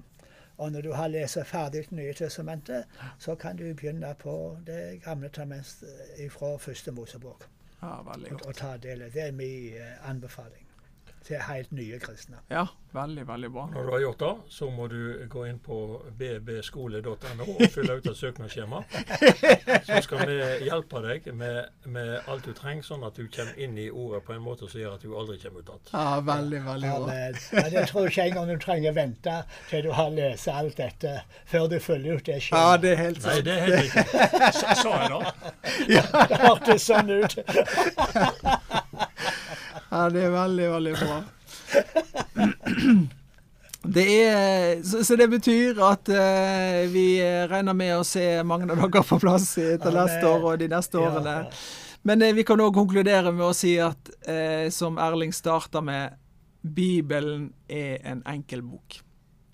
Og 0.57 0.71
når 0.71 0.81
du 0.81 0.91
har 0.93 1.07
lest 1.07 1.37
ferdig 1.45 1.85
Det 1.85 1.91
nye 1.91 2.13
testamentet, 2.13 2.85
så 3.19 3.35
kan 3.35 3.57
du 3.57 3.73
begynne 3.73 4.15
på 4.19 4.57
Det 4.65 5.01
gamle 5.03 5.29
testamentet 5.29 6.31
fra 6.31 6.57
første 6.57 6.91
Mosebok. 6.91 7.49
Ja, 7.81 7.87
Og, 7.87 8.45
og 8.45 8.55
ta 8.55 8.77
del. 8.77 8.99
Det 8.99 9.21
er 9.21 9.31
min 9.31 9.73
eh, 9.73 10.09
anbefaling 10.09 10.66
til 11.28 11.41
helt 11.43 11.71
nye 11.75 11.99
kristne. 11.99 12.39
Ja, 12.51 12.65
veldig, 12.95 13.28
veldig 13.28 13.49
bra. 13.51 13.65
Når 13.73 13.84
du 13.84 13.91
har 13.91 13.99
gjort 13.99 14.19
det, 14.19 14.34
så 14.49 14.69
må 14.71 14.88
du 14.88 14.99
gå 15.30 15.43
inn 15.49 15.59
på 15.63 15.78
bbskole.no 16.19 17.47
og 17.47 17.63
fylle 17.73 17.97
ut 17.99 18.07
et 18.07 18.17
søknadsskjema. 18.17 18.82
Så 19.88 19.99
skal 20.05 20.23
vi 20.30 20.38
hjelpe 20.67 21.01
deg 21.03 21.28
med, 21.36 21.59
med, 21.86 22.13
alt 22.32 22.47
du 22.47 22.53
trenger, 22.57 22.86
sånn 22.88 23.03
at 23.07 23.19
du 23.19 23.28
kommer 23.34 23.59
inn 23.59 23.78
i 23.78 23.89
ordet 23.91 24.23
på 24.28 24.36
en 24.38 24.43
måte 24.45 24.69
som 24.71 24.82
gjør 24.82 24.95
at 24.95 25.03
du 25.03 25.15
aldri 25.19 25.38
kommer 25.43 25.65
ut 25.65 25.71
igjen. 25.73 25.91
Ja, 25.93 26.19
veldig, 26.32 26.63
veldig 26.69 26.93
bra. 26.95 27.11
Men, 27.11 27.71
jeg 27.75 27.91
tror 27.91 28.09
ikke 28.11 28.28
engang 28.32 28.51
du 28.51 28.57
trenger 28.63 28.97
vente 28.97 29.38
til 29.69 29.88
du 29.88 29.91
har 29.97 30.11
lest 30.15 30.51
alt 30.51 30.80
dette 30.80 31.13
før 31.47 31.67
du 31.71 31.80
fyller 31.84 32.17
ut 32.17 32.25
det 32.28 32.39
skjemaet. 32.47 32.63
Ja, 32.63 32.82
det 32.84 32.93
er 32.95 33.03
helt 33.03 33.25
Nei, 33.28 33.39
det 33.43 33.53
er 33.53 33.65
helt 33.65 33.82
riktig. 33.84 34.03
Sa 34.57 34.75
sa 34.78 34.97
jeg 35.03 35.09
det? 35.11 35.34
Det 36.28 36.38
hørtes 36.41 36.86
sånn 36.88 37.09
ut. 37.11 37.36
Ja, 39.91 40.09
det 40.11 40.23
er 40.27 40.33
veldig, 40.33 40.67
veldig 40.73 40.93
bra. 40.99 41.17
Det 43.88 44.03
er, 44.27 44.83
så, 44.83 45.03
så 45.05 45.15
det 45.15 45.27
betyr 45.31 45.77
at 45.85 46.09
uh, 46.11 46.81
vi 46.91 47.05
regner 47.47 47.75
med 47.77 47.93
å 47.95 48.03
se 48.07 48.25
mange 48.43 48.67
av 48.73 48.81
dere 48.81 49.03
på 49.05 49.19
plass 49.21 49.53
i- 49.61 49.77
til 49.79 49.95
neste 49.95 50.27
år 50.27 50.43
og 50.51 50.57
de 50.59 50.67
neste 50.73 50.99
årene. 50.99 51.35
ja. 51.45 51.51
Men 52.07 52.21
uh, 52.25 52.31
vi 52.35 52.43
kan 52.47 52.59
òg 52.63 52.73
konkludere 52.75 53.31
med 53.31 53.45
å 53.47 53.53
si 53.55 53.77
at, 53.83 54.11
uh, 54.27 54.67
som 54.73 54.99
Erling 54.99 55.31
starta 55.35 55.81
med, 55.83 56.17
Bibelen 56.67 57.53
er 57.71 58.01
en 58.03 58.23
enkel 58.27 58.61
bok. 58.65 58.99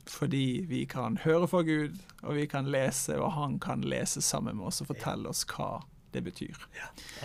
Fordi 0.10 0.64
vi 0.68 0.82
kan 0.90 1.20
høre 1.24 1.46
fra 1.48 1.62
Gud, 1.68 2.00
og 2.24 2.34
vi 2.40 2.48
kan 2.50 2.66
lese, 2.74 3.20
og 3.20 3.36
han 3.38 3.60
kan 3.62 3.84
lese 3.86 4.22
sammen 4.26 4.58
med 4.58 4.72
oss 4.72 4.82
og 4.82 4.90
fortelle 4.90 5.30
oss 5.30 5.46
hva 5.54 5.76
det 6.14 6.22
betyr. 6.26 6.58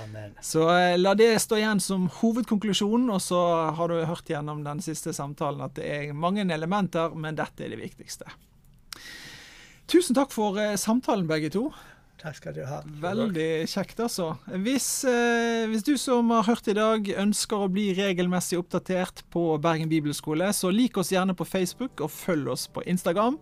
Amen. 0.03 0.35
Så 0.43 0.65
eh, 0.73 0.97
la 0.99 1.15
det 1.19 1.31
stå 1.45 1.61
igjen 1.61 1.81
som 1.83 2.09
hovedkonklusjonen, 2.21 3.11
og 3.15 3.23
så 3.23 3.41
har 3.77 3.93
du 3.93 4.03
hørt 4.09 4.29
gjennom 4.29 4.65
den 4.67 4.83
siste 4.85 5.15
samtalen 5.17 5.65
at 5.69 5.77
det 5.79 5.89
er 5.89 6.17
mange 6.17 6.47
elementer, 6.47 7.15
men 7.15 7.39
dette 7.39 7.67
er 7.67 7.75
det 7.75 7.83
viktigste. 7.83 8.29
Tusen 9.89 10.17
takk 10.19 10.35
for 10.35 10.59
eh, 10.61 10.77
samtalen, 10.81 11.29
begge 11.29 11.53
to. 11.55 11.69
Takk 12.19 12.35
skal 12.35 12.55
du 12.57 12.65
ha. 12.67 12.81
Veldig 12.99 13.69
kjekt, 13.71 14.01
altså. 14.03 14.33
Hvis, 14.65 15.05
eh, 15.07 15.69
hvis 15.71 15.85
du 15.87 15.93
som 15.97 16.33
har 16.35 16.49
hørt 16.49 16.67
i 16.67 16.75
dag 16.75 17.07
ønsker 17.15 17.63
å 17.63 17.69
bli 17.71 17.93
regelmessig 17.95 18.59
oppdatert 18.59 19.23
på 19.31 19.43
Bergen 19.63 19.87
bibelskole, 19.89 20.49
så 20.51 20.73
lik 20.75 20.99
oss 20.99 21.13
gjerne 21.15 21.37
på 21.39 21.47
Facebook 21.47 22.01
og 22.03 22.11
følg 22.11 22.49
oss 22.51 22.67
på 22.67 22.83
Instagram. 22.91 23.37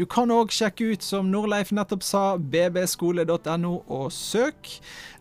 Du 0.00 0.06
kan 0.06 0.32
òg 0.32 0.48
sjekke 0.48 0.94
ut, 0.94 1.04
som 1.04 1.28
Norleif 1.28 1.74
nettopp 1.76 2.02
sa, 2.02 2.22
bbskole.no 2.38 3.72
og 3.92 4.06
søk. 4.16 4.70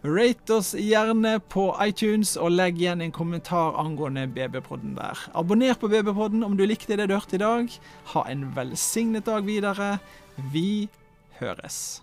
Rate 0.07 0.55
oss 0.55 0.72
gjerne 0.80 1.41
på 1.51 1.66
iTunes, 1.84 2.38
og 2.39 2.55
legg 2.55 2.80
igjen 2.80 3.03
en 3.03 3.12
kommentar 3.12 3.76
angående 3.82 4.24
BB-podden 4.32 4.95
der. 4.95 5.20
Abonner 5.36 5.76
på 5.76 5.91
BB-podden 5.91 6.45
om 6.47 6.55
du 6.55 6.64
likte 6.64 6.95
det 6.95 7.09
du 7.12 7.18
hørte 7.18 7.36
i 7.36 7.43
dag. 7.43 7.76
Ha 8.16 8.24
en 8.32 8.47
velsignet 8.55 9.28
dag 9.28 9.43
videre. 9.43 9.97
Vi 10.55 10.88
høres. 11.41 11.99